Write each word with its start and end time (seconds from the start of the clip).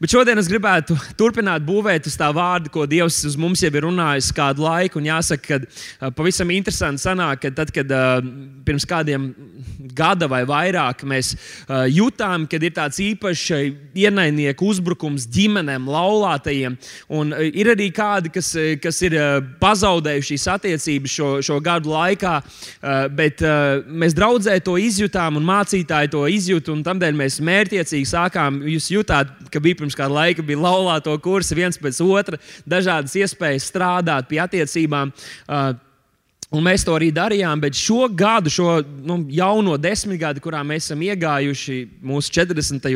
Bet 0.00 0.14
šodien 0.14 0.40
es 0.40 0.46
gribētu 0.48 0.94
turpināt 1.12 1.60
būvēt 1.60 2.06
uz 2.08 2.14
tā 2.16 2.30
vārda, 2.32 2.70
ko 2.72 2.86
Dievs 2.88 3.18
uz 3.28 3.34
mums 3.36 3.60
jau 3.60 3.68
ir 3.68 3.84
runājis 3.84 4.30
kādu 4.32 4.64
laiku. 4.64 4.96
Un 4.96 5.10
jāsaka, 5.10 5.58
ka 5.60 6.08
pavisam 6.16 6.48
interesanti 6.54 7.02
sanāk, 7.02 7.42
ka 7.42 7.50
tad, 7.58 7.68
kad 7.68 7.92
pirms 8.64 8.86
kādiem 8.88 9.26
gada 9.92 10.24
vai 10.30 10.38
vairāk 10.48 11.04
mēs 11.04 11.34
jutām, 11.92 12.46
kad 12.48 12.64
ir 12.64 12.72
tāds 12.78 12.96
īpašs 13.04 13.44
ienaidnieku 14.00 14.70
uzbrukums 14.72 15.26
ģimenēm, 15.36 15.90
laulātajiem, 15.92 16.78
un 17.20 17.36
ir 17.50 17.72
arī 17.74 17.90
kādi, 17.92 18.32
kas, 18.32 18.54
kas 18.80 19.02
ir 19.04 19.18
pazaudējuši 19.60 20.32
šīs 20.32 20.48
attiecības 20.54 21.18
šo, 21.18 21.30
šo 21.44 21.60
gadu 21.60 21.92
laikā, 21.92 22.38
bet 23.20 23.44
mēs 23.84 24.16
draudzē 24.16 24.56
to 24.64 24.78
izjutām 24.80 25.36
un 25.36 25.48
mācītāji 25.52 26.14
to 26.16 26.24
izjūt, 26.38 26.72
un 26.72 26.82
tādēļ 26.88 27.20
mēs 27.20 27.40
mērķiecīgi 27.44 28.12
sākām, 28.14 28.62
jūs 28.78 28.88
jutāt, 28.94 29.36
ka 29.52 29.60
bija 29.60 29.82
pirms 29.82 29.89
pirms 29.90 29.98
kāda 29.98 30.14
laika 30.14 30.46
bija 30.46 30.62
laulāto 30.62 31.16
kursi 31.22 31.58
viens 31.58 31.78
pēc 31.78 32.00
otra, 32.04 32.38
dažādas 32.68 33.16
iespējas 33.18 33.70
strādāt 33.70 34.28
pie 34.30 34.40
attiecībām. 34.40 35.12
Uh, 35.48 35.74
Un 36.50 36.64
mēs 36.66 36.82
to 36.82 36.96
arī 36.98 37.12
darījām, 37.14 37.60
bet 37.62 37.78
šo 37.78 38.08
gadu, 38.10 38.50
šo 38.50 38.80
nu, 39.06 39.20
jauno 39.30 39.76
desmitgadi, 39.78 40.40
kurā 40.42 40.64
mēs 40.66 40.88
esam 40.88 41.04
iegājuši 41.06 41.76
mūsu 42.02 42.32
40. 42.34 42.88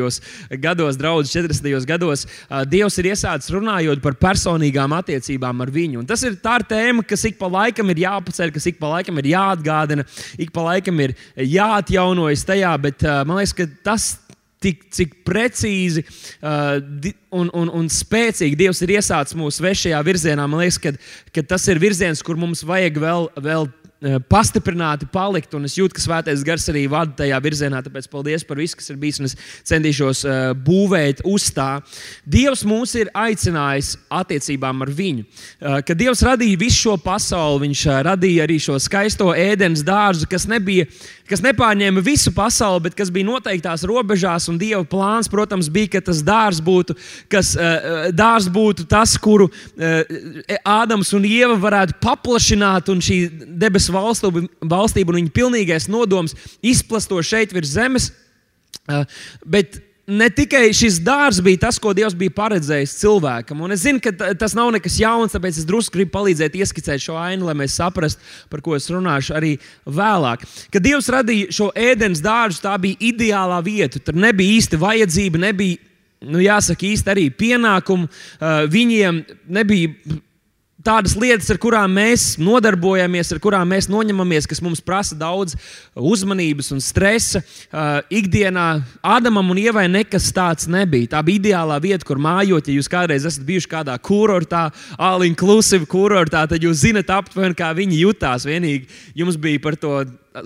gados, 0.58 0.98
draugs 0.98 1.30
40. 1.30 1.86
gados, 1.86 2.24
uh, 2.48 2.64
Dievs 2.66 2.98
ir 2.98 3.12
iesācis 3.12 3.52
runājot 3.54 4.02
par 4.02 4.16
personīgām 4.18 4.96
attiecībām 4.98 5.62
ar 5.62 5.70
viņu. 5.70 6.00
Un 6.02 6.10
tas 6.10 6.26
ir 6.26 6.34
tā 6.42 6.56
tēma, 6.66 7.06
kas 7.06 7.22
ik 7.30 7.38
pa 7.38 7.46
laikam 7.46 7.94
ir 7.94 8.02
jāpaceļ, 8.02 8.50
kas 8.56 8.66
ik 8.72 8.82
pa 8.82 8.90
laikam 8.96 9.22
ir 9.22 9.30
jāatgādina, 9.36 10.02
ik 10.34 10.50
pa 10.50 10.66
laikam 10.72 10.98
ir 11.06 11.14
jāatjaunojas 11.38 12.42
tajā, 12.50 12.74
bet 12.88 13.06
uh, 13.06 13.22
man 13.22 13.38
liekas, 13.38 13.54
ka 13.54 13.70
tas 13.86 14.10
tik, 14.64 14.84
cik 14.94 15.16
precīzi 15.26 16.04
uh, 16.04 16.80
un, 17.34 17.50
un, 17.52 17.70
un 17.82 17.88
spēcīgi 17.92 18.58
Dievs 18.64 18.82
ir 18.84 18.96
iesācis 18.96 19.36
mūsu 19.38 19.64
vešajā 19.64 20.02
virzienā. 20.06 20.48
Man 20.48 20.64
liekas, 20.64 20.80
ka, 21.34 21.46
tas 21.54 21.68
ir 21.70 21.82
virziens, 21.82 22.24
kur 22.24 22.40
mums 22.40 22.64
vajag 22.66 23.00
vēl. 23.04 23.32
vēl 23.44 23.72
pastiprināti 24.28 25.08
palikt, 25.12 25.54
un 25.56 25.68
es 25.68 25.76
jūtu, 25.78 25.96
ka 25.96 26.02
svētais 26.04 26.44
gars 26.46 26.68
arī 26.72 26.84
vada 26.90 27.14
tajā 27.22 27.40
virzienā. 27.44 27.82
Tāpēc 27.84 28.08
paldies 28.12 28.44
par 28.46 28.60
visu, 28.60 28.78
kas 28.80 28.92
ir 28.92 29.00
bijis, 29.00 29.20
es 29.24 29.36
centīšos 29.70 30.24
uh, 30.26 30.36
būvēt 30.66 31.24
uz 31.28 31.48
tā. 31.54 31.70
Dievs 32.28 32.64
mūs 32.68 32.94
ir 33.00 33.12
aicinājis 33.16 33.94
attiecībām 34.12 34.84
ar 34.84 34.92
viņu. 34.94 35.24
Uh, 35.24 35.80
kad 35.86 35.98
Dievs 36.00 36.24
radīja 36.26 36.60
visu 36.60 36.82
šo 36.88 36.98
pasauli, 37.00 37.64
Viņš 37.64 37.84
radīja 38.04 38.44
arī 38.44 38.58
šo 38.60 38.76
skaisto 38.82 39.30
ēdienas 39.32 39.84
dārzu, 39.86 40.28
kas 40.30 40.44
nebija 40.50 40.88
kas 41.28 41.40
nepārņēma 41.44 42.02
visu 42.04 42.32
pasauli, 42.36 42.82
bet 42.86 42.96
kas 42.98 43.10
bija 43.12 43.28
noteiktās 43.28 43.84
robežās. 43.88 44.48
Un 44.52 44.58
Dieva 44.60 44.82
plāns, 44.88 45.30
protams, 45.32 45.70
bija, 45.72 45.94
ka 45.94 46.02
tas 46.10 46.20
dārs 46.24 46.60
būtu, 46.64 46.96
kas, 47.32 47.54
dārs 48.16 48.50
būtu 48.52 48.86
tas, 48.90 49.16
kuru 49.20 49.48
Ādams 50.68 51.14
un 51.16 51.24
Ieva 51.28 51.56
varētu 51.60 51.96
paplašināt, 52.02 52.90
un 52.92 53.00
šī 53.04 53.18
debesu 53.60 53.93
valstība, 53.94 54.44
valstība 54.74 55.14
un 55.14 55.22
viņa 55.22 55.34
pilnīgais 55.38 55.88
nodoms 55.92 56.36
izplasto 56.62 57.20
šeit 57.22 57.54
virs 57.54 57.74
zemes. 57.76 58.10
Uh, 58.84 59.06
bet 59.48 59.78
ne 60.06 60.26
tikai 60.30 60.68
šis 60.76 60.98
dārzs 61.04 61.40
bija 61.44 61.62
tas, 61.64 61.78
ko 61.80 61.94
Dievs 61.96 62.16
bija 62.18 62.32
paredzējis 62.36 62.96
cilvēkam. 63.00 63.62
Un 63.64 63.74
es 63.74 63.84
zinu, 63.86 64.00
ka 64.04 64.12
tas 64.38 64.54
nav 64.56 64.70
nekas 64.74 64.98
jauns, 65.00 65.32
tāpēc 65.34 65.60
es 65.60 65.68
drusku 65.68 65.96
gribu 65.96 66.12
palīdzēt 66.18 66.58
ieskicēt 66.60 67.02
šo 67.06 67.16
ainu, 67.20 67.48
lai 67.48 67.56
mēs 67.58 67.78
saprastu, 67.80 68.20
par 68.52 68.62
ko 68.64 68.76
es 68.76 68.90
runāšu 68.92 69.36
arī 69.38 69.54
vēlāk. 69.86 70.44
Kad 70.74 70.84
Dievs 70.84 71.08
radīja 71.12 71.54
šo 71.54 71.70
ēdienas 71.72 72.22
dārzu, 72.24 72.62
tā 72.64 72.76
bija 72.80 73.00
ideālā 73.12 73.62
vieta. 73.64 74.02
Tur 74.02 74.18
nebija 74.18 74.58
īsti 74.58 74.80
vajadzība, 74.82 75.42
nebija, 75.46 75.80
nu, 76.28 76.42
jāsaka, 76.44 76.88
īsti 76.90 77.14
arī 77.14 77.26
pienākumu. 77.32 78.10
Uh, 78.10 78.64
viņiem 78.70 79.24
nebija 79.56 80.20
tādas 80.84 81.14
lietas, 81.18 81.48
ar 81.52 81.58
kurām 81.60 81.94
mēs 81.96 82.34
nodarbojamies, 82.40 83.32
ar 83.34 83.40
kurām 83.42 83.70
mēs 83.72 83.88
noņemamies, 83.92 84.48
kas 84.50 84.60
mums 84.64 84.82
prasa 84.84 85.16
daudz 85.18 85.56
uzmanības 85.96 86.70
un 86.74 86.82
stresa. 86.84 87.40
Uh, 87.72 88.00
ikdienā 88.12 88.66
Ādamam 89.14 89.52
un 89.54 89.60
Ievai 89.60 89.86
nekas 89.90 90.30
tāds 90.34 90.68
nebija. 90.70 91.14
Tā 91.14 91.22
bija 91.24 91.40
ideālā 91.40 91.78
vieta, 91.82 92.04
kur 92.06 92.20
mājot. 92.22 92.68
Ja 92.68 92.78
jūs 92.78 92.90
kādreiz 92.92 93.26
esat 93.28 93.46
bijuši 93.48 93.70
kādā 93.70 93.96
kurortā, 94.02 94.66
all-inclusive 94.98 95.88
kurortā, 95.90 96.44
tad 96.50 96.64
jūs 96.64 96.84
zinat 96.84 97.12
aptuveni, 97.12 97.56
kā 97.56 97.72
viņi 97.76 98.02
jutās. 98.04 98.46
Vienīgi 98.48 98.88
jums 99.16 99.40
bija 99.40 99.62
par 99.64 99.78
to 99.80 99.96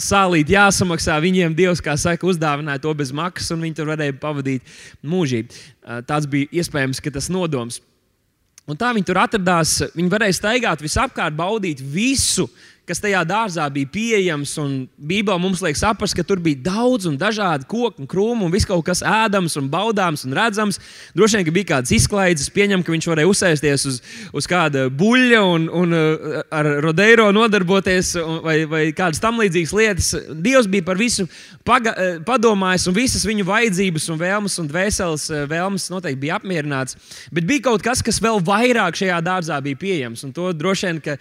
sālīt 0.02 0.52
jāsamaksā. 0.52 1.18
Viņiem 1.24 1.56
Dievs, 1.58 1.82
kā 1.84 1.96
saka, 1.98 2.28
uzdāvināja 2.28 2.82
to 2.84 2.94
bez 2.98 3.12
maksas, 3.16 3.50
un 3.54 3.66
viņi 3.66 3.78
tur 3.78 3.90
varēja 3.90 4.18
pavadīt 4.20 4.78
mūžību. 5.02 5.62
Uh, 5.82 6.00
tāds 6.06 6.30
bija 6.30 6.50
iespējams, 6.62 7.02
ka 7.02 7.14
tas 7.14 7.30
nodoms. 7.32 7.82
Un 8.68 8.76
tā 8.76 8.90
viņi 8.92 9.08
tur 9.08 9.20
atradās. 9.22 9.78
Viņi 9.96 10.12
varēja 10.12 10.36
staigāt 10.36 10.82
visapkārt, 10.84 11.36
baudīt 11.36 11.80
visu, 11.80 12.48
kas 12.88 13.02
tajā 13.02 13.20
dārzā 13.28 13.66
bija 13.72 13.88
pieejams. 13.92 14.54
Bībelē 14.98 15.36
mums 15.40 15.60
liek 15.64 15.76
saprast, 15.78 16.16
ka 16.16 16.24
tur 16.26 16.40
bija 16.42 16.60
daudz 16.70 17.08
un 17.08 17.18
dažādi 17.20 17.68
koki 17.68 18.02
un 18.02 18.08
krūmi 18.10 18.46
un 18.46 18.52
viss 18.54 18.68
kaut 18.68 18.84
kas 18.86 19.02
ēdams 19.04 19.58
un 19.60 19.68
baudāms 19.72 20.24
un 20.26 20.36
redzams. 20.36 20.80
Droši 21.16 21.38
vien, 21.38 21.46
ka 21.46 21.54
bija 21.54 21.70
kāds 21.74 21.94
izklaides, 21.94 22.48
pieņem, 22.54 22.84
ka 22.84 22.94
viņš 22.94 23.08
varēja 23.10 23.30
uzsēsties 23.30 23.86
uz, 23.90 24.00
uz 24.36 24.48
kāda 24.50 24.86
buļļa 24.88 25.42
un, 25.54 25.68
un 25.82 25.96
uh, 25.96 26.40
ar 26.54 26.70
rodeiro 26.84 27.28
nodarboties 27.36 28.14
vai, 28.44 28.58
vai 28.70 28.82
kādas 28.96 29.22
tam 29.22 29.40
līdzīgas 29.42 29.76
lietas. 29.78 30.10
Dievs 30.32 30.70
bija 30.70 30.86
par 30.88 31.00
visu 31.00 31.28
paga, 31.68 31.94
uh, 31.94 32.20
padomājis 32.26 32.88
un 32.90 32.98
visas 32.98 33.26
viņu 33.28 33.46
vajadzības 33.48 34.10
un 34.14 34.22
vēlmes 34.22 34.58
un 34.62 34.72
dvēseles 34.72 35.28
uh, 35.32 35.44
vēlmes 35.50 35.90
noteikti 35.92 36.24
bija 36.26 36.38
apmierināts. 36.40 36.98
Bet 37.34 37.48
bija 37.48 37.68
kaut 37.70 37.84
kas, 37.84 38.02
kas 38.04 38.22
vēl 38.24 38.42
vairāk 38.44 38.98
šajā 38.98 39.22
dārzā 39.24 39.60
bija 39.64 39.80
pieejams. 39.80 40.24
Un 40.26 40.34
to 40.36 40.52
droši 40.56 40.88
vien, 40.88 41.02
ka 41.04 41.18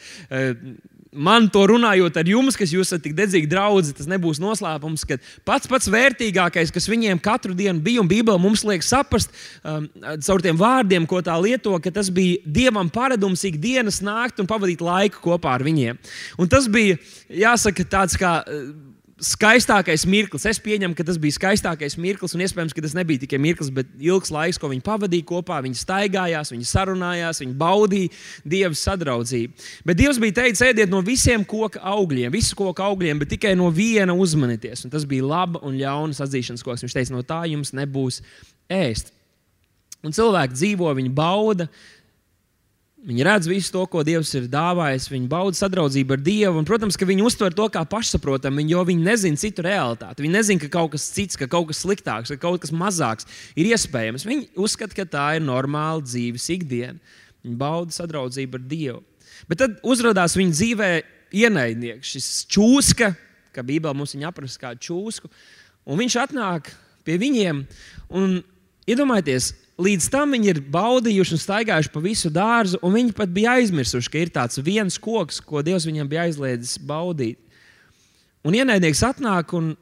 man 1.17 1.49
to 1.51 1.63
runājot 1.69 2.19
ar 2.19 2.29
jums, 2.29 2.57
kas 2.59 2.71
jūs 2.73 2.91
esat 2.91 3.03
tik 3.03 3.15
dedzīgi 3.17 3.49
draugi, 3.51 3.93
tas 3.97 4.09
nebūs 4.09 4.39
noslēpums, 4.43 5.05
ka 5.09 5.17
pats 5.47 5.69
pats 5.69 5.89
vērtīgākais, 5.91 6.71
kas 6.73 6.89
viņiem 6.89 7.21
katru 7.23 7.55
dienu 7.57 7.81
bija, 7.83 8.03
un 8.03 8.11
Bībele 8.11 8.41
mums 8.41 8.63
liek 8.67 8.85
saprast 8.85 9.33
um, 9.63 9.89
caur 10.23 10.43
tiem 10.45 10.59
vārdiem, 10.59 11.07
ko 11.09 11.21
tā 11.25 11.35
lieto, 11.41 11.75
ka 11.83 11.93
tas 11.93 12.11
bija 12.13 12.39
Dievam 12.45 12.91
paradums 12.93 13.43
ikdienas 13.47 13.99
nākt 14.05 14.41
un 14.41 14.49
pavadīt 14.49 14.83
laiku 14.83 15.23
kopā 15.25 15.57
ar 15.57 15.65
viņiem. 15.65 15.99
Un 16.37 16.51
tas 16.51 16.69
bija, 16.71 16.99
jāsaka, 17.27 17.87
tāds 17.97 18.19
kā. 18.19 18.39
Uh, 18.45 18.86
skaistākais 19.23 20.05
mirklis. 20.05 20.45
Es 20.45 20.59
pieņemu, 20.61 20.93
ka 20.97 21.05
tas 21.07 21.17
bija 21.21 21.35
skaistākais 21.35 21.97
mirklis, 21.97 22.35
un 22.37 22.43
iespējams, 22.45 22.75
ka 22.75 22.83
tas 22.85 22.93
nebija 22.97 23.23
tikai 23.23 23.39
mirklis, 23.41 23.71
bet 23.73 23.89
ilgs 23.97 24.29
laiks, 24.33 24.59
ko 24.61 24.69
viņi 24.69 24.85
pavadīja 24.85 25.25
kopā. 25.27 25.57
Viņi 25.65 25.79
staigājās, 25.81 26.53
viņi 26.53 26.69
sarunājās, 26.69 27.41
viņi 27.41 27.57
baudīja 27.57 28.13
Dieva 28.45 28.77
sadraudzību. 28.77 29.67
Bet 29.89 29.99
Dievs 29.99 30.21
bija 30.21 30.37
teicis, 30.43 30.63
ēdiet 30.69 30.93
no 30.93 31.01
visiem 31.05 31.45
koka 31.47 31.81
augļiem, 31.81 32.31
visu 32.33 32.57
koku 32.59 32.85
augļiem, 32.85 33.23
bet 33.23 33.33
tikai 33.33 33.55
no 33.57 33.71
viena 33.73 34.13
uzmanieties. 34.13 34.85
Un 34.85 34.93
tas 34.93 35.07
bija 35.09 35.25
laba 35.25 35.63
un 35.65 35.79
ļauna 35.81 36.17
atzīšanas 36.27 36.65
koks. 36.65 36.85
Viņš 36.85 36.97
teica, 36.99 37.17
no 37.17 37.25
tā 37.25 37.41
jums 37.49 37.73
nebūs 37.77 38.21
ēst. 38.69 39.13
Un 40.05 40.13
cilvēki 40.13 40.53
dzīvo, 40.53 40.91
viņi 40.93 41.09
bauda, 41.17 41.65
Viņi 42.97 43.25
redz 43.27 43.45
visu 43.45 43.69
to, 43.75 43.83
ko 43.85 44.01
Dievs 44.01 44.31
ir 44.39 44.47
dāvājis, 44.49 45.05
viņi 45.11 45.27
bauda 45.29 45.53
sadraudzību 45.59 46.15
ar 46.15 46.21
Dievu. 46.25 46.57
Un, 46.57 46.65
protams, 46.65 46.95
ka 46.97 47.05
viņi 47.05 47.21
uztver 47.27 47.53
to 47.53 47.67
kā 47.69 47.83
pašsaprotamu, 47.85 48.63
jo 48.65 48.81
viņi 48.87 49.05
nezina 49.05 49.37
citu 49.37 49.61
realitāti. 49.67 50.23
Viņi 50.25 50.33
nezina, 50.33 50.61
ka 50.63 50.71
kaut 50.73 50.95
kas 50.95 51.05
cits, 51.13 51.37
ka 51.37 51.45
kaut 51.51 51.69
kas 51.69 51.83
sliktāks, 51.85 52.33
ka 52.33 52.39
kaut 52.41 52.63
kas 52.63 52.73
mazāks 52.73 53.29
ir 53.53 53.69
iespējams. 53.69 54.25
Viņi 54.25 54.49
uzskata, 54.57 54.97
ka 54.97 55.05
tā 55.13 55.27
ir 55.37 55.45
normāla 55.45 56.01
dzīves 56.01 56.49
ikdiena. 56.55 56.97
Viņi 57.45 57.59
bauda 57.61 57.93
sadraudzību 57.93 58.57
ar 58.57 58.65
Dievu. 58.73 59.03
Bet 59.45 59.61
tad 59.61 59.77
uzrādās 59.85 60.33
viņa 60.39 60.57
dzīvē 60.57 60.89
ienaidnieks, 61.37 62.15
šis 62.15 62.31
čūska, 62.49 63.11
kā 63.53 63.65
Bībelē 63.67 63.93
mums 63.93 64.17
viņa 64.17 64.31
apraksta 64.31 64.65
kā 64.65 64.73
čūsku. 64.73 65.29
Un 65.85 66.01
viņš 66.01 66.17
atnāk 66.25 66.73
pie 67.05 67.21
viņiem 67.21 67.61
un 68.17 68.39
iedomājieties, 68.89 69.53
Līdz 69.77 70.07
tam 70.09 70.31
viņi 70.33 70.49
ir 70.49 70.59
baudījuši 70.73 71.35
un 71.35 71.41
staigājuši 71.41 71.91
pa 71.93 72.01
visu 72.01 72.31
dārzu, 72.33 72.79
un 72.81 72.95
viņi 72.95 73.13
pat 73.17 73.29
bija 73.29 73.59
aizmirsuši, 73.59 74.09
ka 74.09 74.21
ir 74.23 74.31
tāds 74.33 74.57
viens 74.65 74.97
koks, 74.97 75.37
ko 75.45 75.61
Dievs 75.61 75.85
viņiem 75.85 76.09
bija 76.09 76.23
aizliedzis 76.25 76.79
baudīt. 76.81 77.37
Un 78.41 78.57
ienaidnieks 78.57 79.03
atnāk 79.05 79.53
un 79.53 79.75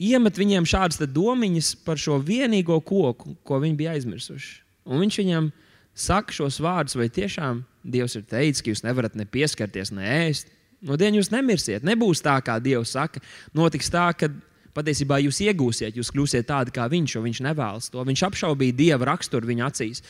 iemet 0.00 0.40
viņiem 0.40 0.64
šādas 0.68 1.02
domiņas 1.12 1.74
par 1.84 2.00
šo 2.00 2.16
vienīgo 2.24 2.78
koku, 2.80 3.36
ko 3.44 3.60
viņi 3.60 3.76
bija 3.76 3.98
aizmirsuši. 3.98 4.56
Un 4.88 5.04
viņš 5.04 5.20
viņam 5.20 5.52
saka 5.94 6.32
šos 6.32 6.58
vārdus, 6.64 6.96
vai 6.96 7.10
tiešām 7.12 7.62
Dievs 7.84 8.16
ir 8.16 8.24
teicis, 8.24 8.64
ka 8.64 8.72
jūs 8.72 8.80
nevarat 8.80 9.12
ne 9.12 9.26
pieskarties, 9.28 9.92
ne 9.92 10.08
ēst. 10.24 10.48
No 10.84 10.96
dienas 10.96 11.26
jūs 11.26 11.32
nemirsiet. 11.34 11.84
Nebūs 11.84 12.22
tā, 12.24 12.38
kā 12.44 12.56
Dievs 12.64 12.94
saka. 12.96 13.20
Notiks 13.56 13.92
tā, 13.92 14.06
ka 14.16 14.30
patiesībā 14.74 15.20
jūs 15.24 15.40
iegūsiet, 15.46 15.96
jūs 15.98 16.12
kļūsiet 16.14 16.48
tādi 16.48 16.74
kā 16.74 16.88
viņš, 16.90 17.16
jo 17.16 17.24
viņš 17.24 17.40
nevēlas 17.46 17.90
to. 17.92 18.04
Viņš 18.04 18.24
apšaubīja 18.28 18.76
dieva 18.78 19.10
raksturu 19.12 19.50
viņa 19.50 19.70
acīs. 19.70 20.04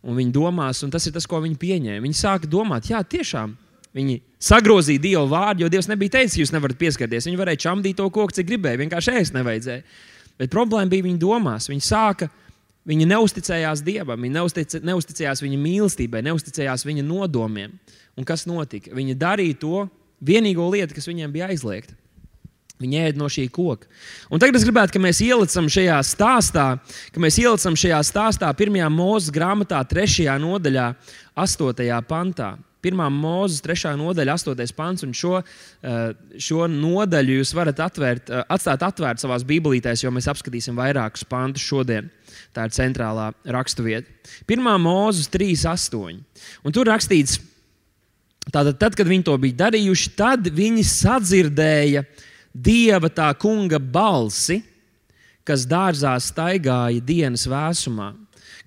Un 0.00 0.16
viņi 0.16 0.32
domās, 0.32 0.80
un 0.84 0.92
tas 0.92 1.04
ir 1.06 1.14
tas, 1.16 1.26
ko 1.28 1.42
viņi 1.44 1.58
pieņēma. 1.60 2.04
Viņi 2.06 2.16
sāka 2.16 2.48
domāt, 2.50 2.88
jā, 2.90 3.02
tiešām. 3.04 3.52
Viņi 3.96 4.20
sagrozīja 4.38 5.02
Dieva 5.02 5.24
vārdu, 5.26 5.64
jo 5.64 5.68
Dievs 5.72 5.88
nebija 5.90 6.14
teicis, 6.14 6.38
jūs 6.38 6.52
nevarat 6.54 6.78
pieskarties. 6.78 7.26
Viņi 7.26 7.40
varēja 7.40 7.64
čamdīt 7.66 7.98
to 7.98 8.06
koku, 8.14 8.36
cik 8.36 8.46
gribēja. 8.46 8.78
Vienkārši 8.84 9.16
ēst 9.18 9.34
nevajadzēja. 9.34 9.82
Bet 10.38 10.52
problēma 10.52 10.92
bija 10.92 11.08
viņa 11.08 11.20
domās. 11.20 11.66
Viņi 11.68 11.84
sāka 11.84 12.30
Viņi 12.88 13.04
neusticējās 13.10 13.82
Dievam, 13.84 14.22
viņi 14.24 14.34
neustic, 14.38 14.74
neusticējās 14.88 15.42
viņa 15.44 15.58
mīlestībai, 15.60 16.22
neusticējās 16.24 16.86
viņa 16.88 17.04
nodomiem. 17.04 17.74
Un 18.16 18.26
kas 18.28 18.46
notika? 18.48 18.94
Viņi 18.96 19.18
darīja 19.20 19.58
to 19.60 19.82
vienīgo 20.24 20.64
lietu, 20.72 20.96
kas 20.96 21.08
viņiem 21.10 21.34
bija 21.34 21.50
aizliegta. 21.52 21.94
Viņi 22.80 23.00
ēd 23.04 23.18
no 23.20 23.28
šī 23.28 23.44
koka. 23.52 23.88
Un 24.32 24.40
tagad 24.40 24.56
es 24.56 24.64
gribētu, 24.64 24.96
lai 24.96 25.10
mēs 25.10 25.20
ielicam 25.20 25.68
šajā 25.68 25.98
stāstā, 26.08 26.66
ka 27.12 27.20
mēs 27.20 27.36
ielicam 27.42 27.76
šajā 27.76 28.00
stāstā, 28.08 28.48
pirmajā 28.56 28.88
mūzes 28.94 29.34
grāmatā, 29.34 29.82
trešajā 29.90 30.38
nodaļā, 30.40 30.86
astotajā 31.44 32.00
pantā. 32.08 32.54
Pirmā 32.80 33.10
mūzes, 33.12 33.60
trešā 33.60 33.92
nodaļa, 34.00 34.38
astotais 34.38 34.72
pants, 34.72 35.04
un 35.04 35.12
šo, 35.12 35.42
eh, 35.84 36.14
šo 36.40 36.64
nodaļu 36.72 37.36
jūs 37.36 37.52
varat 37.52 37.76
atvērt, 37.76 38.30
eh, 38.30 38.44
atstāt 38.48 38.80
atvērtu 38.80 39.26
savā 39.26 39.36
bībelītēs, 39.44 40.02
jo 40.02 40.10
mēs 40.10 40.30
apskatīsim 40.32 40.74
vairākus 40.74 41.28
pantus 41.28 41.60
šodien. 41.60 42.08
Tā 42.54 42.64
ir 42.64 42.70
centrālā 42.70 43.34
raksturvieta. 43.44 44.06
Pirmā 44.48 44.78
mūzes 44.80 45.28
3.8. 45.28 46.24
Un 46.64 46.72
tur 46.72 46.86
rakstīts, 46.86 47.38
tātad, 48.50 48.78
tad, 48.78 48.96
kad 48.96 49.06
viņi 49.06 49.24
to 49.24 49.36
bija 49.36 49.68
darījuši, 49.68 50.16
tad 50.16 50.44
viņi 50.44 50.80
sadzirdēja 50.80 52.06
dieva 52.54 53.10
tā 53.12 53.30
kunga 53.38 53.78
balsi, 53.78 54.60
kas 55.46 55.66
dārzā 55.68 56.14
staigāja 56.22 57.02
dienas 57.02 57.46
vēsumā. 57.50 58.12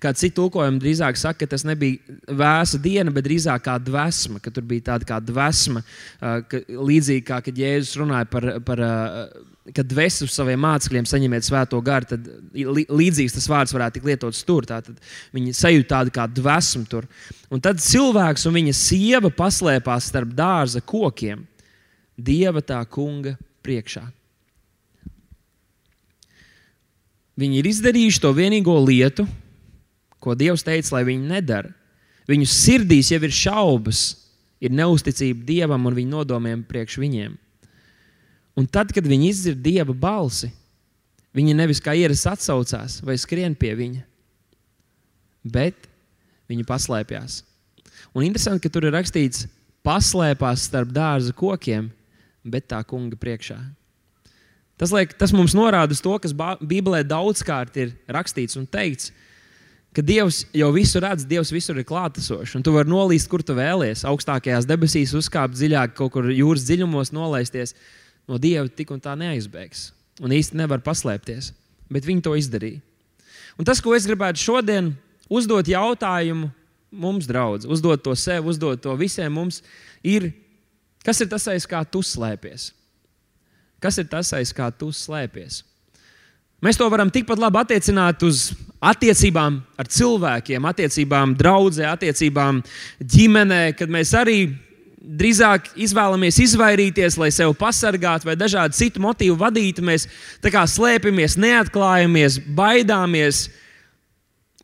Kāds 0.02 0.20
cits 0.20 0.36
tulkojums 0.36 0.82
drīzāk 0.82 1.16
saka, 1.16 1.44
ka 1.44 1.54
tas 1.54 1.62
nebija 1.64 2.16
vēsa 2.28 2.80
diena, 2.82 3.12
bet 3.14 3.24
drīzāk 3.24 3.62
kā 3.64 3.78
dvēsma, 3.80 4.40
ka 4.42 4.52
tur 4.52 4.66
bija 4.68 4.90
tāda 4.90 5.08
kā 5.08 5.20
dvēsma, 5.22 5.80
ka, 6.20 6.60
līdzīgi 6.68 7.24
kā 7.24 7.38
kad 7.46 7.60
Jēzus 7.60 7.96
runāja 8.02 8.28
par, 8.28 8.48
par 8.66 8.82
kad 9.72 9.88
dvēseli 9.88 10.28
saviem 10.28 10.60
mācekļiem 10.60 11.08
saņemiet 11.08 11.46
svēto 11.46 11.80
garu, 11.84 12.10
tad 12.10 12.28
līdzīgs 12.52 13.38
tas 13.38 13.48
vārds 13.48 13.72
varētu 13.72 13.96
tikt 13.96 14.10
lietots 14.10 14.42
tur. 14.44 14.66
Tad 14.68 14.90
viņi 15.32 15.54
sajūt 15.56 15.88
tādu 15.88 16.12
kā 16.12 16.26
dvēsmu 16.28 16.84
tur. 16.90 17.08
Un 17.48 17.64
tad 17.64 17.80
cilvēks 17.80 18.44
un 18.50 18.58
viņa 18.58 18.76
sieva 18.76 19.32
paslēpās 19.32 20.10
starp 20.10 20.36
dārza 20.36 20.84
kokiem, 20.84 21.46
dieva 22.18 22.60
tā 22.60 22.82
kunga 22.92 23.38
priekšā. 23.64 24.04
Viņi 27.40 27.58
ir 27.58 27.68
izdarījuši 27.70 28.20
to 28.22 28.30
vienīgo 28.36 28.76
lietu, 28.84 29.26
ko 30.22 30.36
Dievs 30.38 30.62
teica, 30.64 30.94
lai 30.96 31.06
viņi 31.08 31.32
nedara. 31.32 31.72
Viņu 32.30 32.46
sirdīs 32.48 33.10
jau 33.12 33.20
ir 33.26 33.34
šaubas, 33.34 34.04
ir 34.62 34.72
neusticība 34.72 35.44
Dievam 35.44 35.88
un 35.88 35.96
viņa 35.96 36.12
nodomiem 36.14 36.62
priekš 36.64 37.00
viņiem. 37.02 37.34
Un 38.54 38.68
tad, 38.70 38.92
kad 38.94 39.04
viņi 39.04 39.32
izdzird 39.32 39.60
Dieva 39.64 39.92
balsi, 39.92 40.48
viņi 41.34 41.56
nevis 41.58 41.82
kā 41.82 41.96
ierasts 41.98 42.30
atsaucās 42.30 43.00
vai 43.04 43.18
skrien 43.18 43.56
pie 43.58 43.74
viņa, 43.76 44.04
bet 45.42 45.90
viņi 46.48 46.64
paslēpjas. 46.68 47.42
Un 48.14 48.22
interesanti, 48.22 48.62
ka 48.62 48.70
tur 48.70 48.86
ir 48.86 48.94
rakstīts, 48.94 49.48
paslēpās 49.84 50.68
starp 50.70 50.94
dārza 50.94 51.34
kokiem 51.36 51.90
bet 52.44 52.68
tā 52.70 52.80
kunga 52.86 53.18
priekšā. 53.20 53.58
Tas, 54.80 54.90
liek, 54.90 55.12
tas 55.16 55.32
mums 55.34 55.54
norāda 55.54 55.94
to, 55.94 56.14
kas 56.18 56.34
Bībelē 56.34 57.04
daudzkārt 57.06 57.76
ir 57.78 57.94
rakstīts 58.10 58.58
un 58.58 58.66
teikts, 58.66 59.12
ka 59.94 60.02
Dievs 60.02 60.42
jau 60.50 60.70
visu 60.74 60.98
redz, 61.02 61.26
Dievs 61.30 61.52
visur 61.54 61.78
ir 61.78 61.86
klātesošs. 61.86 62.56
Tu 62.58 62.74
vari 62.74 62.90
nolīst, 62.90 63.28
kur 63.30 63.44
tu 63.46 63.54
vēlies, 63.54 64.02
augstākajās 64.10 64.66
debesīs, 64.66 65.14
uzkāpt 65.14 65.54
dziļāk, 65.54 65.94
kaut 65.94 66.16
kur 66.16 66.26
jūras 66.34 66.66
dziļumos, 66.66 67.14
nolaisties. 67.14 67.76
No 68.26 68.40
Dieva 68.42 68.66
tik 68.66 68.90
un 68.90 69.02
tā 69.04 69.14
neaizbēgs. 69.20 69.92
Un 70.24 70.34
īsti 70.34 70.58
nevar 70.58 70.82
paslēpties. 70.82 71.52
Bet 71.92 72.06
viņi 72.08 72.24
to 72.26 72.34
izdarīja. 72.38 72.82
Un 73.60 73.68
tas, 73.68 73.78
ko 73.84 73.94
es 73.94 74.08
gribētu 74.08 74.42
šodien 74.42 74.90
uzdot 75.30 75.68
jautājumu 75.70 76.50
mums, 76.94 77.28
draugs, 77.30 77.66
uzdot 77.70 78.02
to 78.02 78.14
sev, 78.18 78.48
uzdot 78.50 78.82
to 78.82 78.94
visiem 78.98 79.34
mums, 79.34 79.60
ir 80.02 80.32
Kas 81.04 81.20
ir 81.20 81.28
tas, 81.28 81.44
aiz 81.52 81.68
kā 81.68 81.82
tu 81.84 82.00
slēpies? 82.04 82.70
Kas 83.82 84.00
ir 84.00 84.08
tas, 84.08 84.32
aiz 84.32 84.54
kā 84.56 84.70
tu 84.72 84.88
slēpies? 84.88 85.60
Mēs 86.64 86.78
to 86.80 86.86
varam 86.88 87.10
tikpat 87.12 87.36
labi 87.36 87.60
attiecināt 87.60 88.22
uz 88.24 88.46
attiecībām 88.80 89.58
ar 89.76 89.88
cilvēkiem, 89.92 90.64
attiecībām 90.70 91.34
draudzē, 91.36 91.90
attiecībām 91.90 92.62
ģimenē, 93.04 93.74
kad 93.76 93.92
mēs 93.92 94.14
arī 94.16 94.38
drīzāk 95.04 95.74
izvēlamies 95.84 96.38
izvairīties, 96.46 97.18
lai 97.20 97.28
sevi 97.34 97.52
pasargātu 97.60 98.30
vai 98.30 98.36
dažādu 98.40 98.76
citu 98.78 99.02
motīvu 99.04 99.36
vadītu. 99.42 99.84
Mēs 99.84 100.08
slēpjamies, 100.72 101.36
neatklājamies, 101.44 102.40
baidāmies. 102.56 103.44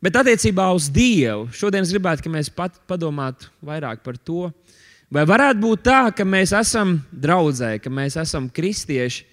Bet 0.01 0.17
attiecībā 0.17 0.65
uz 0.73 0.89
Dievu 0.89 1.51
šodien 1.53 1.85
es 1.85 1.93
gribētu, 1.93 2.25
lai 2.25 2.39
mēs 2.39 2.49
pat 2.49 2.81
padomātu 2.89 3.51
vairāk 3.61 4.01
par 4.01 4.17
to, 4.17 4.49
Vai 5.11 5.25
varētu 5.27 5.59
būt 5.59 5.81
tā, 5.83 6.01
ka 6.15 6.23
mēs 6.23 6.53
esam 6.55 6.95
draudzē, 7.11 7.75
ka 7.83 7.91
mēs 7.91 8.15
esam 8.21 8.47
kristieši, 8.47 9.25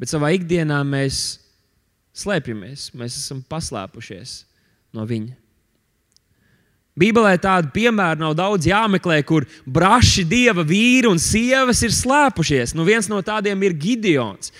bet 0.00 0.12
savā 0.12 0.34
ikdienā 0.36 0.82
mēs 0.84 1.22
slēpjamies, 2.20 2.90
mēs 2.92 3.16
esam 3.16 3.40
paslēpušies 3.48 4.42
no 4.92 5.06
viņa? 5.08 5.38
Bībelē 6.92 7.38
tādu 7.40 7.70
piemēru 7.72 8.20
nav 8.20 8.34
daudz 8.36 8.68
jāmeklē, 8.68 9.22
kur 9.24 9.46
braši 9.64 10.26
dieva 10.28 10.60
vīri 10.68 11.08
un 11.08 11.16
sievas 11.16 11.80
ir 11.86 11.94
slēpušies. 11.96 12.74
Nu, 12.76 12.84
viens 12.84 13.08
no 13.08 13.22
tādiem 13.24 13.64
ir 13.64 13.72
Gideons. 13.80 14.52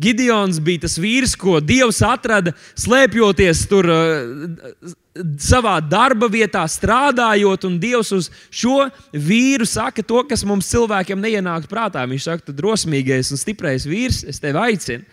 Gideons 0.00 0.56
bija 0.64 0.86
tas 0.86 0.96
vīrs, 0.98 1.36
ko 1.38 1.60
Dievs 1.62 2.00
atrada 2.02 2.54
slēpjoties 2.80 3.66
tur 3.70 3.90
uh, 3.92 4.94
savā 5.38 5.76
darba 5.86 6.26
vietā, 6.30 6.64
strādājot, 6.66 7.66
un 7.68 7.76
Dievs 7.82 8.10
uz 8.16 8.30
šo 8.50 8.88
vīru 9.12 9.66
saka 9.68 10.02
to, 10.02 10.24
kas 10.26 10.42
mums 10.46 10.70
cilvēkiem 10.72 11.22
neienāk 11.22 11.68
prātā. 11.70 12.02
Viņš 12.10 12.26
saka, 12.26 12.46
tu 12.48 12.56
drosmīgais 12.56 13.30
un 13.30 13.40
stiprais 13.40 13.86
vīrs, 13.86 14.24
es 14.26 14.42
tevi 14.42 14.58
aicinu. 14.58 15.06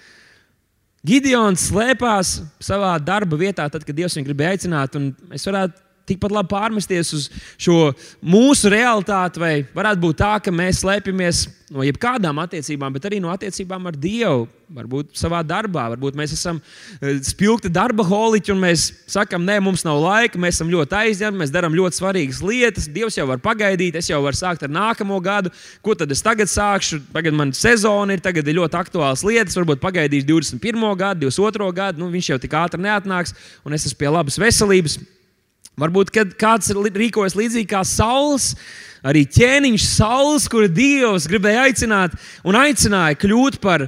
Gideons 1.06 1.70
slēpās 1.70 2.36
savā 2.62 2.94
darba 3.02 3.38
vietā, 3.38 3.66
tad, 3.70 3.86
kad 3.86 3.98
Dievs 3.98 4.18
viņu 4.18 4.28
gribēja 4.30 4.58
aicināt, 4.58 4.98
un 4.98 5.12
es 5.34 5.46
varētu 5.50 5.91
tikpat 6.10 6.34
labi 6.34 6.52
pārmesties 6.52 7.14
uz 7.18 7.30
šo 7.62 7.92
mūsu 8.22 8.72
realitāti, 8.74 9.42
vai 9.42 9.54
varētu 9.76 10.06
būt 10.06 10.22
tā, 10.22 10.36
ka 10.44 10.54
mēs 10.54 10.82
slēpjamies 10.84 11.48
no 11.72 11.86
jebkādām 11.88 12.40
attiecībām, 12.44 12.92
bet 12.96 13.06
arī 13.08 13.22
no 13.24 13.32
attiecībām 13.32 13.86
ar 13.88 13.96
Dievu. 14.00 14.48
Varbūt 14.72 15.18
savā 15.20 15.42
darbā, 15.44 15.90
varbūt 15.92 16.16
mēs 16.16 16.32
esam 16.32 16.62
e, 16.62 17.18
spilgti 17.28 17.68
darba 17.72 18.06
holiķi 18.08 18.54
un 18.54 18.62
mēs 18.62 18.86
sakām, 19.12 19.44
nē, 19.48 19.58
mums 19.64 19.84
nav 19.84 20.00
laika, 20.00 20.40
mēs 20.40 20.56
esam 20.58 20.72
ļoti 20.72 20.96
aizņemti, 20.96 21.40
mēs 21.42 21.52
darām 21.52 21.76
ļoti 21.76 22.00
svarīgas 22.00 22.40
lietas. 22.48 22.88
Dievs 22.92 23.20
jau 23.20 23.28
var 23.28 23.42
pagaidīt, 23.44 24.00
es 24.00 24.08
jau 24.08 24.22
varu 24.24 24.40
sākt 24.40 24.64
ar 24.64 24.72
nākamo 24.72 25.20
gadu. 25.24 25.52
Ko 25.84 25.96
tad 26.00 26.12
es 26.16 26.24
tagad 26.24 26.52
sākšu? 26.52 27.02
Tagad 27.12 27.36
man 27.36 27.52
sezona 27.56 28.16
ir, 28.16 28.24
tagad 28.24 28.48
ir 28.48 28.62
ļoti 28.62 28.80
aktuāls 28.80 29.26
lietas, 29.28 29.60
varbūt 29.60 29.84
pagaidīšu 29.84 30.30
21. 30.32 30.88
gadu, 31.04 31.28
22. 31.28 31.72
gadu. 31.76 32.04
Nu, 32.04 32.12
viņš 32.16 32.32
jau 32.32 32.40
tik 32.40 32.56
ātri 32.64 32.84
neatnāks, 32.88 33.36
un 33.68 33.76
es 33.76 33.90
esmu 33.90 34.00
pie 34.00 34.16
labas 34.16 34.40
veselības. 34.40 35.02
Varbūt 35.80 36.12
kāds 36.40 36.72
rīkojas 36.74 37.38
līdzīgi 37.40 37.70
kā 37.72 37.82
saules, 37.88 38.52
arī 39.08 39.24
ķēniņš 39.24 39.86
saules, 39.88 40.48
kuru 40.52 40.68
Dievs 40.68 41.30
gribēja 41.32 41.68
aicināt 41.70 42.18
un 42.44 42.58
aicināja 42.60 43.18
kļūt 43.22 43.62
par, 43.64 43.88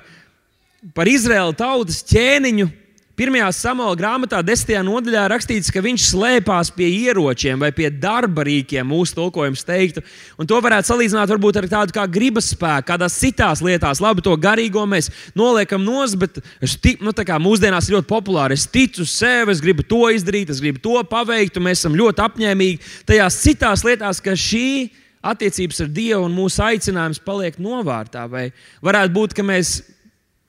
par 0.95 1.11
Izraēla 1.11 1.53
tautas 1.59 1.99
ķēniņu. 2.07 2.69
Pirmajā 3.13 3.51
samuēlā 3.53 3.93
grāmatā, 3.93 4.39
desmitajā 4.41 4.79
nodaļā 4.87 5.27
rakstīts, 5.29 5.67
ka 5.69 5.83
viņš 5.85 6.05
slēpās 6.15 6.71
pie 6.73 6.87
ieročiem 7.03 7.61
vai 7.61 7.67
pie 7.69 7.91
darba 7.93 8.41
rīkiem, 8.47 8.87
mūsu 8.89 9.13
tulkojums 9.19 9.61
teiktu. 9.67 10.01
Un 10.41 10.49
to 10.49 10.57
varētu 10.57 10.89
salīdzināt 10.89 11.29
varbūt 11.29 11.59
ar 11.61 11.67
tādu 11.69 11.93
kā 11.93 12.07
gribas 12.09 12.47
spēku, 12.55 12.87
kādās 12.87 13.19
citās 13.21 13.61
lietās. 13.61 14.01
Labi, 14.01 14.23
to 14.25 14.33
garīgo 14.41 14.87
mēs 14.89 15.11
noliekam 15.37 15.85
nos, 15.85 16.15
bet 16.17 16.39
es 16.57 16.73
ticu, 16.73 17.05
nu, 17.05 17.13
mūsdienās 17.45 17.91
ir 17.91 17.99
ļoti 17.99 18.09
populāri. 18.09 18.57
Es 18.57 18.65
ticu 18.65 19.05
sev, 19.05 19.53
es 19.53 19.61
gribu 19.61 19.85
to 19.85 20.09
izdarīt, 20.09 20.49
es 20.49 20.63
gribu 20.63 20.81
to 20.81 20.97
paveikt, 21.05 21.61
un 21.61 21.67
mēs 21.69 21.83
esam 21.83 21.99
ļoti 21.99 22.25
apņēmīgi 22.25 22.81
tajās 23.13 23.37
citās 23.45 23.85
lietās, 23.85 24.23
ka 24.25 24.33
šī 24.33 24.89
attiecības 25.21 25.85
ar 25.85 25.93
Dievu 25.93 26.25
un 26.31 26.33
mūsu 26.33 26.65
aicinājums 26.65 27.21
paliek 27.21 27.61
novārtā. 27.61 28.25
Vai 28.25 28.49
varētu 28.81 29.13
būt, 29.21 29.37
ka 29.37 29.45
mēs 29.45 29.83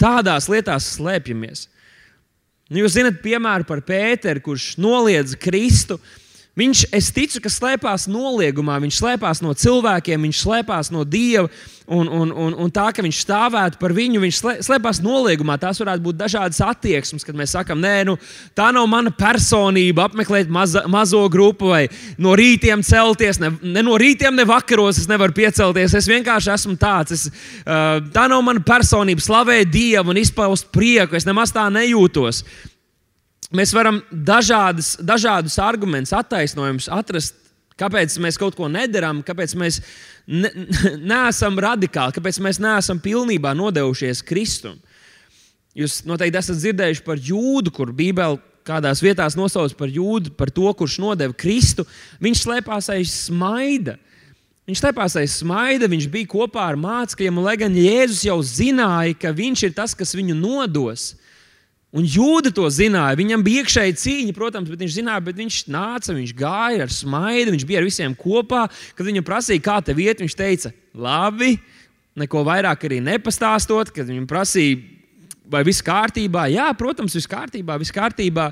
tādās 0.01 0.49
lietās 0.49 0.95
slēpjamies. 0.97 1.69
Nu, 2.73 2.81
jūs 2.81 2.95
zināt, 2.97 3.19
piemēram, 3.25 3.67
par 3.69 3.83
Pēteru, 3.85 4.41
kurš 4.45 4.75
noliedza 4.81 5.37
Kristu. 5.41 5.99
Viņš, 6.55 6.85
es 6.95 7.09
ticu, 7.11 7.41
ka 7.43 7.51
slēpās 7.51 8.05
noliegumā, 8.07 8.77
viņš 8.85 8.99
slēpās 9.01 9.41
no 9.43 9.51
cilvēkiem, 9.59 10.23
viņš 10.29 10.43
slēpās 10.45 10.93
no 10.95 11.03
Dieva. 11.03 11.49
Un, 11.85 12.09
un, 12.09 12.31
un, 12.31 12.55
un 12.65 12.71
tā, 12.73 12.87
ka 12.95 13.03
viņš 13.05 13.19
stāvētu 13.27 13.77
par 13.77 13.93
viņu, 13.93 14.21
viņš 14.23 14.39
slēpās 14.65 15.03
noliegumā. 15.05 15.59
Tās 15.61 15.83
varētu 15.83 16.05
būt 16.07 16.17
dažādas 16.17 16.63
attieksmes, 16.65 17.27
kad 17.27 17.37
mēs 17.37 17.53
sakām, 17.53 17.83
nē, 17.83 18.07
nu, 18.09 18.15
tā 18.57 18.71
nav 18.73 18.87
mana 18.89 19.11
personība, 19.13 20.07
apmeklēt 20.07 20.49
maza, 20.49 20.87
mazo 20.89 21.21
grupu 21.29 21.75
vai 21.75 21.83
no 22.17 22.33
rītiem 22.39 22.87
celties. 22.87 23.43
Ne, 23.43 23.51
ne 23.61 23.83
no 23.85 23.99
rītiem, 24.01 24.33
ne 24.39 24.47
vakaros 24.49 25.03
es 25.03 25.11
nevaru 25.11 25.35
piecelties. 25.37 25.97
Es 25.99 26.09
vienkārši 26.09 26.55
esmu 26.55 26.79
tāds. 26.81 27.19
Es, 27.19 27.51
uh, 27.67 27.99
tā 28.15 28.29
nav 28.31 28.47
mana 28.47 28.63
personība, 28.65 29.27
slavēt 29.27 29.75
Dievu 29.75 30.15
un 30.15 30.23
izpaust 30.23 30.71
prieku. 30.73 31.19
Es 31.19 31.29
nemaz 31.29 31.53
tā 31.53 31.67
nejūtos. 31.75 32.45
Mēs 33.57 33.75
varam 33.77 34.01
dažādas, 34.11 34.95
dažādus 35.03 35.59
argumentus, 35.63 36.15
attaisnojumus 36.17 36.91
atrast, 36.93 37.37
kāpēc 37.81 38.17
mēs 38.23 38.39
kaut 38.41 38.57
ko 38.59 38.69
nedarām, 38.71 39.23
kāpēc 39.27 39.55
mēs 39.59 39.81
ne, 40.27 40.51
neesam 41.13 41.59
radikāli, 41.63 42.17
kāpēc 42.19 42.41
mēs 42.45 42.61
neesam 42.63 43.03
pilnībā 43.03 43.55
nodevušies 43.59 44.25
Kristum. 44.27 44.81
Jūs 45.75 46.05
noteikti 46.07 46.39
esat 46.39 46.61
dzirdējuši 46.61 47.03
par 47.07 47.19
jūdu, 47.19 47.73
kur 47.75 47.91
Bībelē 47.95 48.39
kādās 48.65 49.03
vietās 49.05 49.37
nosauc 49.37 49.75
par 49.77 49.93
jūdu, 49.93 50.33
par 50.39 50.51
to, 50.55 50.71
kurš 50.77 50.99
nodeva 51.03 51.35
Kristu. 51.37 51.85
Viņš 52.25 52.45
slēpās 52.47 52.89
aiz 52.95 53.13
smaida. 53.27 53.99
Viņš 54.65 54.81
slēpās 54.81 55.19
aiz 55.21 55.35
smaida, 55.43 55.91
viņš 55.93 56.07
bija 56.13 56.31
kopā 56.33 56.71
ar 56.71 56.79
mācekļiem, 56.81 57.37
un 57.37 57.45
lai 57.45 57.59
gan 57.61 57.75
Jēzus 57.77 58.23
jau 58.25 58.39
zināja, 58.41 59.13
ka 59.21 59.35
viņš 59.37 59.67
ir 59.67 59.75
tas, 59.77 59.93
kas 59.99 60.15
viņu 60.17 60.37
nodos. 60.39 61.11
Un 61.95 62.07
jūda 62.11 62.51
to 62.51 62.67
zināja. 62.75 63.15
Viņam 63.21 63.45
bija 63.47 63.63
iekšēji 63.63 63.95
cīņa, 64.03 64.33
protams, 64.35 64.71
bet 64.73 64.81
viņš 64.83 64.97
zināja, 64.97 65.23
bet 65.23 65.37
viņš 65.39 65.59
nāca, 65.71 66.17
viņš 66.17 66.33
gāja 66.35 66.89
ar 66.89 66.91
smaidu, 66.91 67.53
viņš 67.55 67.67
bija 67.69 67.79
ar 67.79 67.87
visiem 67.87 68.17
kopā. 68.19 68.65
Kad 68.99 69.07
viņam 69.07 69.27
prasīja, 69.27 69.63
kā 69.63 69.77
tev 69.87 70.01
iet, 70.03 70.25
viņš 70.25 70.35
teica, 70.35 70.73
labi, 70.91 71.53
neko 72.19 72.43
vairāk 72.49 72.89
arī 72.89 72.99
nepastāstot. 73.05 73.93
Kad 73.95 74.11
viņam 74.11 74.27
prasīja, 74.27 74.81
vai 75.47 75.63
viss 75.67 75.85
kārtībā, 75.87 76.49
jā, 76.51 76.67
protams, 76.79 77.15
viss 77.15 77.31
kārtībā, 77.31 77.79
viss 77.79 77.95
kārtībā. 77.95 78.51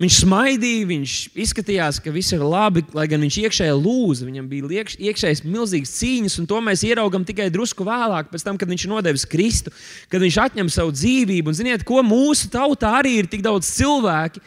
Viņš 0.00 0.22
smaidīja, 0.22 0.84
viņš 0.88 1.14
izskatījās, 1.44 1.98
ka 2.00 2.12
viss 2.14 2.32
ir 2.32 2.40
labi, 2.40 2.80
lai 2.96 3.04
gan 3.10 3.20
viņš 3.20 3.36
iekšēji 3.42 3.74
lūza. 3.76 4.24
Viņam 4.24 4.46
bija 4.48 4.84
iekšējas 4.96 5.42
milzīgas 5.44 5.92
cīņas, 5.98 6.38
un 6.40 6.46
to 6.48 6.60
mēs 6.64 6.84
ieraugām 6.88 7.26
tikai 7.28 7.50
drusku 7.52 7.84
vēlāk, 7.84 8.30
tam, 8.40 8.56
kad 8.56 8.70
viņš 8.72 8.86
nodevis 8.88 9.26
Kristu, 9.28 9.72
kad 10.08 10.24
viņš 10.24 10.38
atņem 10.46 10.72
savu 10.72 10.94
dzīvību. 10.96 11.52
Un 11.52 11.58
ziniet, 11.58 11.84
ko 11.84 12.00
mūsu 12.00 12.48
tautā 12.48 12.94
arī 13.02 13.18
ir 13.20 13.28
tik 13.28 13.44
daudz 13.44 13.68
cilvēku, 13.76 14.40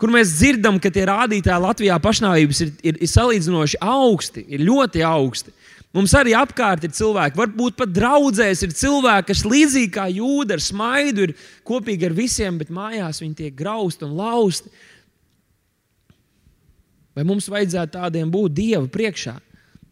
kur 0.00 0.14
mēs 0.14 0.32
dzirdam, 0.38 0.80
ka 0.80 0.88
tie 0.88 1.04
rādītāji 1.10 1.66
Latvijā 1.66 2.00
pašnāvības 2.00 2.64
ir, 2.64 2.72
ir, 2.80 3.02
ir 3.04 3.12
salīdzinoši 3.12 3.82
augsti, 3.84 4.46
ir 4.56 4.64
ļoti 4.64 5.04
augsti. 5.04 5.52
Mums 5.92 6.14
arī 6.16 6.32
apkārt 6.32 6.86
ir 6.86 6.92
cilvēki, 6.96 7.36
varbūt 7.36 7.76
pat 7.76 7.90
draudzēs 7.92 8.62
ir 8.64 8.72
cilvēki, 8.72 9.28
kas 9.28 9.42
līdzīgi 9.44 9.90
kā 9.92 10.06
jūda 10.08 10.56
ar 10.56 10.62
smaidu 10.64 11.26
ir 11.26 11.34
kopīgi 11.68 12.08
ar 12.08 12.14
visiem, 12.16 12.56
bet 12.60 12.72
mājās 12.72 13.20
viņi 13.20 13.36
tiek 13.42 13.56
grausti 13.56 14.06
un 14.06 14.14
lausti. 14.16 14.72
Vai 17.12 17.26
mums 17.28 17.50
vajadzētu 17.52 17.92
tādiem 17.98 18.30
būt 18.32 18.54
Dieva 18.56 18.86
priekšā? 18.88 19.34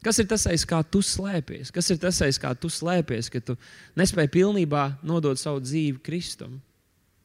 Kas 0.00 0.16
ir 0.22 0.30
tas, 0.30 0.46
aiz 0.48 0.64
kā 0.64 0.78
tu 0.88 1.02
slēpies? 1.04 1.68
Kas 1.68 1.92
ir 1.92 1.98
tas, 2.00 2.16
aiz 2.24 2.38
kā 2.40 2.54
tu 2.56 2.70
slēpies, 2.72 3.28
ka 3.28 3.42
tu 3.44 3.58
nespēji 4.00 4.32
pilnībā 4.38 4.86
nodot 5.04 5.36
savu 5.36 5.60
dzīvi 5.60 6.00
Kristum? 6.00 6.54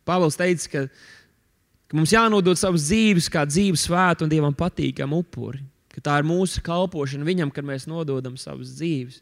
Pāvils 0.03 0.35
teica, 0.35 0.67
ka, 0.73 0.81
ka 1.87 1.95
mums 1.95 2.11
jānodod 2.11 2.59
savas 2.59 2.89
dzīves 2.89 3.31
kā 3.31 3.45
dzīves 3.47 3.87
svētu 3.87 4.27
un 4.27 4.35
Dievam 4.35 4.57
patīkamu 4.59 5.23
upuri 5.23 5.63
ka 5.95 6.03
tā 6.03 6.19
ir 6.19 6.27
mūsu 6.27 6.61
kalpošana 6.65 7.27
viņam, 7.27 7.53
kad 7.55 7.65
mēs 7.67 7.87
nododam 7.89 8.35
savas 8.39 8.75
dzīves. 8.77 9.21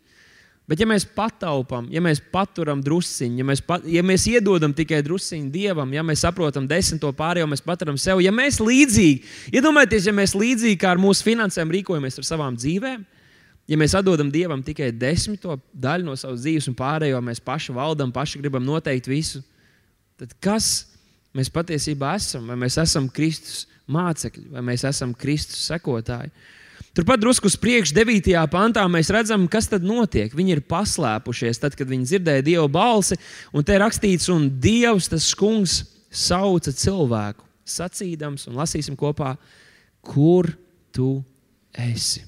Bet, 0.63 0.79
ja 0.79 0.87
mēs 0.87 1.03
pataupām, 1.03 1.89
ja 1.91 1.99
mēs 1.99 2.21
paturam 2.31 2.79
drusciņu, 2.83 3.41
ja 3.41 3.45
mēs, 3.45 3.59
pat, 3.67 3.83
ja 3.89 3.99
mēs 4.05 4.23
iedodam 4.31 4.71
tikai 4.75 5.01
drusciņu 5.03 5.49
dievam, 5.51 5.89
ja 5.91 6.05
mēs 6.07 6.23
saprotam 6.23 6.69
desmito 6.69 7.09
pārējo, 7.17 7.49
mēs 7.51 7.63
paturam 7.65 7.97
sev, 7.99 8.21
ja 8.23 8.31
mēs 8.31 8.61
līdzīgi, 8.63 9.33
iedomājieties, 9.59 10.07
ja 10.07 10.13
mēs 10.15 10.35
līdzīgi 10.39 10.79
kā 10.79 10.93
ar 10.93 11.01
mūsu 11.03 11.27
finansēm 11.27 11.73
rīkojamies 11.75 12.21
ar 12.21 12.27
savām 12.29 12.55
dzīvēm, 12.55 13.03
ja 13.67 13.79
mēs 13.81 13.97
atdodam 13.99 14.31
dievam 14.31 14.63
tikai 14.63 14.93
desmito 14.95 15.59
daļu 15.75 16.07
no 16.07 16.15
savas 16.19 16.45
dzīves 16.45 16.71
un 16.71 16.79
pārējo 16.79 17.19
mēs 17.27 17.43
paši 17.43 17.75
valdam, 17.75 18.15
paši 18.15 18.39
gribam 18.39 18.63
noteikt 18.63 19.11
visu, 19.11 19.43
tad 20.15 20.31
kas 20.39 20.71
mēs 21.35 21.51
patiesībā 21.51 22.15
esam? 22.15 22.47
Vai 22.47 22.57
mēs 22.63 22.79
esam 22.79 23.11
Kristus 23.11 23.65
mācekļi, 23.91 24.47
vai 24.55 24.63
mēs 24.71 24.87
esam 24.87 25.11
Kristus 25.17 25.67
sekotāji? 25.67 26.31
Turpat 26.93 27.23
drusku 27.23 27.49
uz 27.49 27.55
priekšu, 27.57 27.95
9. 27.97 28.27
pantā, 28.53 28.83
mēs 28.85 29.09
redzam, 29.09 29.47
kas 29.49 29.65
tad 29.65 29.81
notiek. 29.81 30.33
Viņi 30.37 30.51
ir 30.53 30.59
paslēpušies, 30.69 31.57
tad, 31.63 31.73
kad 31.73 31.89
viņi 31.89 32.05
dzirdēja 32.05 32.45
Dieva 32.45 32.67
balsi, 32.69 33.17
un 33.49 33.65
te 33.65 33.79
rakstīts, 33.81 34.29
un 34.29 34.45
Dievs, 34.61 35.09
tas 35.09 35.31
kungs, 35.33 35.79
sauca 36.13 36.69
cilvēku, 36.69 37.47
sacīdams, 37.65 38.45
un 38.45 38.61
lasīsim 38.61 38.97
kopā, 38.99 39.33
kur 40.05 40.51
tu 40.93 41.15
esi. 41.73 42.21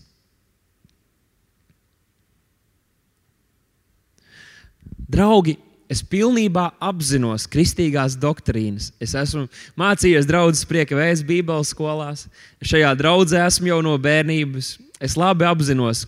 Draugi, 5.06 5.60
es 5.92 6.02
pilnībā 6.06 6.70
apzinos 6.84 7.46
kristīgās 7.52 8.16
doktrīnas. 8.20 8.92
Es 9.02 9.14
esmu 9.18 9.46
mācījies 9.80 10.28
draudzes 10.30 10.66
prieka 10.70 10.98
vēstures 10.98 11.28
Bībeles 11.30 11.72
skolās. 11.74 12.26
Šajā 12.66 12.92
draudzē 12.98 13.44
esmu 13.46 13.72
jau 13.72 13.80
no 13.86 13.96
bērnības. 14.02 14.76
Es 15.04 15.18
labi 15.20 15.46
apzinos, 15.48 16.06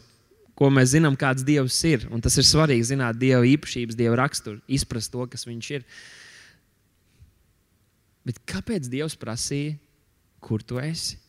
ko 0.58 0.72
mēs 0.74 0.96
zinām, 0.96 1.18
kāds 1.20 1.46
Dievs 1.46 1.78
ir. 1.86 2.08
Un 2.14 2.24
tas 2.24 2.38
ir 2.40 2.48
svarīgi 2.48 2.90
zināt 2.94 3.20
Dieva 3.22 3.44
īpašības, 3.46 3.98
Dieva 3.98 4.18
raksturu, 4.24 4.62
izprast 4.68 5.14
to, 5.14 5.28
kas 5.30 5.46
Viņš 5.48 5.70
ir. 5.78 5.86
Bet 8.28 8.42
kāpēc 8.50 8.90
Dievs 8.92 9.16
prasīja, 9.20 9.78
kur 10.44 10.66
tu 10.66 10.82
esi? 10.82 11.20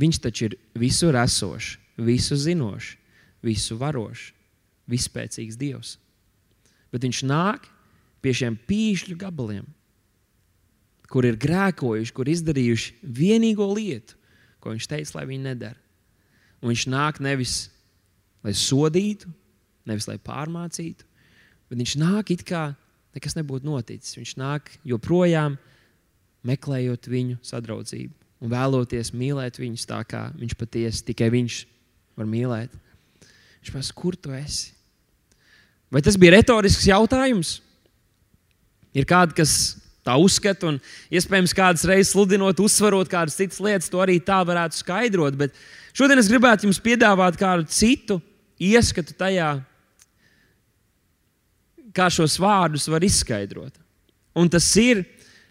Viņš 0.00 0.20
taču 0.24 0.48
ir 0.48 0.58
visur 0.80 1.16
esošs, 1.20 1.76
visu 2.00 2.36
zinošs, 2.40 2.94
visu 3.44 3.76
varošs, 3.80 4.30
vispēcīgs 4.90 5.58
Dievs 5.60 5.98
bet 6.92 7.04
viņš 7.06 7.22
nāk 7.28 7.66
pie 8.20 8.34
šiem 8.36 8.56
pīšļu 8.68 9.16
gabaliem, 9.20 9.66
kur 11.10 11.26
ir 11.26 11.38
grēkojuši, 11.40 12.14
kur 12.14 12.30
izdarījuši 12.30 13.00
vienīgo 13.02 13.66
lietu, 13.74 14.16
ko 14.62 14.74
viņš 14.74 14.88
teica, 14.90 15.16
lai 15.18 15.26
viņi 15.30 15.46
nedara. 15.48 15.78
Un 16.60 16.70
viņš 16.70 16.86
nāk 16.92 17.18
nevis 17.24 17.70
lai 18.44 18.52
sodītu, 18.56 19.30
nevis 19.88 20.06
lai 20.08 20.18
pārmācītu, 20.22 21.06
bet 21.70 21.80
viņš 21.80 21.96
nāk 22.00 22.32
it 22.34 22.44
kā 22.46 22.70
nekas 23.16 23.36
nebūtu 23.38 23.66
noticis. 23.66 24.16
Viņš 24.18 24.36
nāk 24.40 24.70
joprojām 24.86 25.58
meklējot 26.46 27.08
viņu 27.10 27.40
sadraudzību 27.44 28.20
un 28.40 28.52
vēloties 28.52 29.12
mīlēt 29.16 29.60
viņus 29.60 29.88
tā, 29.88 30.00
kā 30.08 30.28
viņš 30.36 30.56
patiesi 30.60 31.04
tikai 31.10 31.28
viņš 31.32 31.62
var 32.16 32.28
mīlēt. 32.28 32.76
Viņš 33.60 33.72
prasa, 33.74 33.96
kur 33.96 34.16
tu 34.16 34.32
esi? 34.36 34.72
Vai 35.90 36.02
tas 36.06 36.16
bija 36.20 36.36
retorisks 36.36 36.86
jautājums? 36.86 37.58
Ir 38.94 39.06
kādi, 39.06 39.36
kas 39.38 39.52
tā 40.06 40.16
uzskata, 40.18 40.70
un 40.70 40.78
iespējams 41.12 41.54
kādas 41.54 41.84
reizes 41.88 42.14
sludinot, 42.14 42.62
uzsverot 42.62 43.10
kādas 43.10 43.36
citas 43.38 43.60
lietas, 43.62 43.90
to 43.90 44.00
arī 44.02 44.18
tā 44.22 44.40
varētu 44.46 44.80
skaidrot. 44.80 45.36
Bet 45.38 45.54
šodien 45.94 46.18
es 46.22 46.30
gribētu 46.30 46.66
jums 46.66 46.80
piedāvāt 46.82 47.38
kādu 47.40 47.68
citu 47.70 48.20
ieskatu 48.60 49.14
tajā, 49.18 49.52
kā 51.96 52.06
šos 52.12 52.38
vārdus 52.40 52.86
var 52.90 53.04
izskaidrot. 53.06 53.74
Un 54.38 54.50
tas 54.50 54.66
ir, 54.78 55.02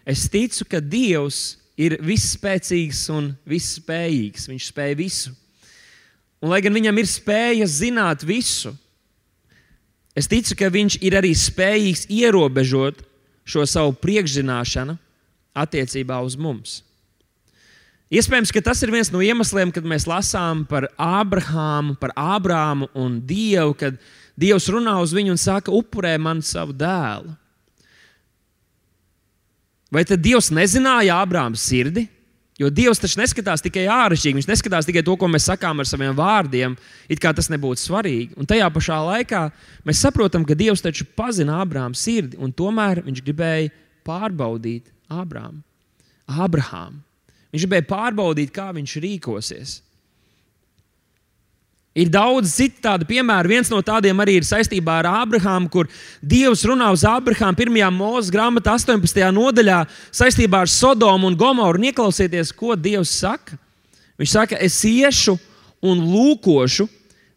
es 0.08 0.24
ticu, 0.32 0.64
ka 0.64 0.80
Dievs 0.80 1.60
ir 1.80 1.98
visspēcīgs 2.04 3.06
un 3.12 3.32
visspējīgs. 3.48 4.48
Viņš 4.50 4.68
spēj 4.72 4.96
visu. 4.98 5.34
Un, 6.40 6.48
lai 6.52 6.62
gan 6.64 6.74
viņam 6.76 7.00
ir 7.00 7.08
spēja 7.08 7.68
zināt 7.68 8.24
visu, 8.24 8.72
Es 10.18 10.26
ticu, 10.30 10.56
ka 10.58 10.70
viņš 10.72 10.98
ir 11.06 11.16
arī 11.18 11.30
spējīgs 11.38 12.08
ierobežot 12.10 13.04
šo 13.46 13.64
savu 13.68 13.94
priekšzināšanu 14.02 14.96
attiecībā 15.54 16.18
uz 16.24 16.36
mums. 16.38 16.80
Iespējams, 18.10 18.50
ka 18.50 18.62
tas 18.66 18.80
ir 18.82 18.90
viens 18.90 19.12
no 19.14 19.20
iemesliem, 19.22 19.70
kad 19.70 19.84
mēs 19.86 20.08
lasām 20.10 20.64
par 20.66 20.88
Ābrahāmu, 20.98 21.94
par 22.00 22.10
Ābrāmu 22.18 22.88
un 22.98 23.20
Dievu, 23.22 23.76
kad 23.78 24.00
Dievs 24.40 24.66
runā 24.72 24.96
uz 24.98 25.14
viņu 25.14 25.36
un 25.36 25.38
saka, 25.38 25.70
upurē 25.70 26.16
man 26.18 26.42
savu 26.42 26.74
dēlu. 26.74 27.36
Vai 29.94 30.02
tad 30.06 30.22
Dievs 30.22 30.50
nezināja 30.54 31.20
Ābrāma 31.22 31.58
sirdi? 31.58 32.08
Jo 32.60 32.68
Dievs 32.68 33.00
taču 33.00 33.16
neskatās 33.22 33.62
tikai 33.64 33.86
āršķirīgi, 33.88 34.36
Viņš 34.36 34.48
neskatās 34.50 34.88
tikai 34.88 35.02
to, 35.06 35.14
ko 35.16 35.30
mēs 35.32 35.46
sakām 35.48 35.80
ar 35.80 35.88
saviem 35.88 36.12
vārdiem, 36.16 36.74
it 37.08 37.20
kā 37.22 37.32
tas 37.32 37.48
nebūtu 37.48 37.80
svarīgi. 37.80 38.34
Un 38.36 38.48
tajā 38.48 38.68
pašā 38.74 38.98
laikā 39.06 39.46
mēs 39.88 40.02
saprotam, 40.04 40.44
ka 40.44 40.58
Dievs 40.58 40.84
taču 40.84 41.06
pazina 41.16 41.62
Ābrāmu 41.64 41.96
sirdi, 41.96 42.36
un 42.36 42.52
tomēr 42.52 43.00
viņš 43.06 43.22
gribēja 43.24 43.72
pārbaudīt. 44.04 44.92
Abrahām. 46.30 47.00
Viņš 47.50 47.64
gribēja 47.64 47.88
pārbaudīt, 47.88 48.52
kā 48.54 48.68
viņš 48.76 48.98
rīkosies. 49.02 49.80
Ir 51.90 52.06
daudz 52.06 52.52
citu 52.54 52.78
tādu 52.84 53.06
piemēru. 53.08 53.50
Viens 53.50 53.70
no 53.72 53.80
tādiem 53.82 54.20
arī 54.22 54.36
ir 54.38 54.46
saistībā 54.46 55.00
ar 55.00 55.08
Ābrahāmu, 55.24 55.66
kur 55.72 55.88
Dievs 56.22 56.62
runā 56.68 56.92
uz 56.94 57.02
Ābrahāmu 57.08 57.58
pirmajā 57.58 57.88
mūža 57.90 58.34
grāmatā, 58.36 58.76
18. 58.78 59.24
nodaļā, 59.34 59.80
saistībā 60.14 60.62
ar 60.62 60.70
Sodomu 60.70 61.26
un 61.26 61.38
Gomoru. 61.38 61.80
Un 61.80 61.88
ieklausieties, 61.90 62.54
ko 62.54 62.76
Dievs 62.78 63.16
saka. 63.24 63.58
Viņš 64.22 64.36
saka, 64.36 64.60
es 64.62 64.78
iešu 64.86 65.34
un 65.82 66.04
lūkošu, 66.12 66.86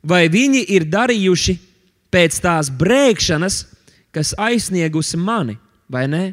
vai 0.06 0.28
viņi 0.30 0.68
ir 0.76 0.86
darījuši 0.86 1.58
pēc 2.14 2.38
tās 2.44 2.70
brēkšanas, 2.70 3.64
kas 4.14 4.36
aizsniegusi 4.38 5.18
mani, 5.18 5.58
vai 5.90 6.06
ne? 6.12 6.26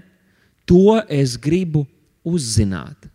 To 0.68 0.98
es 1.08 1.38
gribu 1.40 1.86
uzzināt. 2.26 3.08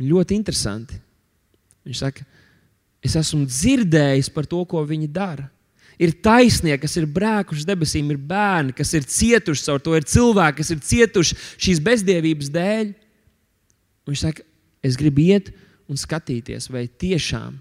Ļoti 0.00 0.38
interesanti. 0.38 0.96
Viņš 1.84 2.00
saka, 2.00 2.24
es 3.04 3.16
esmu 3.20 3.44
dzirdējis 3.48 4.30
par 4.32 4.48
to, 4.48 4.62
ko 4.68 4.82
viņi 4.88 5.10
dara. 5.12 5.50
Ir 6.00 6.16
taisnie, 6.24 6.74
kas 6.80 6.96
ir 6.98 7.06
brēkuši 7.06 7.66
debesīm, 7.68 8.08
ir 8.10 8.18
bērni, 8.18 8.74
kas 8.74 8.90
ir 8.98 9.06
cietuši 9.06 9.66
caur 9.68 9.82
to, 9.82 9.94
ir 9.94 10.06
cilvēki, 10.10 10.58
kas 10.58 10.72
ir 10.74 10.80
cietuši 10.82 11.38
šīs 11.54 11.82
bezdievības 11.84 12.50
dēļ. 12.54 12.90
Viņš 14.10 14.24
saka, 14.24 14.42
es 14.84 14.98
gribu 14.98 15.22
iet 15.28 15.52
un 15.86 16.00
skatīties, 16.00 16.66
vai 16.72 16.88
tiešām 16.88 17.60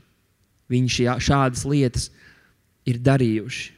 viņi 0.73 0.95
šī, 0.95 1.07
šādas 1.27 1.67
lietas 1.69 2.09
ir 2.89 2.99
darījuši. 3.03 3.69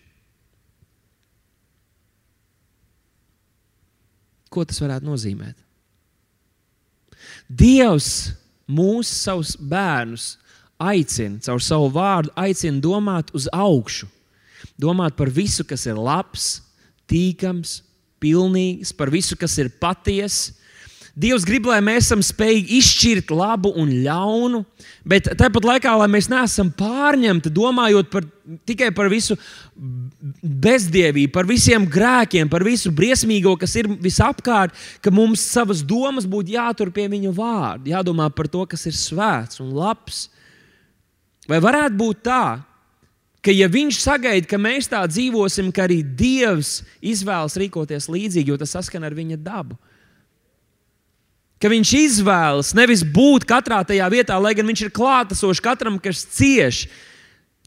Ko 4.55 4.63
tas 4.63 4.79
varētu 4.79 5.09
nozīmēt? 5.09 5.59
Dievs 7.49 8.09
mūs, 8.71 9.09
savus 9.11 9.55
bērnus, 9.59 10.35
aicina 10.81 11.39
caur 11.45 11.63
savu 11.63 11.89
vārdu, 11.93 12.33
aicina 12.35 12.81
domāt 12.83 13.31
uz 13.35 13.47
augšu, 13.53 14.09
domāt 14.79 15.15
par 15.15 15.31
visu, 15.31 15.65
kas 15.67 15.85
ir 15.87 15.99
labs, 15.99 16.59
tīkams, 17.09 17.79
pilnīgs, 18.23 18.93
par 18.95 19.11
visu, 19.13 19.37
kas 19.39 19.57
ir 19.61 19.71
patiesa 19.79 20.55
Dievs 21.15 21.45
grib, 21.47 21.63
lai 21.71 21.77
mēs 21.79 22.09
esam 22.09 22.19
spējīgi 22.19 22.75
izšķirt 22.75 23.29
labu 23.31 23.69
un 23.79 23.87
ļaunu, 24.03 24.59
bet 25.07 25.29
tāpat 25.39 25.63
laikā, 25.63 25.93
lai 25.95 26.09
mēs 26.11 26.27
neesam 26.27 26.67
pārņemti 26.75 27.53
domājot 27.55 28.09
par, 28.11 28.25
tikai 28.67 28.89
par 28.91 29.07
visu 29.13 29.37
bezdievību, 30.43 31.31
par 31.31 31.47
visiem 31.47 31.87
grēkiem, 31.87 32.51
par 32.51 32.65
visu 32.67 32.91
briesmīgo, 32.91 33.55
kas 33.61 33.77
ir 33.79 33.87
visapkārt, 34.03 34.75
ka 34.99 35.13
mums 35.15 35.45
savas 35.55 35.85
domas 35.87 36.27
būtu 36.27 36.57
jātur 36.57 36.91
pie 36.91 37.07
viņa 37.13 37.31
vārda, 37.37 37.93
jādomā 37.95 38.27
par 38.35 38.51
to, 38.51 38.67
kas 38.67 38.83
ir 38.91 38.99
svēts 38.99 39.63
un 39.63 39.71
labs. 39.71 40.25
Vai 41.49 41.59
varētu 41.61 41.97
būt 41.99 42.23
tā, 42.25 42.59
ka, 43.45 43.53
ja 43.53 43.67
viņš 43.69 43.99
sagaida, 44.01 44.49
ka 44.49 44.57
mēs 44.61 44.89
tā 44.89 45.03
dzīvosim, 45.05 45.71
ka 45.75 45.85
arī 45.85 45.99
Dievs 46.01 46.79
izvēlas 47.01 47.57
rīkoties 47.61 48.09
līdzīgi, 48.09 48.49
jo 48.49 48.57
tas 48.61 48.73
saskan 48.77 49.05
ar 49.05 49.17
viņa 49.17 49.37
dabu? 49.41 49.77
ka 51.61 51.71
viņš 51.71 51.91
izvēlas 51.97 52.73
nevis 52.77 53.01
būt 53.01 53.47
katrā 53.49 53.79
tajā 53.87 54.05
vietā, 54.11 54.37
lai 54.37 54.53
gan 54.57 54.67
viņš 54.69 54.85
ir 54.85 54.95
klātesošs 54.95 55.63
katram, 55.63 55.97
kas 56.01 56.25
cieš. 56.35 56.85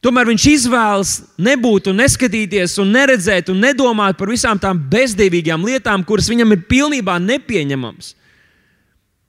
Tomēr 0.05 0.29
viņš 0.29 0.45
izvēlas 0.53 1.15
nebūt 1.43 1.89
un 1.91 1.99
neskatīties, 1.99 2.77
un 2.79 2.93
neredzēt 2.95 3.51
un 3.51 3.59
nedomāt 3.65 4.19
par 4.21 4.31
visām 4.31 4.61
tām 4.63 4.79
bezdīvīgām 4.93 5.65
lietām, 5.67 6.05
kuras 6.07 6.29
viņam 6.31 6.55
ir 6.55 6.63
pilnībā 6.71 7.17
nepieņemamas. 7.25 8.13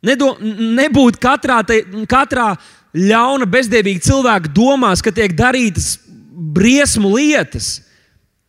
Nedo, 0.06 0.36
nebūt 0.40 1.18
katrā, 1.20 1.64
te, 1.68 1.82
katrā 2.08 2.54
ļauna, 2.96 3.46
bezdīvīga 3.50 4.02
cilvēka 4.06 4.52
domās, 4.56 5.04
ka 5.06 5.14
tiek 5.14 5.36
darītas 5.38 5.98
briesmu 6.30 7.12
lietas, 7.16 7.80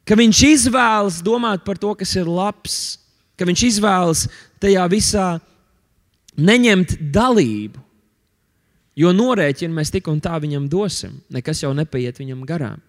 ka 0.09 0.17
viņš 0.19 0.43
izvēlas 0.49 1.21
domāt 1.25 1.65
par 1.67 1.79
to, 1.81 1.93
kas 1.99 2.15
ir 2.17 2.29
labs, 2.29 2.99
ka 3.39 3.49
viņš 3.49 3.65
izvēlas 3.69 4.27
tajā 4.63 4.85
visā 4.93 5.29
neņemt 6.41 6.99
dalību. 7.13 7.81
Jo 9.01 9.13
norēķinu 9.17 9.77
mēs 9.77 9.93
tik 9.93 10.09
un 10.13 10.19
tā 10.21 10.35
viņam 10.43 10.67
dosim. 10.69 11.21
Nekas 11.33 11.63
jau 11.63 11.71
nepaiet 11.77 12.19
viņam 12.21 12.43
garām. 12.49 12.81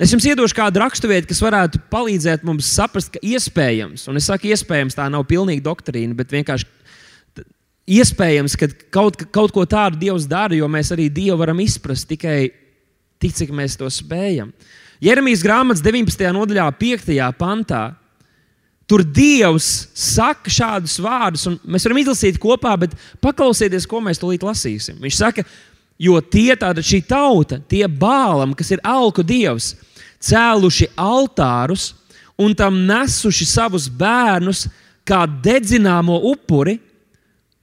Es 0.00 0.14
jums 0.14 0.24
iedošu 0.24 0.56
kādu 0.56 0.80
raksturvietu, 0.80 1.28
kas 1.28 1.42
varētu 1.44 1.82
palīdzēt 1.92 2.44
mums 2.48 2.70
saprast, 2.72 3.12
ka 3.12 3.20
iespējams, 3.20 4.06
un 4.08 4.16
es 4.16 4.30
saku, 4.30 4.48
iespējams, 4.48 4.96
tā 4.96 5.04
nav 5.12 5.26
pilnīga 5.28 5.66
doktrīna, 5.66 6.16
bet 6.16 6.32
vienkārši 6.32 6.64
iespējams, 7.90 8.56
ka 8.58 8.68
kaut, 8.94 9.18
kaut 9.34 9.54
ko 9.54 9.64
tādu 9.68 9.98
Dievs 10.00 10.28
dara, 10.30 10.54
jo 10.56 10.68
mēs 10.70 10.92
arī 10.94 11.08
Dievu 11.12 11.38
varam 11.40 11.60
izprast 11.62 12.08
tikai 12.10 12.52
tik, 13.20 13.34
cik 13.36 13.54
mēs 13.54 13.76
to 13.80 13.88
spējam. 13.90 14.52
Jeremijas 15.00 15.42
grāmatas 15.44 15.82
19. 15.84 16.28
nodaļā, 16.36 16.68
5. 16.78 17.18
pantā, 17.40 17.84
Tur 18.90 19.04
Dievs 19.06 19.86
saka 19.94 20.50
šādus 20.50 20.96
vārdus, 20.98 21.44
un 21.46 21.60
mēs 21.62 21.84
varam 21.86 22.00
izlasīt 22.00 22.40
kopā, 22.42 22.72
bet 22.74 22.96
paklausieties, 23.22 23.86
ko 23.86 24.00
mēs 24.02 24.18
tulīt 24.18 24.42
lasīsim. 24.42 24.96
Viņš 24.98 25.18
saka, 25.20 25.44
jo 25.94 26.16
tie 26.26 26.56
tāda 26.58 26.82
šī 26.82 26.98
tauta, 27.06 27.60
tie 27.70 27.84
bālam, 27.86 28.50
kas 28.58 28.72
ir 28.74 28.82
alku 28.82 29.22
dievs, 29.22 29.76
cēluši 30.26 30.90
altārus 30.98 31.92
un 32.34 32.56
tam 32.58 32.82
nesuši 32.88 33.46
savus 33.46 33.86
bērnus 33.86 34.64
kā 35.06 35.22
dedzināmo 35.22 36.18
upuri, 36.32 36.80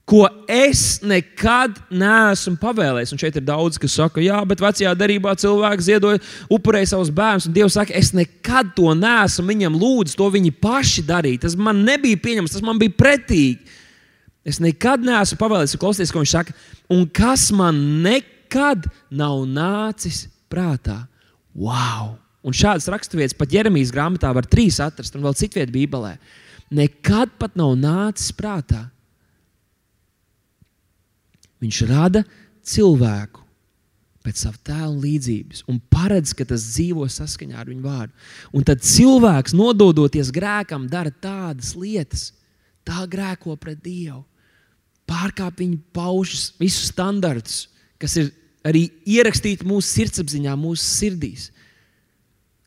ko 0.08 0.22
es 0.48 1.02
nekad 1.04 1.76
neesmu 1.92 2.56
pavēlējis. 2.62 3.10
Un 3.12 3.20
šeit 3.20 3.36
ir 3.36 3.44
daudz, 3.44 3.76
kas 3.80 3.98
saka, 3.98 4.22
jā, 4.24 4.38
bet 4.48 4.62
vecajā 4.64 4.94
darbā 4.96 5.34
cilvēks 5.36 5.84
ziedoja, 5.90 6.22
upurēja 6.54 6.94
savus 6.94 7.10
bērnus. 7.12 7.48
Un 7.50 7.56
Dievs 7.56 7.76
saka, 7.76 7.92
es 7.98 8.14
nekad 8.16 8.72
to 8.76 8.94
neesmu 8.96 9.44
viņam 9.50 9.76
lūdzis, 9.76 10.16
to 10.16 10.30
viņi 10.32 10.54
paši 10.64 11.04
darīja. 11.08 11.42
Tas 11.44 11.58
man 11.60 11.84
nebija 11.84 12.20
pieņemams, 12.24 12.56
tas 12.56 12.64
man 12.64 12.80
bija 12.80 12.96
pretīgi. 12.96 13.76
Es 14.48 14.62
nekad 14.64 15.04
neesmu 15.04 15.36
pavēlējis, 15.42 15.76
klausieties, 15.82 16.14
ko 16.14 16.24
viņš 16.24 16.36
saka. 16.38 16.56
Un 16.94 17.04
kas 17.12 17.50
man 17.52 17.84
nekad 18.06 18.88
nav 19.12 19.44
nācis 19.44 20.24
prātā? 20.48 21.02
Wow! 21.52 22.14
Un 22.48 22.56
šādas 22.56 22.88
raksturvietas 22.88 23.36
pat 23.36 23.52
Jeremijas 23.52 23.92
grāmatā 23.92 24.30
var 24.32 24.48
trīs 24.48 24.78
atrast, 24.80 25.18
un 25.18 25.26
vēl 25.26 25.36
citvietā 25.36 25.74
Bībelē. 25.74 26.16
Nekad 26.72 27.34
pat 27.36 27.58
nav 27.60 27.76
nācis 27.76 28.32
prātā 28.32 28.86
Viņš 31.62 31.82
rada 31.90 32.22
cilvēku 32.66 33.44
pēc 34.24 34.42
sava 34.44 34.58
tēla 34.66 34.94
līdzības 35.00 35.64
un 35.70 35.78
paredz, 35.90 36.34
ka 36.36 36.44
tas 36.48 36.66
dzīvo 36.74 37.06
saskaņā 37.10 37.58
ar 37.60 37.70
viņu 37.70 37.84
vārdu. 37.84 38.12
Un 38.52 38.66
tad 38.66 38.82
cilvēks, 38.84 39.54
nododoties 39.56 40.32
grēkam, 40.34 40.88
dara 40.90 41.10
tādas 41.10 41.72
lietas, 41.78 42.32
tā 42.86 43.06
grēko 43.10 43.56
pret 43.60 43.80
Dievu, 43.84 44.22
pārkāpj 45.08 45.62
viņa 45.64 45.78
paušas, 45.96 46.50
visus 46.60 46.90
standartus, 46.92 47.62
kas 48.00 48.18
ir 48.20 48.30
arī 48.66 48.88
ierakstīti 49.08 49.66
mūsu 49.68 49.88
sirdsapziņā, 49.94 50.56
mūsu 50.60 50.84
sirdīs. 50.84 51.48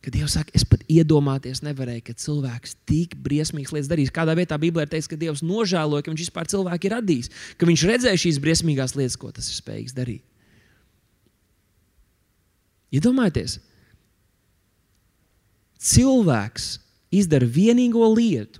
Kad 0.01 0.15
Dievs 0.15 0.33
saka, 0.33 0.49
es 0.57 0.63
pat 0.65 0.81
iedomāties 0.89 1.59
nevarēju, 1.61 2.01
ka 2.07 2.15
cilvēks 2.17 2.73
tik 2.89 3.13
briesmīgas 3.21 3.73
lietas 3.75 3.89
darīs. 3.91 4.13
Kādā 4.13 4.33
vietā 4.37 4.57
Bībelē 4.57 4.87
ir 4.87 4.89
teikts, 4.89 5.09
ka 5.11 5.17
Dievs 5.19 5.43
nožēloja, 5.45 6.01
ka 6.01 6.09
viņš 6.09 6.23
vispār 6.23 6.47
cilvēku 6.49 6.89
ir 6.89 6.95
radījis, 6.95 7.29
ka 7.61 7.69
viņš 7.69 7.83
redzēja 7.91 8.21
šīs 8.23 8.39
briesmīgās 8.41 8.95
lietas, 8.97 9.17
ko 9.21 9.29
tas 9.35 9.49
ir 9.51 9.59
spējīgs 9.59 9.93
darīt. 9.93 10.23
Iedomājieties, 12.97 13.59
cilvēks 15.85 16.65
izdara 17.13 17.45
vienīgo 17.45 18.09
lietu, 18.09 18.57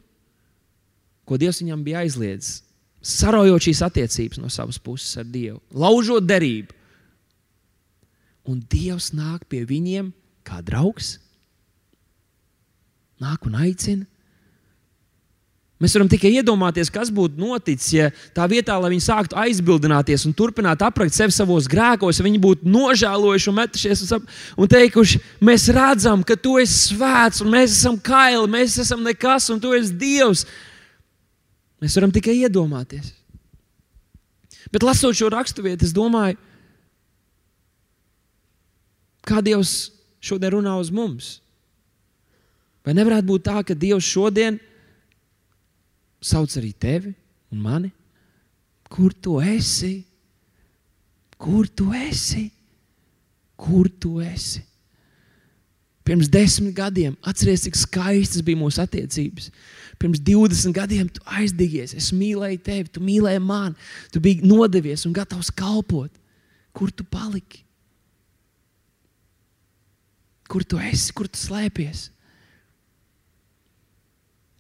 ko 1.25 1.41
Dievs 1.41 1.63
viņam 1.63 1.82
bija 1.88 2.06
aizliedzis, 2.06 2.62
sarojot 3.01 3.65
šīs 3.65 3.82
attiecības 3.89 4.39
no 4.43 4.54
savas 4.54 4.77
puses 4.77 5.17
ar 5.17 5.25
Dievu, 5.25 5.58
laužot 5.73 6.30
derību. 6.30 6.77
Un 8.45 8.62
Dievs 8.69 9.10
nāk 9.17 9.49
pie 9.49 9.65
viņiem 9.65 10.13
kā 10.45 10.62
draugs 10.65 11.15
nāk 13.22 13.46
un 13.48 13.60
aicina. 13.62 14.08
Mēs 15.82 15.96
varam 15.98 16.10
tikai 16.12 16.30
iedomāties, 16.38 16.92
kas 16.94 17.10
būtu 17.10 17.42
noticis, 17.42 17.88
ja 17.96 18.10
tā 18.36 18.46
vietā, 18.50 18.76
lai 18.78 18.92
viņi 18.94 19.02
sāktu 19.02 19.38
aizbildināties 19.42 20.28
un 20.30 20.36
turpinātu 20.38 20.86
aprakt 20.86 21.16
sevi 21.16 21.34
savos 21.34 21.66
grēkos, 21.70 22.20
ja 22.20 22.26
viņi 22.28 22.42
būtu 22.44 22.70
nožēlojuši 22.70 23.50
un 23.50 23.58
metušies 23.58 24.04
un, 24.14 24.28
un 24.62 24.70
teikuši, 24.70 25.22
mēs 25.42 25.66
redzam, 25.74 26.22
ka 26.22 26.38
tu 26.38 26.60
esi 26.62 26.92
svēts, 26.92 27.42
un 27.42 27.50
mēs 27.56 27.80
esam 27.80 27.98
kaili, 27.98 28.46
mēs 28.54 28.78
esam 28.84 29.02
nekas, 29.08 29.50
un 29.50 29.64
tu 29.64 29.74
esi 29.74 29.98
Dievs. 29.98 30.46
Mēs 31.82 31.98
varam 31.98 32.14
tikai 32.14 32.38
iedomāties. 32.44 33.16
Bet 34.70 34.86
lasot 34.86 35.18
šo 35.18 35.32
raksturvietu, 35.34 35.90
es 35.90 35.98
domāju, 35.98 36.38
kā 39.26 39.42
Dievs 39.42 39.90
šodien 40.22 40.60
runā 40.60 40.78
uz 40.78 40.94
mums. 40.94 41.40
Vai 42.86 42.96
nevarētu 42.98 43.28
būt 43.30 43.46
tā, 43.46 43.58
ka 43.65 43.78
Dievs 43.78 44.08
šodien 44.08 44.58
sauc 46.22 46.54
arī 46.58 46.72
tevi 46.74 47.13
un 47.54 47.62
mani? 47.62 47.91
Kur 48.91 49.13
tu 49.13 49.38
esi? 49.39 50.02
Kur 51.41 51.70
tu 51.70 51.91
esi? 51.96 52.50
Kur 53.62 53.89
tu 54.02 54.17
esi? 54.24 54.63
Pirms 56.02 56.28
desmit 56.34 56.74
gadiem, 56.76 57.13
atcerieties, 57.22 57.67
cik 57.67 57.78
skaistas 57.78 58.41
bija 58.44 58.58
mūsu 58.58 58.82
attiecības. 58.82 59.52
Pirms 60.02 60.20
20 60.26 60.74
gadiem 60.74 61.10
tu 61.13 61.22
aizdegies, 61.30 61.94
es 61.94 62.10
mīlēju 62.17 62.58
tevi, 62.65 62.89
tu 62.89 63.04
mīlēji 63.06 63.41
mani, 63.46 63.78
tu 64.12 64.22
biji 64.24 64.48
nodevies 64.50 65.06
un 65.06 65.13
gatavs 65.13 65.54
kalpot. 65.54 66.10
Kur 66.74 66.89
tu 66.89 67.06
paliki? 67.06 67.62
Kur 70.50 70.65
tu 70.65 70.82
esi, 70.82 71.13
kur 71.15 71.30
tu 71.30 71.39
slēpies? 71.39 72.10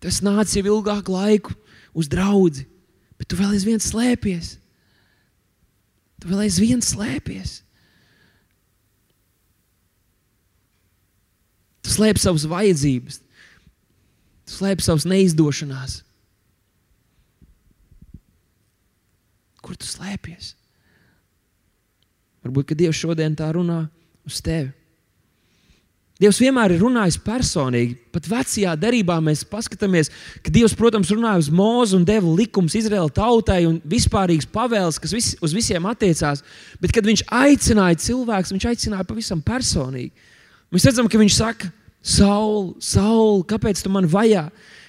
Tas 0.01 0.19
nāca 0.25 0.57
jau 0.57 0.77
ilgāku 0.79 1.13
laiku 1.13 1.55
uz 1.93 2.07
draugu, 2.09 2.65
Bet 3.21 3.29
tu 3.29 3.37
vēl 3.37 3.51
aizvien 3.53 3.77
slēpies. 3.77 4.55
Tu 6.17 6.29
vēl 6.29 6.47
aizvien 6.47 6.79
slēpies. 6.81 7.59
Tu 11.85 11.93
slēpi 11.93 12.21
savas 12.21 12.47
vajadzības, 12.49 13.19
tu 14.49 14.55
slēpi 14.55 14.85
savas 14.85 15.05
neizdošanās. 15.09 15.99
Kur 19.61 19.77
tu 19.77 19.85
slēpies? 19.85 20.55
Varbūt 22.41 22.73
Dievs 22.77 22.97
šodien 22.97 23.37
tā 23.37 23.51
runā 23.53 23.83
uz 24.25 24.41
tevi. 24.41 24.73
Dievs 26.21 26.37
vienmēr 26.37 26.75
ir 26.75 26.83
runājis 26.83 27.17
personīgi. 27.25 27.95
Pat 28.13 28.27
vecajā 28.29 28.75
derībā 28.77 29.15
mēs 29.25 29.41
paskatāmies, 29.49 30.11
ka 30.45 30.53
Dievs, 30.53 30.75
protams, 30.77 31.09
runāja 31.09 31.41
uz 31.41 31.47
mūzu 31.49 31.97
un 31.97 32.03
deva 32.05 32.29
likumus 32.37 32.75
Izraēla 32.77 33.09
tautai 33.15 33.63
un 33.65 33.79
vispārīgas 33.89 34.45
pavēles, 34.53 34.99
kas 35.01 35.15
vis, 35.15 35.31
uz 35.41 35.55
visiem 35.57 35.87
attiecās. 35.89 36.43
Bet, 36.83 36.93
kad 36.93 37.09
viņš 37.09 37.25
aicināja 37.25 37.97
cilvēkus, 38.05 38.53
viņš 38.53 38.69
aicināja 38.69 39.07
pavisam 39.09 39.41
personīgi. 39.41 40.13
Mēs 40.69 40.85
redzam, 40.91 41.09
ka 41.09 41.23
viņš 41.23 41.39
saka, 41.39 41.71
Saul, 42.01 42.75
Saul, 42.81 43.41
kāpēc 43.49 43.81
tu 43.81 43.89
man 43.93 44.05
vajā? 44.09 44.45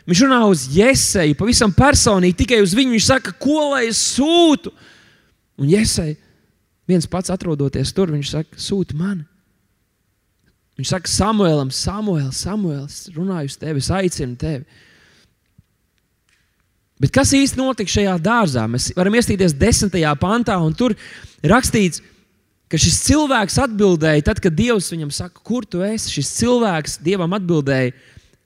Viņš 0.09 0.25
runā 0.27 0.45
uz 0.51 0.67
Jēzeju, 0.75 1.39
pavisam 1.41 1.73
personīgi, 1.73 2.43
tikai 2.45 2.61
uz 2.61 2.77
viņu. 2.77 2.99
Viņš 2.99 3.09
saka, 3.09 3.33
ko 3.41 3.71
lai 3.73 3.87
es 3.89 4.05
sūtu? 4.19 4.73
Un 5.61 5.73
Jēzeja 5.73 6.19
viens 6.89 7.09
pats 7.09 7.33
atrodoties 7.33 7.97
tur, 7.97 8.13
viņš 8.13 8.37
saka, 8.37 8.61
sūti 8.61 9.01
mani. 9.01 9.25
Viņš 10.81 10.95
saka, 10.95 11.11
Samuēlam, 11.11 11.73
Samuēl, 11.75 12.31
Samuēls, 12.35 13.05
runāju 13.17 13.51
uz 13.51 13.59
tevi, 13.61 13.83
es 13.83 13.91
aicinu 13.93 14.39
tevi. 14.41 14.65
Bet 17.03 17.13
kas 17.13 17.35
īsti 17.35 17.59
notika 17.59 17.91
šajā 17.91 18.15
dārzā? 18.23 18.65
Mēs 18.71 18.93
varam 18.97 19.19
iestīties 19.19 19.57
desmitajā 19.59 20.15
pantā, 20.23 20.57
un 20.63 20.75
tur 20.79 20.95
rakstīts, 21.45 22.01
ka 22.73 22.81
šis 22.81 23.03
cilvēks 23.05 23.59
atbildēja, 23.67 24.25
tad, 24.31 24.41
kad 24.41 24.55
Dievs 24.57 24.89
viņam 24.95 25.13
saka, 25.13 25.43
kur 25.45 25.67
tu 25.69 25.83
esi. 25.85 26.15
Šis 26.15 26.31
cilvēks 26.39 26.97
Dievam 27.05 27.35
atbildēja, 27.37 27.93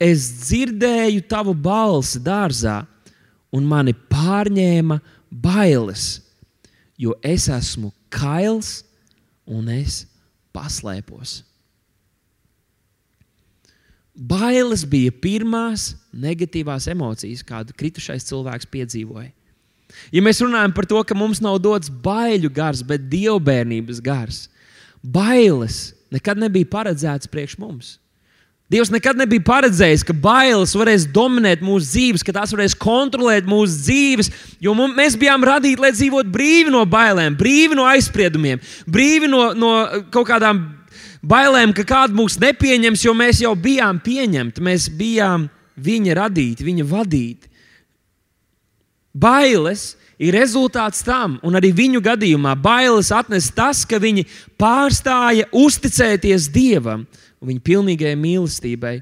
es 0.02 0.26
dzirdēju 0.48 1.22
tavu 1.30 1.54
balsi 1.54 2.18
dārzā, 2.24 2.80
un 3.54 3.68
mani 3.68 3.94
pārņēma 4.10 4.98
bailes, 5.30 6.08
jo 6.98 7.14
es 7.22 7.46
esmu 7.52 7.92
kails 8.10 8.80
un 9.46 9.70
es 9.70 10.02
paslēpos. 10.56 11.45
Bailes 14.16 14.86
bija 14.88 15.12
pirmās 15.12 15.90
negatīvās 16.16 16.88
emocijas, 16.88 17.44
kādu 17.44 17.74
kritušais 17.76 18.24
cilvēks 18.24 18.68
piedzīvoja. 18.72 19.28
Ja 20.12 20.22
mēs 20.24 20.40
runājam 20.40 20.72
par 20.76 20.88
to, 20.88 21.02
ka 21.04 21.16
mums 21.16 21.42
nav 21.44 21.58
dots 21.62 21.90
baiļu 21.90 22.48
gars, 22.56 22.80
bet 22.86 23.10
dievbijības 23.12 24.00
gars, 24.04 24.40
bailes 25.04 25.92
nekad 26.12 26.40
nebija 26.40 26.68
paredzētas 26.72 27.30
priekš 27.30 27.58
mums. 27.60 27.96
Dievs 28.72 28.90
nekad 28.90 29.18
nebija 29.20 29.44
paredzējis, 29.46 30.02
ka 30.02 30.14
bailes 30.18 30.72
varēs 30.74 31.04
dominēt 31.14 31.60
mūsu 31.62 31.86
dzīves, 31.86 32.24
ka 32.26 32.32
tās 32.34 32.50
varēs 32.50 32.74
kontrolēt 32.74 33.46
mūsu 33.46 33.76
dzīves, 33.84 34.30
jo 34.64 34.74
mums, 34.74 34.96
mēs 34.96 35.14
bijām 35.20 35.44
radīti, 35.46 35.78
lai 35.84 35.92
dzīvotu 35.94 36.32
brīvi 36.34 36.72
no 36.74 36.80
bailēm, 36.90 37.36
brīvi 37.38 37.78
no 37.78 37.86
aizspriedumiem, 37.86 38.58
brīvi 38.90 39.30
no, 39.30 39.52
no 39.54 39.70
kaut 40.10 40.26
kādām 40.32 40.64
bailēm, 41.22 41.72
ka 41.76 41.84
kāds 41.86 42.16
mūs 42.16 42.38
nepieņems, 42.42 43.04
jo 43.06 43.14
mēs 43.16 43.42
jau 43.44 43.54
bijām 43.58 44.00
pieņemti. 44.02 44.64
Mēs 44.64 44.88
bijām 44.92 45.48
viņa 45.76 46.16
radīti, 46.20 46.66
viņa 46.66 46.88
vadīti. 46.88 47.52
Bailes 49.16 49.94
ir 50.20 50.36
rezultāts 50.36 51.04
tam, 51.04 51.38
un 51.44 51.56
arī 51.56 51.72
viņu 51.76 52.02
gadījumā 52.04 52.52
bailes 52.60 53.12
atnes 53.12 53.48
tas, 53.54 53.84
ka 53.88 54.00
viņi 54.00 54.26
pārstāja 54.60 55.48
uzticēties 55.56 56.50
Dievam 56.52 57.06
un 57.40 57.52
viņa 57.52 57.64
pilnīgajai 57.64 58.18
mīlestībai 58.20 58.98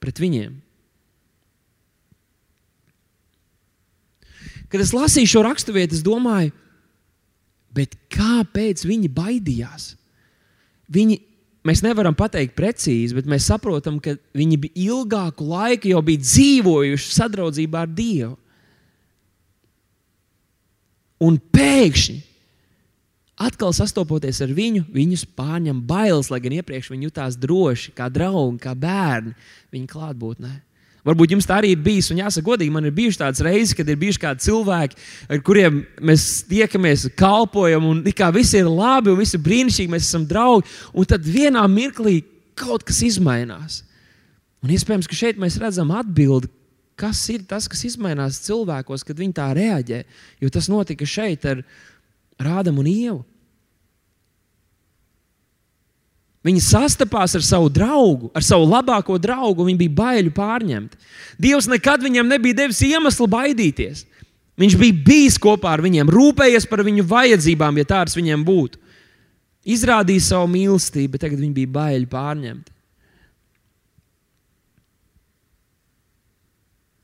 pret 0.00 0.20
viņiem. 0.22 0.56
Kad 4.68 4.84
es 4.84 4.92
lasīju 4.92 5.32
šo 5.32 5.44
raksturvietu, 5.46 5.96
es 5.96 6.04
domāju, 6.04 6.52
kāpēc 8.12 8.82
viņi 8.84 9.08
baidījās? 9.12 9.92
Viņi 10.92 11.20
Mēs 11.68 11.82
nevaram 11.84 12.14
pateikt 12.16 12.56
precīzi, 12.56 13.12
bet 13.16 13.26
mēs 13.28 13.48
saprotam, 13.50 13.98
ka 14.00 14.14
viņi 14.36 14.56
bija 14.62 14.86
ilgāku 14.88 15.44
laiku 15.50 15.90
jau 15.90 16.00
bija 16.04 16.22
dzīvojuši 16.22 17.12
sadraudzībā 17.12 17.82
ar 17.84 17.90
Dievu. 17.92 18.36
Un 21.28 21.36
pēkšņi, 21.52 22.16
atkal 23.42 23.74
sastopoties 23.74 24.38
ar 24.44 24.54
viņu, 24.54 24.84
viņus 24.94 25.26
pārņem 25.36 25.82
bailes, 25.84 26.30
lai 26.32 26.40
gan 26.44 26.54
iepriekš 26.60 26.92
viņi 26.94 27.10
jutās 27.10 27.36
droši, 27.36 27.92
kā 27.98 28.06
draugi, 28.12 28.62
kā 28.62 28.72
bērni 28.78 29.34
viņa 29.74 29.92
klātbūtnē. 29.92 30.54
Varbūt 31.08 31.32
jums 31.32 31.46
tā 31.48 31.56
arī 31.62 31.70
ir 31.72 31.80
bijis, 31.80 32.10
un 32.12 32.20
jāsaka, 32.20 32.44
godīgi, 32.50 32.72
man 32.74 32.84
ir 32.84 32.92
bijušas 32.96 33.22
tādas 33.22 33.44
reizes, 33.46 33.72
kad 33.76 33.88
ir 33.88 33.96
bijuši 34.00 34.20
kādi 34.20 34.44
cilvēki, 34.44 34.98
ar 35.32 35.40
kuriem 35.46 35.78
mēs 36.04 36.26
tiekamies, 36.50 37.06
kalpojam, 37.16 37.86
un 37.88 38.02
kā 38.12 38.28
viss 38.34 38.56
ir 38.58 38.68
labi, 38.68 39.14
un 39.14 39.20
viss 39.22 39.36
ir 39.38 39.40
brīnišķīgi, 39.46 39.92
mēs 39.94 40.10
esam 40.10 40.26
draugi. 40.28 40.68
Un 40.92 41.08
tad 41.08 41.24
vienā 41.24 41.64
mirklī 41.72 42.20
kaut 42.58 42.84
kas 42.84 43.00
izmainās. 43.06 43.80
Un 44.60 44.74
iespējams, 44.74 45.08
ka 45.08 45.16
šeit 45.16 45.40
mēs 45.40 45.56
redzam 45.62 45.94
atbildi, 45.96 46.50
kas 46.98 47.22
ir 47.32 47.46
tas, 47.48 47.70
kas 47.70 47.96
mainās 48.02 48.42
cilvēkos, 48.44 49.06
kad 49.06 49.18
viņi 49.18 49.36
tā 49.38 49.48
reaģē. 49.56 50.02
Jo 50.42 50.52
tas 50.52 50.68
notika 50.68 51.06
šeit 51.06 51.46
ar 51.48 51.62
Rādamu 52.42 52.82
un 52.82 52.90
Ievu. 52.90 53.20
Viņi 56.48 56.62
sastapās 56.64 57.34
ar 57.36 57.44
savu 57.44 57.68
draugu, 57.68 58.30
ar 58.32 58.44
savu 58.46 58.64
labāko 58.70 59.18
draugu, 59.20 59.66
viņi 59.68 59.80
bija 59.82 59.96
baiļu 59.98 60.32
pārņemti. 60.32 60.96
Dievs 61.36 61.68
nekad 61.68 62.00
viņam 62.06 62.30
nebija 62.30 62.62
devis 62.62 62.80
iemeslu 62.86 63.28
baidīties. 63.28 64.06
Viņš 64.58 64.74
bija 64.80 64.96
bijis 65.04 65.36
kopā 65.38 65.76
ar 65.76 65.82
viņiem, 65.84 66.08
rūpējies 66.10 66.66
par 66.70 66.82
viņu 66.86 67.04
vajadzībām, 67.10 67.76
ja 67.78 67.90
tādas 67.92 68.16
viņiem 68.18 68.42
būtu. 68.46 68.80
Izrādīja 69.68 70.24
savu 70.24 70.48
mīlestību, 70.54 71.12
bet 71.14 71.26
tagad 71.26 71.42
viņi 71.42 71.54
bija 71.60 71.74
baiļi 71.76 72.08
pārņemti. 72.10 72.74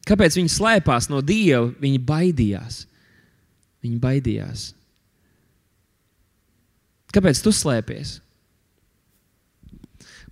Kāpēc 0.09 0.37
viņi 0.41 0.53
slēpās 0.53 1.09
no 1.13 1.21
Dieva? 1.25 1.69
Viņi 1.81 2.01
baidījās. 2.05 2.83
Viņi 3.85 4.01
baidījās. 4.01 4.67
Kāpēc 7.15 7.41
tu 7.45 7.53
slēpies? 7.55 8.19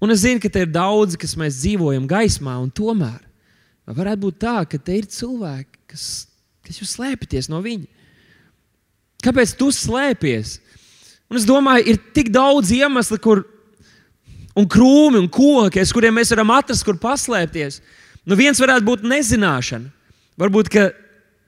Un 0.02 0.10
es 0.10 0.24
zinu, 0.24 0.42
ka 0.42 0.50
te 0.50 0.64
ir 0.64 0.72
daudzi, 0.72 1.18
kas 1.20 1.36
mēs 1.38 1.60
dzīvojam 1.60 2.08
gaismā, 2.10 2.56
un 2.58 2.72
tomēr 2.74 3.20
varētu 3.86 4.22
būt 4.24 4.38
tā, 4.42 4.56
ka 4.66 4.78
te 4.80 4.96
ir 4.98 5.06
cilvēki, 5.10 5.82
kas, 5.90 6.04
kas 6.66 6.80
jūs 6.80 6.96
slēpjaties 6.96 7.50
no 7.52 7.60
viņa. 7.62 7.86
Kāpēc 9.22 9.54
tu 9.58 9.70
slēpies? 9.74 10.56
Un 11.30 11.38
es 11.38 11.46
domāju, 11.46 11.86
ir 11.92 12.00
tik 12.16 12.32
daudz 12.34 12.72
iemeslu, 12.74 13.18
kur 13.22 13.44
un 14.58 14.66
krūmi 14.68 15.20
un 15.20 15.28
koki, 15.32 15.80
aiz 15.80 15.92
kuriem 15.94 16.18
mēs 16.18 16.32
varam 16.34 16.50
atrast, 16.54 16.84
kur 16.86 16.98
paslēpties. 17.00 17.78
Nu, 18.26 18.36
viens 18.38 18.58
varētu 18.60 18.86
būt 18.86 19.06
nezināšana. 19.06 19.90
Varbūt, 20.40 20.70
ka 20.72 20.88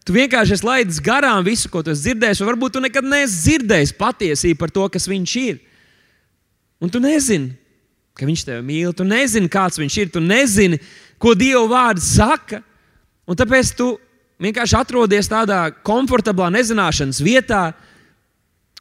tu 0.06 0.14
vienkārši 0.14 0.56
esi 0.56 0.66
laidis 0.66 1.02
garām 1.02 1.44
visu, 1.46 1.68
ko 1.72 1.82
tu 1.82 1.92
esi 1.92 2.08
dzirdējis, 2.08 2.42
vai 2.42 2.50
varbūt 2.52 2.76
tu 2.76 2.82
nekad 2.84 3.06
neesi 3.08 3.42
dzirdējis 3.42 3.94
patiesību 3.98 4.60
par 4.60 4.72
to, 4.74 4.86
kas 4.94 5.08
viņš 5.10 5.36
ir. 5.42 5.60
Un 6.82 6.92
tu 6.92 7.00
nezini, 7.02 7.54
ka 8.14 8.28
viņš 8.28 8.44
tevi 8.46 8.62
mīl. 8.66 8.94
Tu 8.96 9.06
nezini, 9.06 9.50
kāds 9.50 9.80
viņš 9.80 9.98
ir, 10.02 10.12
tu 10.14 10.22
nezini, 10.22 10.78
ko 11.20 11.34
Dieva 11.38 11.66
vārds 11.70 12.14
saka. 12.16 12.62
Un 13.28 13.38
tāpēc 13.38 13.72
tu 13.78 13.94
vienkārši 14.42 14.78
atrodies 14.78 15.30
tādā 15.30 15.66
komfortablā 15.86 16.50
nezināšanas 16.54 17.22
vietā, 17.24 17.64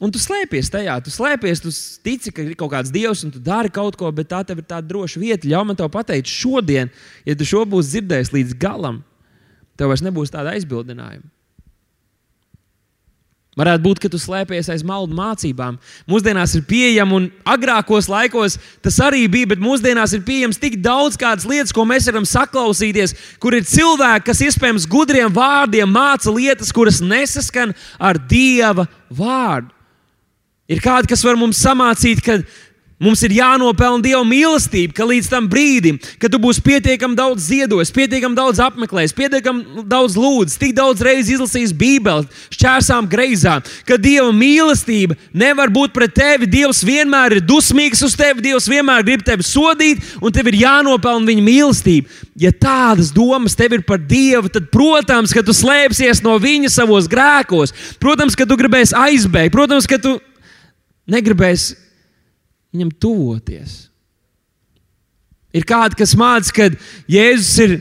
un 0.02 0.12
tu 0.12 0.20
slēpies 0.20 0.70
tajā. 0.72 0.98
Tu 1.04 1.12
slēpies, 1.14 1.62
tu 1.64 1.72
tici, 2.04 2.32
ka 2.34 2.44
ir 2.44 2.56
kaut 2.58 2.72
kāds 2.74 2.92
dievs, 2.94 3.24
un 3.26 3.32
tu 3.34 3.42
dari 3.42 3.72
kaut 3.72 3.98
ko, 3.98 4.10
bet 4.14 4.30
tā 4.32 4.42
tev 4.46 4.60
ir 4.60 4.68
tāda 4.68 4.86
droša 4.90 5.22
vieta. 5.22 5.48
Ļauj 5.50 5.68
man 5.70 5.78
te 5.78 5.88
pateikt, 5.90 6.30
šodien, 6.30 6.92
ja 7.26 7.38
tu 7.38 7.46
šo 7.48 7.64
būsi 7.68 7.96
dzirdējis 7.96 8.34
līdz 8.34 8.58
galam, 8.60 9.02
tev 9.78 9.90
vairs 9.92 10.04
nebūs 10.04 10.34
tāda 10.34 10.54
aizbildinājuma. 10.54 11.30
Varētu 13.54 13.84
būt, 13.84 14.00
ka 14.02 14.08
tu 14.10 14.18
slēpies 14.18 14.66
aiz 14.72 14.82
maldu 14.86 15.14
mācībām. 15.14 15.76
Mūsdienās 16.10 16.56
ir 16.58 16.64
pieejama, 16.66 17.20
un 17.20 17.28
agrākos 17.46 18.08
laikos 18.10 18.56
tas 18.82 18.98
arī 19.04 19.28
bija, 19.30 19.52
bet 19.52 19.62
mūsdienās 19.62 20.16
ir 20.16 20.24
pieejams 20.26 20.58
tik 20.58 20.80
daudz 20.82 21.18
kādas 21.20 21.46
lietas, 21.46 21.74
ko 21.74 21.86
mēs 21.86 22.08
varam 22.10 22.26
saklausīties, 22.26 23.14
kur 23.38 23.54
ir 23.54 23.68
cilvēki, 23.70 24.26
kas 24.26 24.42
iespējams 24.48 24.88
gudriem 24.90 25.30
vārdiem 25.34 25.86
māca 25.86 26.34
lietas, 26.34 26.74
kuras 26.74 26.98
nesaskan 26.98 27.76
ar 28.02 28.18
Dieva 28.18 28.88
vārdu. 29.06 29.70
Ir 30.66 30.80
kādi, 30.82 31.12
kas 31.12 31.22
var 31.22 31.38
mums 31.38 31.60
samācīt, 31.60 32.24
ka 32.24 32.40
Mums 33.04 33.20
ir 33.26 33.34
jānopelna 33.36 34.00
Dieva 34.00 34.22
mīlestība, 34.24 34.94
ka 34.96 35.04
līdz 35.04 35.26
tam 35.28 35.48
brīdim, 35.50 35.98
kad 36.22 36.32
tu 36.32 36.38
būsi 36.40 36.62
pietiekami 36.64 37.18
daudz 37.18 37.50
ziedojis, 37.50 37.92
pietiekami 37.92 38.38
daudz 38.38 38.62
apmeklējis, 38.64 39.12
pietiekami 39.18 39.84
daudz 39.90 40.16
lūdzis, 40.16 40.56
tik 40.60 40.72
daudz 40.78 41.04
reizes 41.04 41.34
izlasījis 41.34 41.74
Bībeli, 41.76 42.24
šķērsām 42.54 43.10
greizām, 43.12 43.60
ka 43.84 43.98
Dieva 44.00 44.30
mīlestība 44.32 45.18
nevar 45.36 45.72
būt 45.74 45.92
pret 45.92 46.16
tevi. 46.16 46.48
Dievs 46.48 46.80
vienmēr 46.86 47.36
ir 47.36 47.44
dusmīgs 47.44 48.00
uz 48.08 48.16
tevi, 48.16 48.46
Dievs 48.48 48.70
vienmēr 48.72 49.04
grib 49.04 49.26
tevi 49.26 49.44
sodīt, 49.44 50.00
un 50.24 50.32
tev 50.32 50.48
ir 50.48 50.62
jānopelna 50.64 51.28
viņa 51.28 51.44
mīlestība. 51.44 52.24
Ja 52.40 52.56
tādas 52.56 53.12
domas 53.14 53.54
tev 53.58 53.76
ir 53.76 53.84
par 53.84 54.00
Dievu, 54.00 54.48
tad, 54.48 54.72
protams, 54.72 55.36
ka 55.36 55.44
tu 55.44 55.52
slēpsies 55.52 56.24
no 56.24 56.38
viņa 56.40 56.72
savos 56.72 57.10
grēkos, 57.12 57.76
protams, 58.00 58.34
ka 58.38 58.48
tu 58.48 58.56
gribēsi 58.58 58.96
aizbēgt, 58.96 59.52
protams, 59.52 59.86
ka 59.90 60.00
tu 60.00 60.16
negribēsi 61.10 61.83
viņam 62.74 62.92
tuvoties. 63.00 63.84
Ir 65.54 65.66
kādi, 65.68 66.00
kas 66.00 66.16
māca, 66.18 66.50
ka 66.50 66.70
Jēzus 67.10 67.58
ir 67.62 67.74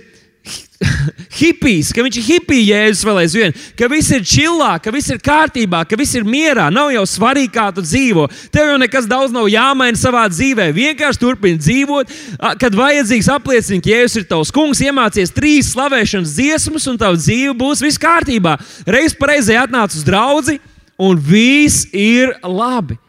hipijs, 1.39 1.89
ka 1.95 2.03
viņš 2.05 2.17
ir 2.19 2.25
hipijs, 2.27 2.67
Jēzus 2.67 3.05
vēl 3.07 3.19
aizvien, 3.23 3.55
ka 3.79 3.87
viss 3.89 4.13
ir 4.13 4.25
čilā, 4.27 4.75
ka 4.83 4.91
viss 4.93 5.09
ir 5.09 5.21
kārtībā, 5.23 5.81
ka 5.89 5.97
viss 5.97 6.13
ir 6.19 6.27
mierā. 6.27 6.67
Nav 6.73 6.91
jau 6.93 7.05
svarīgi, 7.09 7.49
kā 7.55 7.69
tu 7.73 7.81
dzīvo. 7.81 8.27
Tev 8.53 8.69
jau 8.69 8.79
nekas 8.81 9.07
daudz 9.09 9.33
nav 9.33 9.49
jāmaina 9.49 9.97
savā 9.97 10.27
dzīvē. 10.29 10.69
Vienkārši 10.75 11.21
turpini 11.23 11.61
dzīvot. 11.61 12.13
Kad 12.61 12.77
vajadzīgs, 12.77 13.31
apliecini, 13.33 13.81
ka 13.81 13.93
Jēzus 13.95 14.21
ir 14.21 14.27
tavs 14.29 14.53
kungs, 14.53 14.83
iemācies 14.85 15.33
trīs 15.33 15.71
slavēšanas 15.73 16.35
dziesmas, 16.37 16.85
un 16.91 16.99
tava 17.01 17.17
dzīve 17.17 17.55
būs 17.57 17.81
viss 17.81 18.01
kārtībā. 18.01 18.59
Reiz 18.85 19.17
pareizai 19.17 19.57
atnāc 19.63 19.97
uz 19.97 20.05
draugu, 20.05 20.59
un 21.01 21.17
viss 21.17 21.87
ir 21.89 22.35
labi. 22.45 22.99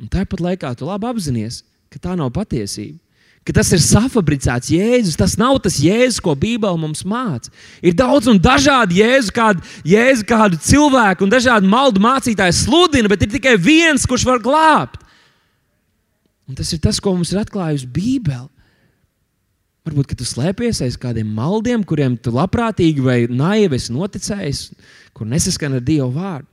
Un 0.00 0.10
tāpat 0.10 0.42
laikā 0.42 0.74
tu 0.78 0.88
labi 0.88 1.08
apzinājies, 1.08 1.62
ka 1.92 2.00
tā 2.02 2.14
nav 2.18 2.32
patiesība. 2.34 2.98
Ka 3.44 3.52
tas 3.52 3.68
ir 3.76 3.80
safabricēts 3.84 4.70
Jēzus. 4.72 5.18
Tas 5.20 5.34
nav 5.36 5.58
tas 5.64 5.76
Jēzus, 5.76 6.22
ko 6.24 6.32
Bībele 6.32 6.80
mums 6.80 7.02
māca. 7.04 7.52
Ir 7.84 7.92
daudz 7.96 8.30
un 8.32 8.40
dažādi 8.40 9.02
Jēzu, 9.02 9.34
kādu, 9.36 9.60
Jēzu, 9.84 10.24
kādu 10.28 10.58
cilvēku 10.64 11.26
un 11.26 11.32
dažādu 11.32 11.68
maldu 11.68 12.00
mācītāju 12.00 12.56
sludina, 12.56 13.10
bet 13.12 13.26
ir 13.26 13.34
tikai 13.36 13.58
viens, 13.60 14.06
kurš 14.08 14.24
var 14.30 14.40
glābt. 14.44 15.02
Un 16.48 16.56
tas 16.56 16.72
ir 16.72 16.80
tas, 16.80 16.96
ko 17.00 17.12
mums 17.12 17.34
ir 17.34 17.42
atklājusi 17.42 17.88
Bībele. 17.92 18.48
Varbūt 19.84 20.14
tu 20.16 20.24
slēpies 20.24 20.80
aiz 20.80 20.96
kādiem 20.96 21.28
maldiem, 21.36 21.84
kuriem 21.84 22.16
tu 22.16 22.32
labprātīgi 22.32 23.04
vai 23.04 23.18
naivi 23.28 23.76
esi 23.76 23.92
noticējis, 23.92 24.70
kur 25.12 25.28
nesaskan 25.28 25.76
ar 25.76 25.84
Dieva 25.84 26.08
vārdu. 26.08 26.48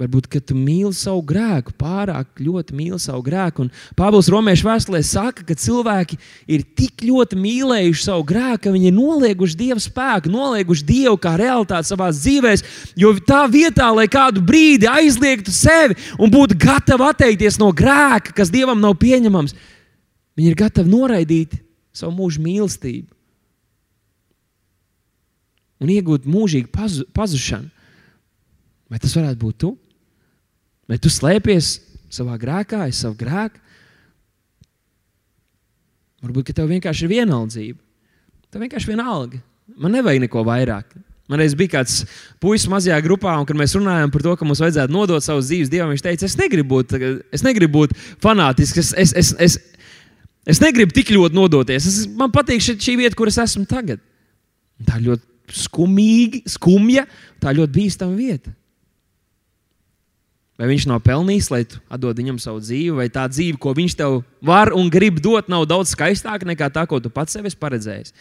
Varbūt, 0.00 0.30
ka 0.32 0.40
tu 0.40 0.54
mīli 0.56 0.94
savu 0.96 1.20
grēku, 1.28 1.74
pārāk 1.76 2.40
ļoti 2.40 2.72
mīli 2.72 2.96
savu 3.02 3.20
grēku. 3.26 3.66
Un 3.66 3.96
Pāvils 3.98 4.30
Romiešu 4.32 4.64
vēstulē 4.64 5.02
saka, 5.04 5.44
ka 5.44 5.56
cilvēki 5.60 6.16
ir 6.48 6.64
tik 6.78 7.04
ļoti 7.04 7.36
mīlējuši 7.36 8.06
savu 8.06 8.24
grēku, 8.30 8.62
ka 8.64 8.72
viņi 8.72 8.88
ir 8.88 8.96
nolieguši 8.96 9.58
Dieva 9.60 9.82
spēku, 9.84 10.32
nolieguši 10.32 10.86
Dievu 10.88 11.18
kā 11.20 11.34
realitāti 11.36 11.92
savā 11.92 12.08
dzīvē. 12.16 12.54
Jo 12.96 13.12
tā 13.28 13.42
vietā, 13.52 13.90
lai 13.92 14.08
kādu 14.08 14.40
brīdi 14.40 14.88
aizliegtu 14.88 15.52
sevi 15.52 15.98
un 16.16 16.32
būtu 16.32 16.56
gatavi 16.64 17.08
atteikties 17.10 17.60
no 17.60 17.68
grēka, 17.76 18.32
kas 18.40 18.52
Dievam 18.54 18.80
nav 18.80 18.96
pieņemams, 19.04 19.52
viņi 20.40 20.54
ir 20.54 20.60
gatavi 20.64 20.88
noraidīt 20.96 21.60
savu 21.92 22.16
mūža 22.22 22.40
mīlestību 22.40 23.12
un 25.80 25.92
iegūt 25.92 26.24
mūžīgu 26.28 26.72
pazu, 26.72 27.06
pazušanu. 27.16 27.68
Vai 28.90 28.98
tas 29.00 29.14
varētu 29.16 29.40
būt 29.40 29.60
tu? 29.62 29.74
Vai 30.90 30.98
tu 30.98 31.10
slēpies 31.12 31.76
savā 32.10 32.34
grēkā, 32.40 32.82
aiz 32.88 32.98
savu 33.04 33.14
grēku? 33.20 33.60
Varbūt 36.20 36.50
tev 36.52 36.66
vienkārši 36.68 37.06
ir 37.06 37.12
vienaldzība. 37.14 37.78
Tev 38.50 38.64
vienkārši 38.64 38.88
ir 38.88 38.96
vienalga. 38.96 39.38
Man 39.80 39.94
nevajag 39.94 40.24
neko 40.26 40.42
vairāk. 40.44 40.98
Man 41.30 41.38
reiz 41.38 41.54
bija 41.54 41.76
kāds 41.76 42.00
puisis 42.42 42.66
mazajā 42.68 42.98
grupā, 43.04 43.36
un 43.38 43.46
kad 43.46 43.54
mēs 43.56 43.76
runājām 43.78 44.10
par 44.10 44.24
to, 44.24 44.34
ka 44.36 44.46
mums 44.48 44.60
vajadzētu 44.64 44.92
nodot 44.92 45.22
savus 45.22 45.46
dzīves 45.46 45.70
dievam, 45.70 45.92
viņš 45.94 46.02
teica, 46.02 46.26
es 46.26 46.34
negribu 46.36 46.74
būt, 46.74 46.96
es 47.30 47.44
negribu 47.46 47.84
būt 47.84 47.94
fanātisks, 48.24 48.80
es, 48.82 48.90
es, 48.98 49.12
es, 49.14 49.30
es, 49.38 49.58
es 50.50 50.60
negribu 50.60 50.96
tik 50.96 51.14
ļoti 51.14 51.38
nodoties. 51.38 51.86
Es, 51.86 52.00
man 52.18 52.34
patīk 52.34 52.66
šī, 52.66 52.74
šī 52.82 52.96
vieta, 53.04 53.14
kur 53.14 53.30
es 53.30 53.38
esmu 53.38 53.62
tagad. 53.70 54.02
Tā 54.88 54.98
ļoti 54.98 55.54
skumīga, 55.62 56.42
skumja, 56.50 57.06
tā 57.38 57.54
ļoti 57.54 57.78
bīstama 57.78 58.18
vieta. 58.18 58.50
Vai 60.60 60.68
viņš 60.68 60.84
nav 60.90 60.98
pelnījis, 61.00 61.46
lai 61.48 61.62
tu 61.64 61.78
atdod 61.88 62.18
viņam 62.20 62.36
savu 62.42 62.60
dzīvi, 62.60 62.92
vai 62.98 63.06
tā 63.08 63.22
dzīve, 63.32 63.56
ko 63.56 63.72
viņš 63.72 63.94
tev 63.96 64.18
var 64.44 64.74
un 64.76 64.90
grib 64.92 65.16
dot, 65.24 65.48
nav 65.48 65.64
daudz 65.64 65.94
skaistāka 65.94 66.44
nekā 66.44 66.68
tā, 66.74 66.84
ko 66.84 66.98
tu 67.00 67.08
pats 67.08 67.32
sev 67.32 67.48
esi 67.48 67.56
paredzējis. 67.56 68.12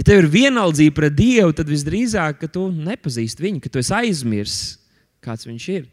Ja 0.00 0.04
tev 0.08 0.22
ir 0.22 0.30
vienaldzība 0.32 0.96
pret 0.96 1.16
Dievu, 1.16 1.52
tad 1.56 1.68
visdrīzāk, 1.68 2.40
ka 2.40 2.48
tu 2.52 2.70
nepazīsti 2.72 3.44
viņu, 3.44 3.60
ka 3.64 3.72
tu 3.72 3.82
esi 3.82 3.92
aizmirsis, 3.98 4.78
kāds 5.24 5.44
viņš 5.48 5.68
ir. 5.74 5.84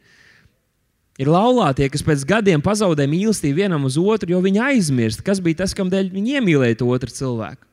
Ir 1.20 1.30
laulātie, 1.30 1.92
kas 1.92 2.02
pēc 2.08 2.24
gadiem 2.28 2.64
pazaudē 2.64 3.04
mīlestību 3.12 3.60
vienam 3.62 3.84
uz 3.86 4.00
otru, 4.00 4.32
jo 4.32 4.40
viņi 4.48 4.64
aizmirst, 4.64 5.22
kas 5.28 5.44
bija 5.44 5.62
tas, 5.66 5.76
kam 5.76 5.92
dēļ 5.92 6.08
viņi 6.16 6.40
iemīlēja 6.40 6.80
to 6.80 6.88
otru 6.88 7.12
cilvēku. 7.12 7.68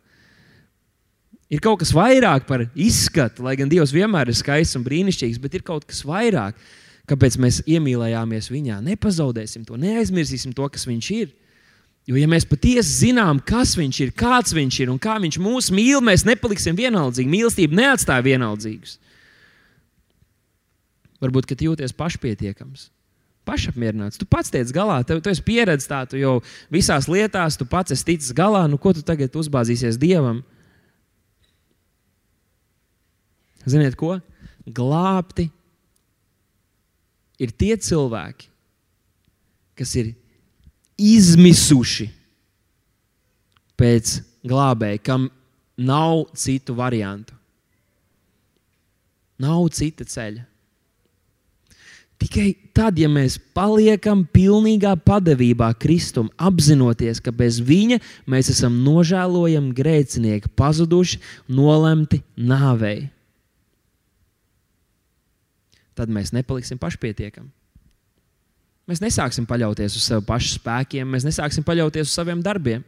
Ir 1.50 1.62
kaut 1.62 1.80
kas 1.80 1.94
vairāk 1.94 2.50
par 2.50 2.66
izskatu, 2.74 3.46
lai 3.46 3.56
gan 3.58 3.70
Dievs 3.70 3.94
vienmēr 3.94 4.30
ir 4.30 4.38
skaists 4.38 4.78
un 4.78 4.84
brīnišķīgs, 4.86 5.38
bet 5.42 5.56
ir 5.58 5.66
kaut 5.66 5.86
kas 5.86 6.04
vairāk 6.06 6.58
kāpēc 7.10 7.36
mēs 7.42 7.60
iemīlējāmies 7.66 8.50
viņā. 8.52 8.78
Nepazaudēsim 8.86 9.66
to, 9.66 9.78
neaizmirsīsim 9.80 10.54
to, 10.56 10.68
kas 10.72 10.86
viņš 10.88 11.10
ir. 11.16 11.32
Jo, 12.08 12.16
ja 12.16 12.28
mēs 12.30 12.46
patiesi 12.48 13.04
zinām, 13.04 13.42
kas 13.44 13.74
viņš 13.78 13.98
ir, 14.06 14.12
kāds 14.16 14.54
viņš 14.56 14.78
ir 14.82 14.92
un 14.92 14.98
kā 15.02 15.18
viņš 15.20 15.36
mūs 15.42 15.68
mīl, 15.74 16.00
mēs 16.02 16.24
nepaliksim 16.26 16.78
vienaldzīgi. 16.78 17.30
Mīlestība 17.30 17.76
neatstāja 17.76 18.24
vienaldzīgus. 18.24 18.96
Varbūt, 21.20 21.50
ka 21.50 21.58
jūties 21.60 21.92
pašpietiekams, 21.98 22.86
pašapmierināts. 23.48 24.16
Tu 24.18 24.24
pats 24.28 24.48
tiec 24.52 24.72
galā, 24.72 25.02
tev, 25.04 25.20
tu 25.20 25.28
esi 25.28 25.44
pieredzējis 25.44 25.90
tā, 25.90 26.00
tu 26.08 26.16
jau 26.20 26.38
visās 26.72 27.10
lietās, 27.12 27.60
tu 27.60 27.68
pats 27.68 27.92
esi 27.92 28.06
ticis 28.14 28.32
galā. 28.36 28.64
Nu, 28.70 28.80
ko 28.80 28.94
tu 28.96 29.04
tagad 29.04 29.36
uzbāzīsies 29.36 30.00
Dievam? 30.00 30.40
Ziniet, 33.68 33.92
ko? 34.00 34.16
Glābti 34.64 35.50
ir 37.40 37.52
tie 37.56 37.76
cilvēki, 37.80 38.48
kas 39.78 39.94
ir 39.96 40.12
izmisuši 41.00 42.10
pēc 43.80 44.18
glābēja, 44.44 45.00
kam 45.00 45.28
nav 45.80 46.26
citu 46.36 46.76
variantu. 46.76 47.36
Nav 49.40 49.70
cita 49.72 50.04
ceļa. 50.04 50.44
Tikai 52.20 52.50
tad, 52.76 52.98
ja 53.00 53.08
mēs 53.08 53.38
paliekam 53.56 54.26
pilnīgā 54.28 54.92
padevībā 55.00 55.70
Kristum, 55.80 56.28
apzinoties, 56.36 57.22
ka 57.24 57.32
bez 57.32 57.56
viņa 57.64 57.96
mēs 58.28 58.50
esam 58.52 58.76
nožēlojami 58.84 59.72
grēcinieki, 59.78 60.52
pazuduši, 60.52 61.22
nolemti 61.48 62.20
nāvei 62.36 63.08
tad 66.00 66.12
mēs 66.12 66.32
nepaliksim 66.32 66.80
pašpietiekami. 66.80 67.50
Mēs 68.90 69.02
nesāksim 69.04 69.46
paļauties 69.46 69.94
uz 69.98 70.08
sevi 70.08 70.24
pašu 70.26 70.56
spēkiem, 70.56 71.06
mēs 71.12 71.26
nesāksim 71.28 71.62
paļauties 71.66 72.08
uz 72.08 72.16
saviem 72.16 72.40
darbiem. 72.42 72.82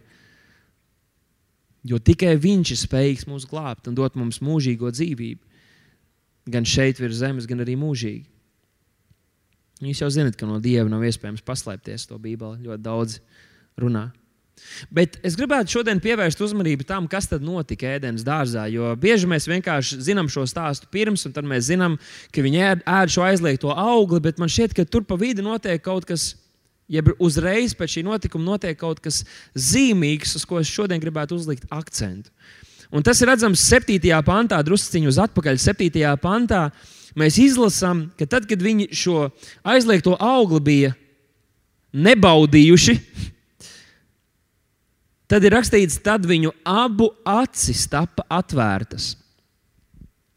Jo 1.87 1.98
tikai 2.03 2.35
Viņš 2.38 2.75
ir 2.75 2.81
spējīgs 2.81 3.29
mūs 3.31 3.46
glābt 3.51 3.88
un 3.90 3.96
dot 3.98 4.16
mums 4.18 4.40
mūžīgo 4.42 4.90
dzīvību. 4.94 5.42
Gan 6.51 6.66
šeit, 6.66 6.98
virs 6.98 7.20
zemes, 7.20 7.46
gan 7.46 7.62
arī 7.62 7.77
mūžīgi. 7.79 8.25
Jūs 9.83 10.03
jau 10.03 10.11
zināt, 10.14 10.37
ka 10.38 10.46
no 10.46 10.61
Dieva 10.62 10.87
nav 10.90 11.03
iespējams 11.07 11.42
paslēpties. 11.46 12.07
To 12.11 12.18
Bībeli 12.22 12.66
ļoti 12.66 12.83
daudz 12.83 13.18
runā. 13.79 14.09
Bet 14.93 15.19
es 15.27 15.37
gribētu 15.38 15.77
šodien 15.77 16.01
pievērst 16.03 16.41
uzmanību 16.45 16.87
tam, 16.88 17.07
kas 17.11 17.29
tad 17.31 17.45
notika 17.45 17.88
ēdienas 17.97 18.25
dārzā. 18.27 18.67
Jo 18.73 18.93
bieži 18.99 19.29
mēs 19.31 19.49
vienkārši 19.51 20.01
zinām 20.05 20.31
šo 20.33 20.45
stāstu 20.49 20.88
pirms, 20.93 21.27
un 21.29 21.35
tad 21.35 21.47
mēs 21.49 21.69
zinām, 21.71 21.99
ka 22.35 22.45
viņi 22.45 22.62
ēd, 22.69 22.87
ēd 22.88 23.15
šo 23.15 23.27
aizliegto 23.27 23.73
augli, 23.73 24.23
bet 24.25 24.41
man 24.43 24.53
šķiet, 24.53 24.77
ka 24.77 24.87
tur 24.88 25.07
pa 25.09 25.19
vidu 25.21 25.45
notiek 25.47 25.83
kaut 25.83 26.09
kas. 26.09 26.33
Jeb 26.93 27.07
uzreiz 27.23 27.73
pēc 27.79 27.95
šī 27.95 28.01
notikuma 28.05 28.45
notiek 28.45 28.77
kaut 28.77 28.99
kas 29.01 29.23
zīmīgs, 29.57 30.35
uz 30.37 30.43
ko 30.45 30.59
es 30.61 30.69
šodien 30.69 31.01
gribētu 31.01 31.38
uzlikt 31.38 31.65
akcentu. 31.73 32.29
Un 32.93 33.07
tas 33.07 33.23
ir 33.23 33.31
redzams 33.31 33.62
7. 33.65 33.97
pantā, 34.27 34.59
drusciņā 34.61 35.09
uz 35.09 35.17
atpakaļ. 35.23 35.57
7. 35.62 36.03
pantā 36.21 36.67
mēs 37.17 37.38
izlasām, 37.41 38.11
ka 38.19 38.27
tad, 38.29 38.45
kad 38.51 38.61
viņi 38.61 38.91
šo 38.93 39.31
aizliegto 39.65 40.19
augli 40.21 40.61
bija 40.67 40.93
nebaudījuši, 41.97 42.99
Tad 45.33 45.47
ir 45.49 45.55
rakstīts, 45.57 45.97
tad 46.05 46.27
viņu 46.29 46.51
abu 46.68 47.07
acis 47.25 47.87
tapa 47.88 48.27
atvērtas, 48.29 49.14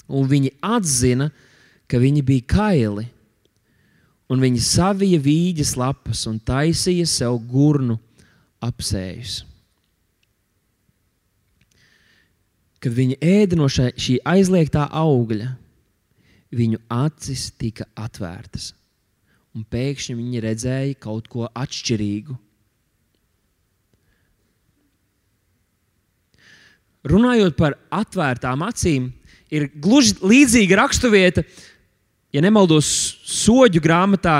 un 0.07 0.29
viņi 0.31 0.53
atzina, 0.63 1.27
ka 1.91 1.99
viņi 1.99 2.23
bija 2.23 2.47
kaili. 2.47 3.09
un 4.29 4.41
viņi 4.41 4.61
savija 4.65 5.19
vīģes 5.21 5.75
lapas 5.77 6.23
un 6.29 6.39
taisīja 6.41 7.05
sev 7.05 7.35
gurnu 7.45 7.99
apsējus. 8.63 9.43
Kad 12.81 12.95
viņi 12.97 13.19
ēda 13.21 13.59
no 13.59 13.67
šā, 13.69 13.91
šī 13.97 14.19
aizliegtā 14.25 14.87
augļa, 14.89 15.51
viņu 16.55 16.81
acis 16.89 17.51
tika 17.57 17.85
atvērtas, 17.97 18.71
un 19.53 19.65
pēkšņi 19.69 20.17
viņi 20.17 20.43
redzēja 20.45 20.97
kaut 21.05 21.29
ko 21.29 21.45
atšķirīgu. 21.49 22.37
Runājot 27.05 27.53
par 27.57 27.75
atvērtām 27.93 28.63
acīm, 28.65 29.09
ir 29.53 29.67
gluži 29.81 30.15
līdzīga 30.25 30.79
raksturvieta, 30.79 31.43
ja 32.33 32.41
nemaldos, 32.43 32.87
soļu 33.29 33.81
grāmatā, 33.83 34.39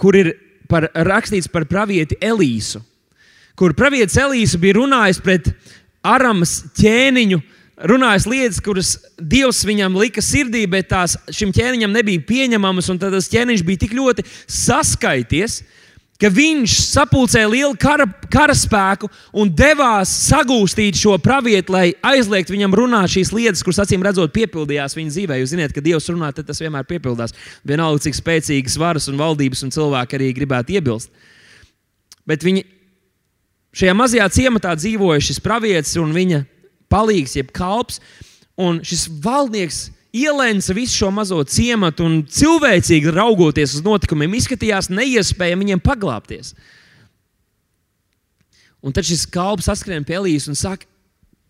kur 0.00 0.16
ir 0.18 0.34
par, 0.68 0.90
rakstīts 0.92 1.48
par 1.50 1.64
pravieti 1.70 2.18
Elīsu, 2.20 2.82
kur 3.56 3.74
pravietis 3.76 4.18
Elīsu 4.20 4.60
bija 4.60 4.78
runājis 4.80 5.22
pret 5.24 5.48
Aramas 6.04 6.58
ķēniņu, 6.76 7.40
runājis 7.88 8.26
lietas, 8.28 8.60
kuras 8.62 8.90
Dievs 9.18 9.62
viņam 9.66 9.96
lika 9.98 10.22
sirdī, 10.22 10.66
bet 10.70 10.90
tās 10.92 11.16
šim 11.32 11.54
ķēniņam 11.56 11.94
nebija 11.94 12.26
pieņemamas, 12.28 12.90
un 12.92 13.00
tas 13.00 13.30
ķēniņš 13.32 13.64
bija 13.64 13.86
tik 13.86 13.96
ļoti 13.96 14.26
saskaities, 14.44 15.62
ka 15.62 15.83
viņš 16.30 16.74
sapulcēja 16.92 17.48
lielu 17.50 17.74
kara, 17.80 18.06
karaspēku 18.30 19.08
un 19.34 19.48
devās 19.50 20.12
sagūstīt 20.28 20.94
šo 21.00 21.16
pravietu, 21.18 21.74
lai 21.74 21.88
aizliegtu 22.06 22.54
viņam 22.54 22.76
runāt 22.78 23.10
šīs 23.10 23.32
lietas, 23.34 23.64
kuras 23.66 23.82
acīm 23.82 24.04
redzot, 24.06 24.30
piepildījās 24.34 24.94
viņa 24.94 25.10
dzīvē. 25.10 25.40
Jūs 25.40 25.54
zināt, 25.56 25.74
ka 25.74 25.82
Dievs 25.82 26.06
runā, 26.12 26.30
tad 26.36 26.46
tas 26.46 26.62
vienmēr 26.62 26.86
piepildās. 26.86 27.34
Vienalga, 27.66 28.04
cik 28.06 28.14
spēcīgas 28.20 28.78
varas 28.78 29.10
un 29.10 29.18
valdības 29.18 29.66
un 29.66 29.74
cilvēki 29.74 30.20
arī 30.20 30.30
gribētu 30.38 30.76
iebilst. 30.78 31.10
Bet 32.30 32.46
viņi 32.46 32.62
šajā 33.74 33.96
mazajā 33.98 34.30
ciematā 34.38 34.76
dzīvoja 34.78 35.26
šis 35.26 35.42
pravietis 35.42 35.98
un 35.98 36.14
viņa 36.14 36.44
palīgs, 36.94 37.34
jeb 37.40 37.50
kalps. 37.54 37.98
Un 38.54 38.84
šis 38.86 39.08
valdnieks 39.24 39.88
ielēca 40.14 40.76
visu 40.76 41.00
šo 41.02 41.10
mazo 41.14 41.40
ciematu 41.48 42.06
un 42.06 42.22
cilvēcīgi 42.30 43.12
raugoties 43.14 43.76
uz 43.78 43.84
notikumiem, 43.84 44.36
izskatījās 44.38 44.90
neiespējami 44.92 45.66
viņiem 45.66 45.82
paglāpties. 45.84 46.54
Un 48.84 48.92
tad 48.94 49.06
šis 49.08 49.24
kalps 49.32 49.66
saskrien 49.70 50.04
pie 50.04 50.18
Elijas 50.18 50.46
un 50.50 50.58
saka, 50.58 50.86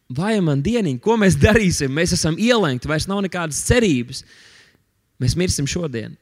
vai 0.09 0.38
man 0.44 0.62
dieniņ, 0.64 1.00
ko 1.03 1.18
mēs 1.20 1.37
darīsim? 1.40 1.92
Mēs 1.92 2.14
esam 2.16 2.38
ielēgti, 2.38 2.88
vairs 2.88 3.09
nav 3.11 3.24
nekādas 3.27 3.62
cerības. 3.66 4.22
Mēs 5.22 5.37
mirsim 5.38 5.66
šodien. 5.70 6.14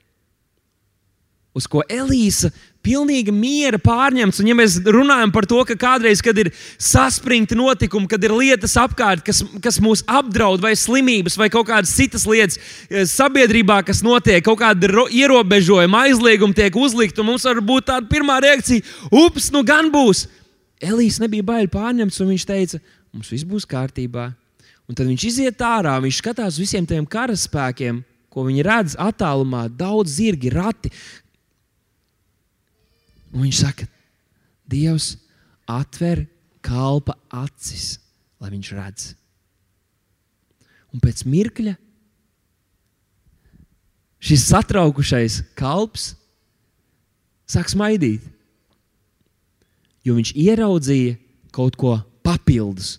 Uz 1.52 1.66
ko 1.68 1.82
Elīza 1.84 2.48
pilnīgi 2.82 3.32
miera 3.34 3.76
pārņemts. 3.76 4.40
Un, 4.40 4.48
ja 4.50 4.56
mēs 4.56 4.78
runājam 4.82 5.32
par 5.34 5.46
to, 5.48 5.60
ka 5.68 5.76
kādreiz, 5.78 6.22
kad 6.24 6.38
ir 6.40 6.48
saspringti 6.80 7.56
notikumi, 7.58 8.08
kad 8.10 8.22
ir 8.24 8.34
lietas 8.34 8.74
apkārt, 8.80 9.20
kas, 9.26 9.42
kas 9.62 9.78
mūs 9.82 10.02
apdraud, 10.08 10.62
vai 10.64 10.72
slimības, 10.78 11.36
vai 11.38 11.50
kaut 11.52 11.68
kādas 11.70 11.92
citas 11.94 12.24
lietas 12.28 12.58
eh, 12.58 13.04
sabiedrībā, 13.08 13.82
kas 13.86 14.02
notiek, 14.04 14.42
kaut 14.46 14.62
kāda 14.62 15.06
ierobežojuma, 15.12 16.06
aizlieguma 16.08 16.56
tiek 16.56 16.76
uzlikta, 16.78 17.22
un 17.22 17.32
mums 17.34 17.46
var 17.48 17.60
būt 17.62 17.90
tāda 17.92 18.08
pirmā 18.10 18.40
reakcija, 18.42 18.84
ups, 19.12 19.50
nu 19.54 19.60
gan 19.66 19.92
būs. 19.92 20.26
Elīze 20.82 21.22
nebija 21.22 21.46
bail 21.46 21.68
pārņemts, 21.70 22.18
un 22.24 22.32
viņš 22.32 22.46
teica, 22.48 22.80
mums 23.14 23.28
viss 23.30 23.46
būs 23.46 23.68
kārtībā. 23.68 24.32
Un 24.90 24.96
tad 24.98 25.06
viņš 25.06 25.28
iziet 25.28 25.62
ārā, 25.62 25.94
viņš 26.02 26.18
skatās 26.18 26.58
visiem 26.58 26.88
tiem 26.88 27.06
karaspēkiem, 27.06 28.02
ko 28.32 28.46
viņi 28.48 28.64
redz 28.66 28.96
attālumā, 29.00 29.66
daudz 29.78 30.16
zirgi, 30.16 30.50
rati, 30.52 30.90
Un 33.32 33.46
viņš 33.46 33.58
saka, 33.64 33.88
Dievs 34.68 35.16
atver 35.68 36.26
kalpa 36.64 37.16
acis, 37.28 37.96
lai 38.40 38.52
viņš 38.52 38.70
redz. 38.76 39.08
Un 40.92 41.00
pēc 41.02 41.24
mirkļa 41.28 41.74
šis 44.22 44.44
satraukušais 44.50 45.40
kalps 45.58 46.12
sāk 47.48 47.70
smaidīt, 47.72 48.24
jo 50.06 50.16
viņš 50.16 50.34
ieraudzīja 50.38 51.16
kaut 51.54 51.76
ko 51.80 51.96
papildus. 52.24 52.98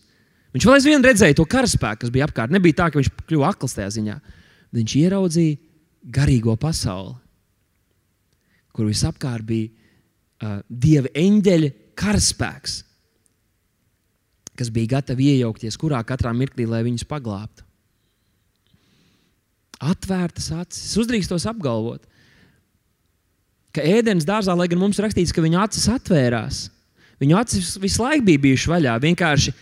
Viņš 0.53 0.65
vēl 0.67 0.77
aizvien 0.77 1.05
redzēja 1.05 1.37
to 1.37 1.45
karaspēku, 1.49 2.03
kas 2.03 2.13
bija 2.13 2.27
apkārt. 2.27 2.53
Nebija 2.53 2.83
tā, 2.83 2.89
ka 2.91 2.99
viņš 2.99 3.09
kļuva 3.25 3.53
akls 3.53 3.73
tajā 3.73 3.89
ziņā. 3.95 4.17
Viņš 4.73 4.95
ieraudzīja 4.99 5.57
garīgo 6.13 6.53
pasauli, 6.59 7.15
kur 8.73 8.89
visapkārt 8.89 9.45
bija 9.47 9.71
dieva 10.67 11.11
eņģeļa 11.17 11.69
karaspēks, 11.99 12.79
kas 14.57 14.69
bija 14.73 14.97
gatavi 14.97 15.31
iejaukties 15.33 15.77
kurā 15.81 16.01
katrā 16.07 16.33
mirklī, 16.35 16.67
lai 16.69 16.83
viņus 16.85 17.07
paglābtu. 17.09 17.65
Atvērtas 19.83 20.51
acis. 20.55 20.93
Uzdrīkstos 21.01 21.47
apgalvot, 21.49 22.05
ka 23.75 23.83
ēdienas 23.83 24.27
dārzā, 24.27 24.55
lai 24.55 24.69
gan 24.71 24.79
mums 24.79 25.01
rakstīts, 25.01 25.33
ka 25.35 25.43
viņa 25.43 25.65
acis 25.65 25.89
atvērās, 25.91 26.61
viņu 27.23 27.39
acis 27.39 27.73
visu 27.81 28.03
laiku 28.05 28.27
bija 28.29 28.43
bijušas 28.45 28.71
vaļā. 28.71 28.93
Vienkārši 29.03 29.53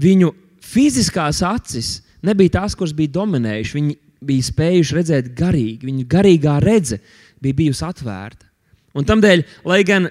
viņu 0.00 0.30
fiziskās 0.64 1.42
acis 1.44 1.98
nebija 2.24 2.60
tās, 2.60 2.76
kuras 2.78 2.94
bija 2.96 3.12
dominējušas. 3.18 3.76
Viņi 3.76 3.98
bija 4.24 4.48
spējuši 4.48 4.96
redzēt 4.96 5.30
garīgi, 5.36 5.90
viņu 5.90 6.06
garīgā 6.08 6.56
redzes 6.64 7.02
bija 7.42 7.58
bijusi 7.58 7.84
atvērta. 7.84 8.48
Un 8.94 9.06
tādēļ, 9.06 9.42
lai 9.66 9.80
gan 9.86 10.06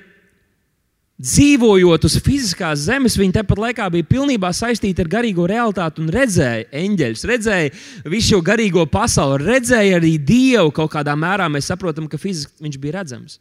dzīvojot 1.24 2.08
uz 2.08 2.18
fiziskās 2.26 2.86
zemes, 2.90 3.16
viņi 3.20 3.38
tepat 3.38 3.60
laikā 3.62 3.88
bija 3.94 4.08
pilnībā 4.10 4.50
saistīti 4.56 5.04
ar 5.04 5.12
garīgo 5.12 5.46
realitāti 5.48 6.02
un 6.04 6.10
redzēja 6.12 6.66
eņģeļus, 6.82 7.26
redzēja 7.30 7.74
visu 8.12 8.34
šo 8.34 8.42
garīgo 8.46 8.86
pasauli, 8.92 9.46
redzēja 9.46 10.00
arī 10.02 10.18
Dievu 10.20 10.74
kaut 10.76 10.92
kādā 10.96 11.16
mērā. 11.20 11.48
Mēs 11.54 11.70
saprotam, 11.72 12.10
ka 12.12 12.20
fiziski 12.20 12.66
viņš 12.66 12.80
bija 12.82 12.98
redzams. 13.00 13.38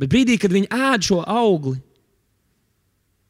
Bet 0.00 0.10
brīdī, 0.12 0.36
kad 0.40 0.52
viņi 0.52 0.68
ēd 0.72 1.06
šo 1.06 1.20
augli, 1.28 1.78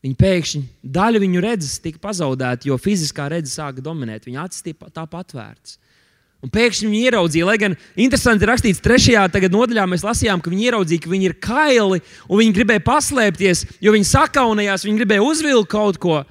viņi 0.07 0.17
pēkšņi 0.19 0.65
daļa 0.97 1.23
viņu 1.23 1.45
redzes 1.45 1.79
tika 1.83 2.01
pazaudēta, 2.03 2.67
jo 2.71 2.79
fiziskā 2.81 3.29
redzes 3.31 3.59
sāka 3.59 3.85
dominēt. 3.85 4.27
Viņa 4.27 4.47
acis 4.49 4.65
tika 4.65 4.91
atvērtas. 4.97 5.77
Un 6.41 6.49
pēkšņi 6.49 6.87
viņi 6.89 7.01
ieraudzīja, 7.05 7.45
lai 7.45 7.57
gan 7.61 7.75
interesanti 8.01 8.47
rakstīts, 8.49 8.81
trešajā 8.81 9.27
nodaļā 9.53 9.85
mēs 9.91 10.05
lasījām, 10.07 10.41
ka 10.41 10.49
viņi 10.49 10.71
ieraudzīja, 10.71 11.03
ka 11.05 11.11
viņi 11.13 11.27
ir 11.29 11.35
kaili 11.37 12.01
un 12.01 12.41
viņi 12.41 12.55
gribēja 12.57 12.85
paslēpties, 12.87 13.67
jo 13.85 13.93
viņi 13.93 14.09
sakaunējās, 14.09 14.87
viņi 14.89 15.03
gribēja 15.03 15.27
uzvilkt 15.27 15.69
kaut 15.75 15.99
ko. 16.01 16.23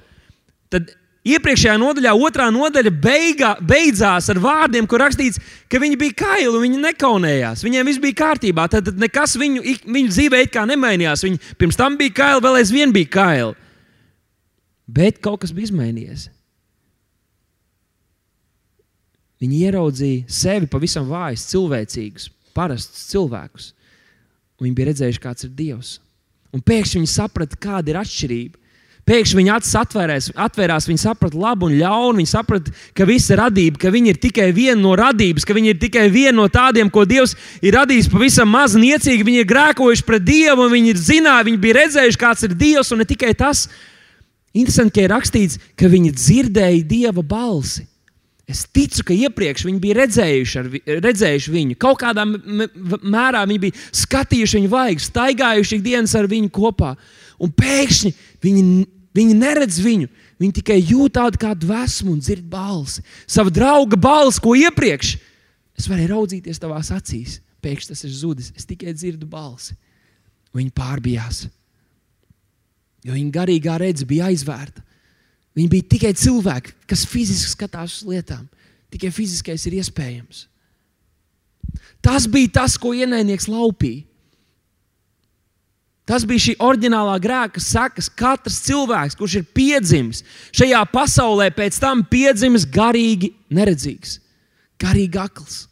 Tad 0.70 0.90
iepriekšējā 1.30 1.76
nodaļā, 1.78 2.14
otrā 2.26 2.48
nodaļa 2.50 2.92
beigā, 3.04 3.52
beidzās 3.62 4.32
ar 4.32 4.40
vārdiem, 4.42 4.88
kur 4.90 5.02
rakstīts, 5.04 5.38
ka 5.70 5.78
viņi 5.82 6.00
bija 6.00 6.16
kaili 6.24 6.50
un 6.50 6.64
viņi 6.64 6.82
nekaunējās. 6.88 7.62
Viņiem 7.66 7.92
viss 7.92 8.02
bija 8.02 8.18
kārtībā, 8.24 8.66
tad, 8.72 8.88
tad 8.88 8.98
nekas 8.98 9.36
viņu, 9.38 9.62
viņu 9.86 10.10
dzīvē 10.10 10.42
it 10.46 10.54
kā 10.56 10.66
nemainījās. 10.66 11.22
Viņi 11.26 11.54
pirms 11.60 11.78
tam 11.78 12.00
bija 12.00 12.16
kaili, 12.18 12.44
vēl 12.48 12.60
aizvien 12.64 12.94
bija 12.96 13.14
kaili. 13.14 13.54
Bet 14.90 15.22
kaut 15.22 15.44
kas 15.44 15.54
bija 15.54 15.70
izmainījies. 15.70 16.30
Viņi 19.40 19.64
ieraudzīja 19.66 20.28
sevi 20.28 20.68
pavisam 20.68 21.06
vājus, 21.08 21.48
cilvēcīgus, 21.48 22.28
parastus 22.56 23.06
cilvēkus. 23.08 23.70
Viņi 24.60 24.76
bija 24.76 24.90
redzējuši, 24.90 25.20
kāds 25.22 25.46
ir 25.46 25.52
Dievs. 25.56 25.94
Un 26.52 26.60
pēkšņi 26.66 27.00
viņi 27.00 27.08
saprata, 27.08 27.56
kāda 27.60 27.92
ir 27.92 28.00
atšķirība. 28.02 28.58
Pēkšņi 29.08 29.38
viņa 29.38 29.54
acis 29.56 29.76
atvērās, 29.80 30.26
atvērās, 30.38 30.86
viņa 30.86 31.02
saprata 31.02 31.38
labu 31.40 31.70
un 31.70 31.76
ļaunu. 31.80 32.20
Viņa 32.20 32.30
saprata, 32.30 32.74
ka 32.94 33.06
visa 33.08 33.38
radība, 33.40 33.80
ka 33.80 33.90
viņa 33.94 34.12
ir 34.12 34.20
tikai 34.22 34.50
viena 34.54 34.78
no 34.82 34.92
radības, 34.98 35.46
ka 35.48 35.56
viņa 35.56 35.72
ir 35.72 35.80
tikai 35.80 36.04
viena 36.12 36.36
no 36.36 36.46
tādiem, 36.52 36.90
ko 36.92 37.06
Dievs 37.08 37.32
ir 37.64 37.74
radījis 37.78 38.10
pavisam 38.12 38.50
maz 38.52 38.76
niecīgi. 38.78 39.26
Viņi 39.26 39.42
ir 39.42 39.48
grēkojuši 39.50 40.06
pret 40.06 40.26
Dievu, 40.26 40.68
viņi 40.70 40.92
ir 40.92 41.00
zinājuši, 41.00 41.48
viņi 41.48 41.62
bija 41.64 41.78
redzējuši, 41.80 42.20
kāds 42.20 42.46
ir 42.46 42.54
Dievs, 42.60 42.92
un 42.92 43.02
ne 43.02 43.08
tikai 43.08 43.32
tas. 43.38 43.66
Interesanti, 44.52 44.98
ka 44.98 45.06
ir 45.06 45.14
rakstīts, 45.14 45.58
ka 45.78 45.90
viņi 45.90 46.12
dzirdēja 46.14 46.84
Dieva 46.92 47.24
balsi. 47.24 47.88
Es 48.50 48.64
ticu, 48.66 49.04
ka 49.06 49.14
iepriekš 49.14 49.64
viņi 49.68 49.80
bija 49.82 49.98
redzējuši, 50.00 50.56
ar, 50.58 50.68
redzējuši 51.04 51.52
viņu. 51.54 51.76
Kaut 51.80 52.00
kādā 52.02 52.24
mērā 52.26 53.44
viņi 53.46 53.60
bija 53.62 53.76
skatījuši 54.00 54.58
viņu 54.58 54.70
vaigu, 54.72 55.04
staigājuši 55.04 55.78
ikdienas 55.78 56.14
ar 56.18 56.26
viņu 56.30 56.50
kopā. 56.54 56.94
Un 57.40 57.52
pēkšņi 57.54 58.12
viņi, 58.42 58.64
viņi 59.16 59.36
neredz 59.38 59.78
viņu. 59.84 60.10
Viņi 60.40 60.56
tikai 60.56 60.78
jūt 60.80 61.18
tādu 61.18 61.40
kā 61.40 61.52
dvēsmu 61.52 62.14
un 62.14 62.20
dzird 62.24 62.46
balsi. 62.48 63.04
Savu 63.28 63.52
drauga 63.52 63.98
balsi, 64.00 64.40
ko 64.42 64.56
iepriekš 64.56 65.14
es 65.78 65.88
varēju 65.88 66.10
raudzīties 66.14 66.60
tavās 66.60 66.90
acīs. 66.96 67.38
Pēkšņi 67.60 67.92
tas 67.92 68.04
ir 68.08 68.12
zudis. 68.16 68.50
Es 68.56 68.66
tikai 68.68 68.96
dzirdu 68.96 69.28
balsi. 69.28 69.76
Viņi 70.56 70.72
pārbijās. 70.74 71.44
Jo 73.04 73.14
viņa 73.14 73.34
garīgā 73.36 73.76
redzes 73.80 74.08
bija 74.08 74.32
aizvērta. 74.32 74.82
Viņi 75.60 75.68
bija 75.68 75.84
tikai 75.92 76.14
cilvēki, 76.16 76.72
kas 76.88 77.02
fiziski 77.04 77.50
skatās 77.52 77.98
uz 77.98 78.06
lietām. 78.08 78.46
Tikai 78.88 79.10
fiziskais 79.12 79.66
ir 79.68 79.74
iespējams. 79.76 80.46
Tas 82.00 82.24
bija 82.24 82.48
tas, 82.62 82.78
ko 82.80 82.94
ienaidnieks 82.96 83.44
laupīja. 83.44 84.06
Tas 86.08 86.24
bija 86.24 86.46
šī 86.46 86.54
oriģinālā 86.64 87.18
grēka 87.20 87.60
sekas. 87.60 88.08
Katrs 88.08 88.62
cilvēks, 88.64 89.18
kurš 89.20 89.36
ir 89.42 89.50
piedzimis 89.52 90.24
šajā 90.48 90.80
pasaulē, 90.94 91.50
pēc 91.52 91.76
tam 91.84 92.00
piedzimis 92.08 92.64
garīgi 92.64 93.34
neredzīgs, 93.52 94.16
garīgi 94.80 95.20
akls. 95.20 95.66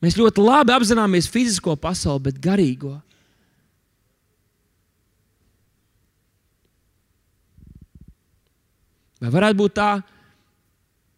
Mēs 0.00 0.16
ļoti 0.16 0.48
labi 0.48 0.72
apzināmies 0.72 1.28
fizisko 1.28 1.76
pasauli, 1.76 2.24
bet 2.30 2.40
garīgo. 2.40 2.96
Vai 9.22 9.32
varētu 9.32 9.58
būt 9.62 9.76
tā, 9.78 9.90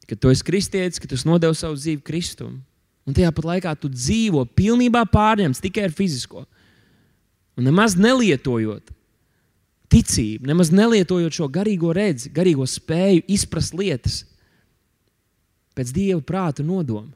ka 0.08 0.16
tu 0.16 0.30
esi 0.32 0.46
kristietis, 0.46 1.00
ka 1.02 1.10
tu 1.10 1.18
nodevi 1.28 1.56
savu 1.58 1.76
dzīvi 1.78 2.04
Kristum, 2.06 2.60
un 3.08 3.16
tajā 3.16 3.32
pat 3.34 3.48
laikā 3.48 3.74
tu 3.80 3.90
dzīvo 3.92 4.44
pilnībā 4.56 5.02
pārņemts 5.10 5.62
tikai 5.64 5.88
ar 5.88 5.94
fizisko, 5.96 6.44
un 7.58 7.66
nemaz 7.66 7.96
nelietojot 7.98 8.94
ticību, 9.92 10.46
nemaz 10.48 10.70
nelietojot 10.72 11.34
šo 11.34 11.48
garīgo 11.52 11.92
redzi, 11.96 12.30
garīgo 12.32 12.66
spēju 12.68 13.24
izprast 13.32 13.76
lietas 13.76 14.22
pēc 15.78 15.92
dieva 15.94 16.20
prāta 16.24 16.64
nodoma. 16.66 17.12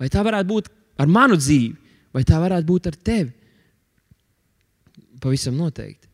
Vai 0.00 0.08
tā 0.12 0.22
varētu 0.24 0.48
būt 0.50 0.70
ar 1.00 1.08
manu 1.08 1.36
dzīvi, 1.38 1.74
vai 2.12 2.24
tā 2.26 2.40
varētu 2.40 2.68
būt 2.68 2.88
ar 2.90 2.96
tevi? 2.96 3.32
Pavisam 5.22 5.56
noteikti. 5.56 6.05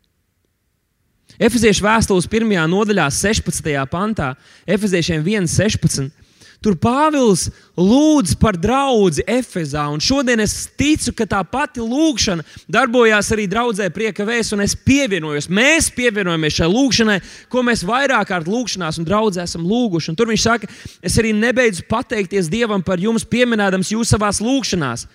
Efeziešu 1.42 1.82
vēstules 1.82 2.28
1. 2.30 2.52
nodaļā, 2.70 3.08
16. 3.10 3.72
pantā, 3.90 4.34
Efeziešiem 4.62 5.24
1,16. 5.26 6.12
Tur 6.62 6.76
Pāvils 6.78 7.48
lūdz 7.74 8.36
par 8.38 8.54
draugu 8.54 9.24
Efezā, 9.26 9.88
šodien 9.98 10.38
es 10.44 10.68
ticu, 10.78 11.10
ka 11.18 11.26
tā 11.26 11.40
pati 11.42 11.82
lūkšana 11.82 12.46
darbojās 12.70 13.32
arī 13.34 13.48
draudzē 13.50 13.88
prieka 13.90 14.22
vēstures, 14.28 14.54
un 14.54 14.62
es 14.62 14.76
pievienojos. 14.78 15.50
Mēs 15.50 15.90
pievienojamies 15.96 16.60
šai 16.60 16.70
lūkšanai, 16.70 17.18
ko 17.50 17.66
mēs 17.66 17.82
vairāk 17.88 18.30
kārt 18.30 18.46
lūkšanās 18.46 19.02
un 19.02 19.10
draudzē 19.10 19.42
esam 19.42 19.66
lūguši. 19.66 20.12
Un 20.12 20.20
tur 20.20 20.30
viņš 20.30 20.46
saka, 20.46 20.70
es 21.02 21.18
arī 21.18 21.34
nebeidzu 21.34 21.88
pateikties 21.90 22.52
Dievam 22.52 22.86
par 22.86 23.02
jums, 23.02 23.26
pieminēdams 23.26 23.90
jūs 23.96 24.14
savās 24.14 24.38
lūkšanās 24.38 25.08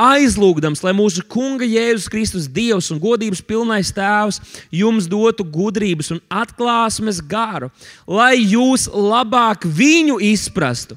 aizlūgdams, 0.00 0.82
lai 0.84 0.94
mūsu 0.96 1.24
Kunga 1.28 1.66
Jēzus 1.68 2.08
Kristus, 2.10 2.48
Dievs 2.48 2.90
un 2.92 3.00
godības 3.02 3.42
pilnais 3.44 3.92
Tēvs 3.94 4.40
jums 4.72 5.08
dotu 5.10 5.44
gudrības 5.44 6.12
un 6.14 6.22
atklāsmes 6.32 7.20
garu, 7.20 7.70
lai 8.06 8.36
jūs 8.40 8.88
labāk 8.92 9.66
viņu 9.68 10.18
izprastu, 10.32 10.96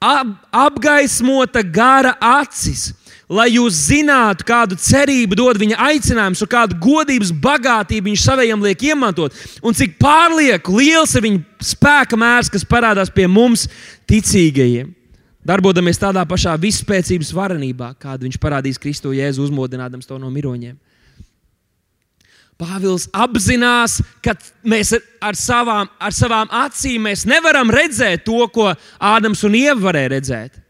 ap, 0.00 0.34
apgaismota 0.50 1.62
gara 1.62 2.16
acis. 2.20 2.92
Lai 3.32 3.46
jūs 3.54 3.86
zinātu, 3.86 4.44
kādu 4.44 4.76
cerību 4.76 5.36
dod 5.38 5.56
viņa 5.56 5.78
aicinājums, 5.86 6.42
un 6.44 6.48
kādu 6.52 6.76
godības 6.82 7.30
bagātību 7.32 8.10
viņš 8.10 8.24
saviem 8.26 8.60
liek 8.60 8.82
izmantot, 8.84 9.32
un 9.64 9.72
cik 9.72 9.94
pārlieku 10.02 10.74
liels 10.76 11.14
ir 11.16 11.24
viņa 11.24 11.70
spēka 11.72 12.18
mērs, 12.20 12.50
kas 12.52 12.66
parādās 12.68 13.08
pie 13.14 13.24
mums, 13.30 13.70
ticīgajiem 14.10 14.90
darbodamies 15.46 16.00
tādā 16.00 16.22
pašā 16.28 16.54
visspēcības 16.60 17.32
varenībā, 17.34 17.92
kādu 18.00 18.28
viņš 18.28 18.38
parādīs 18.42 18.80
Kristu 18.80 19.14
Jēzu, 19.16 19.46
uzmodinādams 19.48 20.08
to 20.08 20.18
no 20.20 20.30
miroņiem. 20.32 20.78
Pāvils 22.62 23.08
apzinās, 23.10 23.98
ka 24.22 24.36
mēs 24.62 24.92
ar 25.24 25.38
savām, 25.38 25.88
ar 25.98 26.14
savām 26.14 26.50
acīm 26.62 27.08
nevaram 27.26 27.70
redzēt 27.72 28.22
to, 28.26 28.38
ko 28.54 28.70
Ādams 29.00 29.42
un 29.48 29.56
Ieva 29.58 29.80
varēja 29.88 30.12
redzēt. 30.14 30.60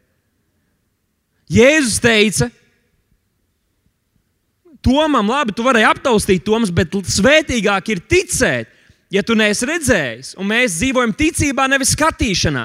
Jēzus 1.52 2.00
teica, 2.00 2.48
Tomam, 4.82 5.28
labi, 5.30 5.54
tu 5.54 5.62
vari 5.62 5.84
aptaustīt 5.86 6.42
Tomas, 6.42 6.72
bet 6.74 6.90
svētīgāk 6.90 7.92
ir 7.92 8.00
ticēt, 8.10 8.70
ja 9.14 9.22
tu 9.22 9.36
neesi 9.38 9.68
redzējis. 9.68 10.32
Un 10.42 10.48
mēs 10.50 10.80
dzīvojam 10.80 11.12
ticībā, 11.14 11.68
nevis 11.70 11.92
skatīšanā. 11.94 12.64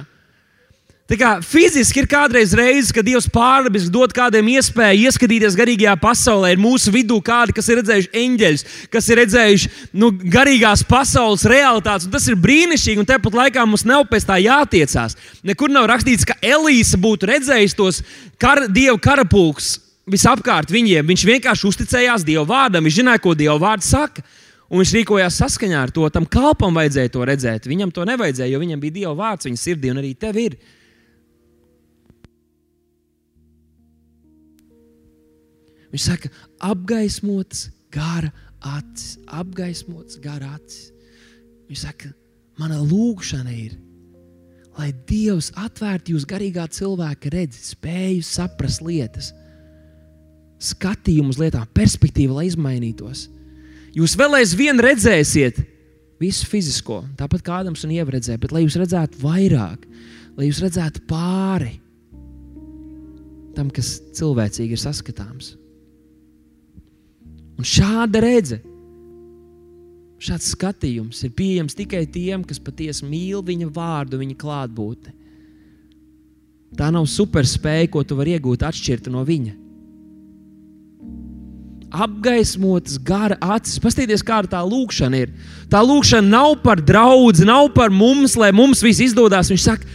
Tā 1.08 1.16
kā 1.16 1.30
fiziski 1.40 2.02
ir 2.02 2.08
kādreiz 2.12 2.52
reizes, 2.58 2.90
kad 2.92 3.06
Dievs 3.08 3.30
pārdabiski 3.32 3.94
dod 3.94 4.12
kādam 4.12 4.50
iespēju 4.52 5.06
ieskatīties 5.08 5.56
garīgajā 5.56 5.94
pasaulē. 6.02 6.50
Ir 6.52 6.60
mūsu 6.60 6.92
vidū 6.92 7.22
kādi, 7.24 7.56
kas 7.56 7.70
ir 7.72 7.80
redzējuši 7.80 8.12
eņģeļus, 8.22 8.66
kas 8.92 9.08
ir 9.08 9.22
redzējuši 9.22 9.72
nu, 10.04 10.12
garīgās 10.36 10.84
pasaules 10.90 11.48
realitātes. 11.48 12.10
Tas 12.12 12.28
ir 12.28 12.36
brīnišķīgi, 12.44 13.00
un 13.00 13.08
tāpat 13.08 13.40
laikā 13.40 13.64
mums 13.64 13.88
nav 13.88 14.04
pēc 14.12 14.28
tā 14.28 14.36
jātiecās. 14.44 15.16
Nekur 15.48 15.72
nav 15.72 15.88
rakstīts, 15.94 16.28
ka 16.28 16.36
Elīze 16.44 17.00
būtu 17.00 17.32
redzējusi 17.32 17.80
tos 17.80 18.04
kar, 18.36 18.66
dievu 18.68 19.00
karapulkus 19.00 19.78
visapkārt 20.12 20.76
viņiem. 20.76 21.08
Viņš 21.08 21.28
vienkārši 21.32 21.72
uzticējās 21.72 22.28
Dieva 22.28 22.44
vārdam, 22.52 22.84
viņš 22.84 23.00
zināja, 23.00 23.24
ko 23.24 23.32
Dieva 23.32 23.56
vārds 23.64 23.96
saka. 23.96 24.28
Un 24.68 24.82
viņš 24.82 24.98
rīkojās 24.98 25.40
saskaņā 25.40 25.88
ar 25.88 25.96
to. 25.96 26.04
Tam 26.12 26.28
kalpam 26.28 26.76
vajadzēja 26.76 27.16
to 27.16 27.24
redzēt. 27.28 27.72
Viņam 27.72 27.96
to 27.96 28.04
nevajadzēja, 28.08 28.52
jo 28.52 28.60
viņam 28.60 28.82
bija 28.84 29.00
Dieva 29.00 29.16
vārds, 29.16 29.48
viņa 29.48 29.62
sirdī, 29.62 29.96
un 29.96 30.02
arī 30.04 30.12
tev 30.20 30.36
ir. 30.44 30.58
Viņš 35.98 36.12
saka, 36.12 36.30
apgaismots 36.62 37.72
gara 37.90 38.28
acis, 38.62 39.16
apgaismots 39.34 40.20
gara 40.22 40.52
acis. 40.54 40.92
Viņš 41.66 41.82
saka, 41.88 42.12
mana 42.62 42.78
lūkšana 42.86 43.56
ir, 43.58 43.74
lai 44.78 44.92
Dievs 45.10 45.50
atvērtu 45.58 46.14
jūs 46.14 46.30
garīgā 46.30 46.68
cilvēka 46.70 47.34
redzi, 47.34 47.64
spēju 47.72 48.22
saprast 48.30 48.86
lietas, 48.86 49.32
skatījumu 50.70 51.34
uz 51.34 51.42
lietām, 51.42 51.66
perspektīvu, 51.74 52.38
lai 52.38 52.46
izmainītos. 52.52 53.26
Jūs 53.98 54.14
vēl 54.22 54.38
aizvien 54.44 54.78
redzēsiet 54.78 55.64
visu 56.22 56.46
fizisko, 56.46 57.08
tāpat 57.18 57.42
kā 57.42 57.64
Ādams 57.64 57.90
un 57.90 57.98
Ieva 57.98 58.20
redzēja, 58.20 58.46
bet 58.46 58.54
lai 58.54 58.68
jūs 58.68 58.78
redzētu 58.78 59.26
vairāk, 59.26 59.90
lai 60.38 60.52
jūs 60.52 60.62
redzētu 60.62 61.10
pāri 61.10 61.80
tam, 63.58 63.74
kas 63.74 63.98
cilvēcīgi 64.14 64.78
ir 64.78 64.86
saskatāms. 64.92 65.56
Un 67.58 67.66
šāda 67.66 68.22
redzes, 68.22 68.62
šāds 70.22 70.52
skatījums 70.54 71.24
ir 71.26 71.34
pieejams 71.38 71.78
tikai 71.78 72.04
tiem, 72.10 72.44
kas 72.46 72.62
patiesi 72.62 73.06
mīl 73.06 73.42
viņa 73.46 73.70
vārdu, 73.74 74.20
viņa 74.22 74.38
klātbūtni. 74.38 75.14
Tā 76.78 76.90
nav 76.94 77.08
superspēja, 77.10 77.88
ko 77.90 78.04
tu 78.04 78.18
vari 78.18 78.36
iegūt 78.36 78.66
atšķirta 78.68 79.14
no 79.14 79.24
viņa. 79.26 79.56
Apgaismotas 81.98 82.98
gara 83.00 83.38
acis. 83.56 83.80
Paskatieties, 83.82 84.26
kāda 84.28 84.52
tā 84.58 84.64
lūkšana 84.68 85.22
ir. 85.24 85.32
Tā 85.72 85.80
lūkšana 85.86 86.28
nav 86.28 86.58
par 86.66 86.82
draugu, 86.84 87.32
nav 87.48 87.72
par 87.74 87.94
mums, 87.94 88.36
lai 88.38 88.52
mums 88.52 88.84
viss 88.84 89.02
izdodas. 89.06 89.50
Viņš 89.54 89.64
saka, 89.64 89.88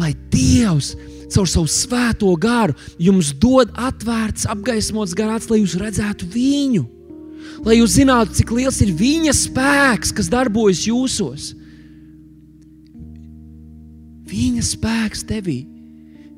lai 0.00 0.14
Dievs 0.32 0.94
caur 1.34 1.50
savu 1.50 1.68
svēto 1.70 2.32
garu 2.40 2.74
jums 2.98 3.34
dod 3.36 3.70
atvērts, 3.76 4.48
apgaismots 4.50 5.14
garāts, 5.18 5.50
lai 5.52 5.60
jūs 5.60 5.76
redzētu 5.78 6.30
viņu 6.32 6.86
lai 7.64 7.78
jūs 7.80 7.98
zinātu, 7.98 8.34
cik 8.38 8.54
liels 8.56 8.80
ir 8.84 8.94
viņa 8.96 9.34
spēks, 9.36 10.12
kas 10.16 10.30
darbojas 10.32 10.84
jūsos. 10.88 11.52
Viņa 14.28 14.64
spēks 14.66 15.24
tevī. 15.28 15.60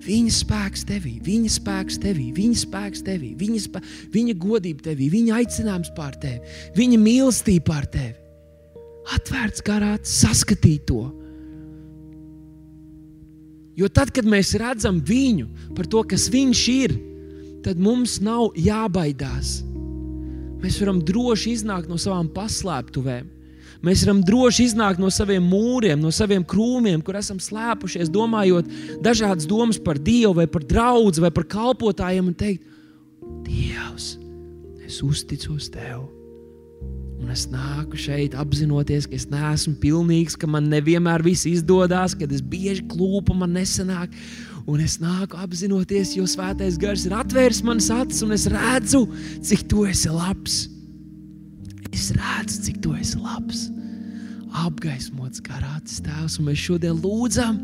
Viņa 0.07 0.31
spēks 0.31 0.85
tevī, 0.87 1.17
viņa 1.25 1.51
spēks 1.51 1.97
tevī, 1.99 2.29
viņa 2.35 2.61
spēks 2.61 3.03
tevī, 3.03 3.33
viņa, 3.41 3.63
spē, 3.65 3.81
viņa 4.15 4.35
godība 4.39 4.85
tevī, 4.85 5.09
viņa 5.11 5.41
aicinājums 5.41 5.91
pār 5.97 6.15
tevi, 6.23 6.55
viņa 6.77 7.01
mīlestība 7.03 7.67
pār 7.67 7.89
tevi. 7.91 8.15
Atvērts 9.17 9.65
garāts, 9.67 10.13
saskatīt 10.21 10.87
to. 10.87 11.09
Jo 13.77 13.91
tad, 13.93 14.13
kad 14.15 14.29
mēs 14.31 14.55
redzam 14.61 15.03
viņu 15.05 15.75
par 15.77 15.91
to, 15.91 16.05
kas 16.07 16.31
viņš 16.33 16.63
ir, 16.77 16.97
tad 17.67 17.83
mums 17.83 18.21
nav 18.23 18.55
jābaidās. 18.55 19.59
Mēs 20.63 20.79
varam 20.81 21.01
droši 21.05 21.57
iznākt 21.59 21.91
no 21.91 21.99
savām 22.01 22.29
paslēptuvēm. 22.33 23.33
Mēs 23.85 24.03
varam 24.07 24.23
droši 24.25 24.71
iznākt 24.71 25.01
no 25.03 25.11
saviem 25.13 25.45
mūriem, 25.45 26.01
no 26.01 26.11
saviem 26.15 26.45
krūmiem, 26.49 27.03
kur 27.05 27.19
esam 27.19 27.39
slēpušies, 27.43 28.11
domājot 28.13 28.71
dažādas 29.05 29.47
domas 29.49 29.79
par 29.83 30.01
Dievu, 30.01 30.33
vai 30.41 30.47
par 30.51 30.65
draugu, 30.65 31.13
vai 31.21 31.31
par 31.35 31.47
kalpotājiem, 31.53 32.33
un 32.33 32.37
teikt, 32.37 32.65
Dievs, 33.47 34.17
es 34.87 35.03
uzticos 35.05 35.69
Tev. 35.73 36.07
Un 37.17 37.33
es 37.33 37.47
nāku 37.49 37.99
šeit 37.99 38.35
apzinoties, 38.37 39.07
ka 39.09 39.17
es 39.17 39.29
neesmu 39.31 39.77
pilnīgs, 39.81 40.37
ka 40.37 40.49
man 40.51 40.69
nevienmēr 40.73 41.25
viss 41.25 41.49
izdodas, 41.49 42.15
ka 42.17 42.29
es 42.29 42.43
bieži 42.45 42.85
klūpu, 42.91 43.37
man 43.37 43.55
nesanāk. 43.57 44.13
Un 44.67 44.83
es 44.83 44.97
nāku 44.99 45.39
apzinoties, 45.39 46.17
jo 46.19 46.27
svētais 46.27 46.75
gars 46.83 47.05
ir 47.07 47.15
atvēris 47.15 47.63
manas 47.63 47.87
acis, 47.95 48.25
un 48.27 48.35
es 48.35 48.49
redzu, 48.51 49.05
cik 49.47 49.63
tu 49.71 49.85
esi 49.87 50.11
labs. 50.11 50.65
Es 51.95 52.11
redzu, 52.17 52.65
cik 52.67 52.81
tu 52.83 52.95
esi 52.99 53.21
labs. 53.23 53.69
Apgaismots 54.67 55.43
rācis 55.47 56.01
tēvs, 56.03 56.39
un 56.41 56.49
mēs 56.49 56.59
šodien 56.65 56.99
lūdzam, 56.99 57.61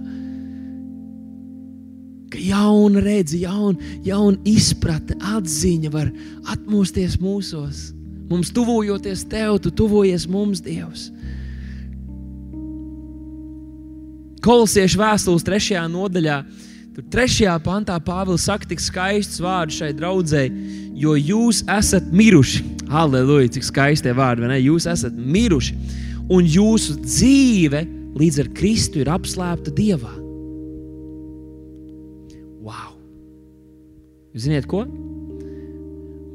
ka 2.32 2.40
jauna 2.40 3.02
redzes, 3.02 3.40
jauna, 3.42 3.92
jauna 4.06 4.38
izpratne, 4.48 5.18
atziņa 5.34 5.90
var 5.92 6.12
atmosties 6.54 7.18
mūsos. 7.20 7.90
Mums 8.30 8.52
tuvojoties 8.54 9.26
tev, 9.28 9.58
tu 9.60 9.72
tuvojies 9.74 10.28
mums, 10.30 10.62
Dievs. 10.64 11.10
Kolosiešu 14.42 14.98
vēstules 14.98 15.44
trešajā 15.46 15.82
nodaļā, 15.90 16.38
tur 16.92 17.06
trešajā 17.12 17.54
pantā 17.64 17.96
Pāvils 18.04 18.46
saka 18.48 18.68
tik 18.68 18.82
skaistus 18.82 19.40
vārdus 19.42 19.80
šai 19.80 19.92
draudzēji, 19.96 20.64
jo 21.02 21.16
jūs 21.16 21.62
esat 21.72 22.10
miruši. 22.12 22.64
Halleluja, 22.92 23.54
cik 23.54 23.64
skaisti 23.64 24.12
vārdi, 24.16 24.44
vai 24.44 24.52
ne? 24.52 24.58
Jūs 24.60 24.86
esat 24.90 25.16
miruši, 25.16 25.76
un 26.32 26.48
jūsu 26.48 26.98
dzīve 27.00 27.86
līdz 28.20 28.42
ar 28.42 28.50
Kristu 28.56 29.00
ir 29.00 29.12
apslēpta 29.12 29.72
Dievā. 29.72 30.12
Wow! 32.62 32.92
Ziniet, 34.36 34.68
ko? 34.68 34.84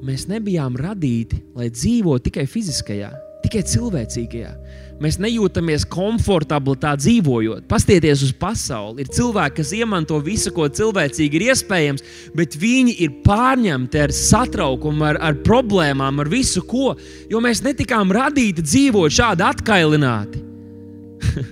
Mēs 0.08 0.28
nebijām 0.30 0.78
radīti, 0.80 1.42
lai 1.58 1.70
dzīvotu 1.74 2.30
tikai 2.30 2.46
fiziskajā, 2.50 3.12
tikai 3.48 3.64
cilvēcīgajā. 3.66 4.52
Mēs 5.02 5.20
nejūtamies 5.22 5.84
komfortabli 5.94 6.74
tā 6.82 6.96
dzīvojot. 6.98 7.68
Pastieties 7.70 8.24
uz 8.26 8.32
pasauli. 8.38 9.04
Ir 9.04 9.10
cilvēki, 9.14 9.56
kas 9.60 9.74
izmanto 9.78 10.18
visu, 10.26 10.50
ko 10.56 10.66
cilvēcīgi 10.74 11.38
ir 11.38 11.44
iespējams, 11.52 12.02
bet 12.38 12.58
viņi 12.58 12.94
ir 13.06 13.12
pārņemti 13.26 13.98
ar 14.02 14.12
satraukumu, 14.16 15.06
ar, 15.12 15.18
ar 15.22 15.38
problēmām, 15.46 16.20
ar 16.24 16.28
visu 16.32 16.62
ko. 16.66 16.96
Jo 17.30 17.38
mēs 17.46 17.62
netikām 17.66 18.10
radīti 18.18 18.66
dzīvot 18.66 19.12
šādi 19.20 19.46
atkailināti. 19.46 20.38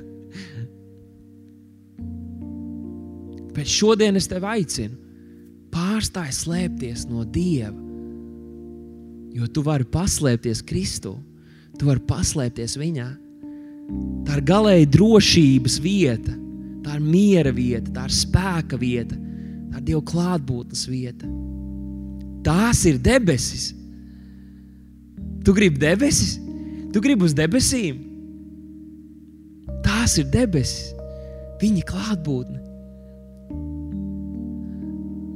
bet 3.55 3.67
šodien 3.69 4.17
es 4.17 4.27
tevi 4.31 4.47
aicinu, 4.57 4.95
pārstāj 5.69 6.31
slēpties 6.33 7.05
no 7.11 7.21
Dieva. 7.29 7.77
Jo 9.35 9.45
tu 9.51 9.61
vari 9.61 9.85
paslēpties 9.91 10.65
Kristū, 10.65 11.13
tu 11.79 11.89
vari 11.89 12.03
paslēpties 12.07 12.77
Viņā. 12.79 13.07
Tā 14.25 14.39
ir 14.39 14.45
galēji 14.47 14.89
drošības 14.95 15.77
vieta, 15.83 16.33
tā 16.85 16.97
ir 16.97 17.03
miera 17.05 17.51
vieta, 17.53 17.91
tā 17.93 18.07
ir 18.09 18.15
spēka 18.15 18.79
vieta, 18.81 19.17
tā 19.71 19.81
ir 19.81 19.85
Dieva 19.91 20.01
klātbūtnes 20.09 20.85
vieta. 20.89 21.29
Tās 22.45 22.83
ir 22.89 22.97
debesis. 23.01 23.71
Tu 25.45 25.53
gribi 25.53 25.81
debesis, 25.81 26.39
tu 26.93 27.01
gribi 27.01 27.27
uz 27.27 27.35
debesīm. 27.37 28.01
Tās 29.85 30.17
ir 30.21 30.29
debesis, 30.33 30.95
viņa 31.61 31.85
klātbūtne. 31.85 32.61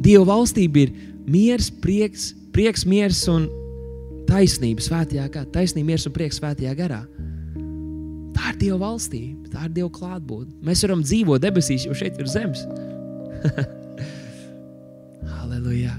Dieva 0.01 0.25
valstība 0.31 0.85
ir 0.87 0.93
miers, 1.29 1.69
prieks, 1.83 2.31
prieks 2.55 2.85
miers 2.89 3.21
un 3.29 3.45
taisnība 4.29 4.83
svētajā 4.85 5.25
garā, 5.33 5.49
taisnība, 5.53 5.93
miers 5.93 6.07
un 6.09 6.15
prieks 6.15 6.39
svētajā 6.41 6.75
garā. 6.77 7.01
Tā 8.35 8.53
ir 8.53 8.59
Dieva 8.61 8.79
valstība, 8.85 9.49
tā 9.53 9.65
ir 9.67 9.75
Dieva 9.79 9.91
klātbūtne. 9.95 10.59
Mēs 10.65 10.85
varam 10.85 11.03
dzīvot 11.05 11.43
debesīs, 11.43 11.87
jo 11.89 11.97
šeit 11.97 12.19
ir 12.21 12.29
zemes. 12.31 12.63
Halleluja! 15.33 15.97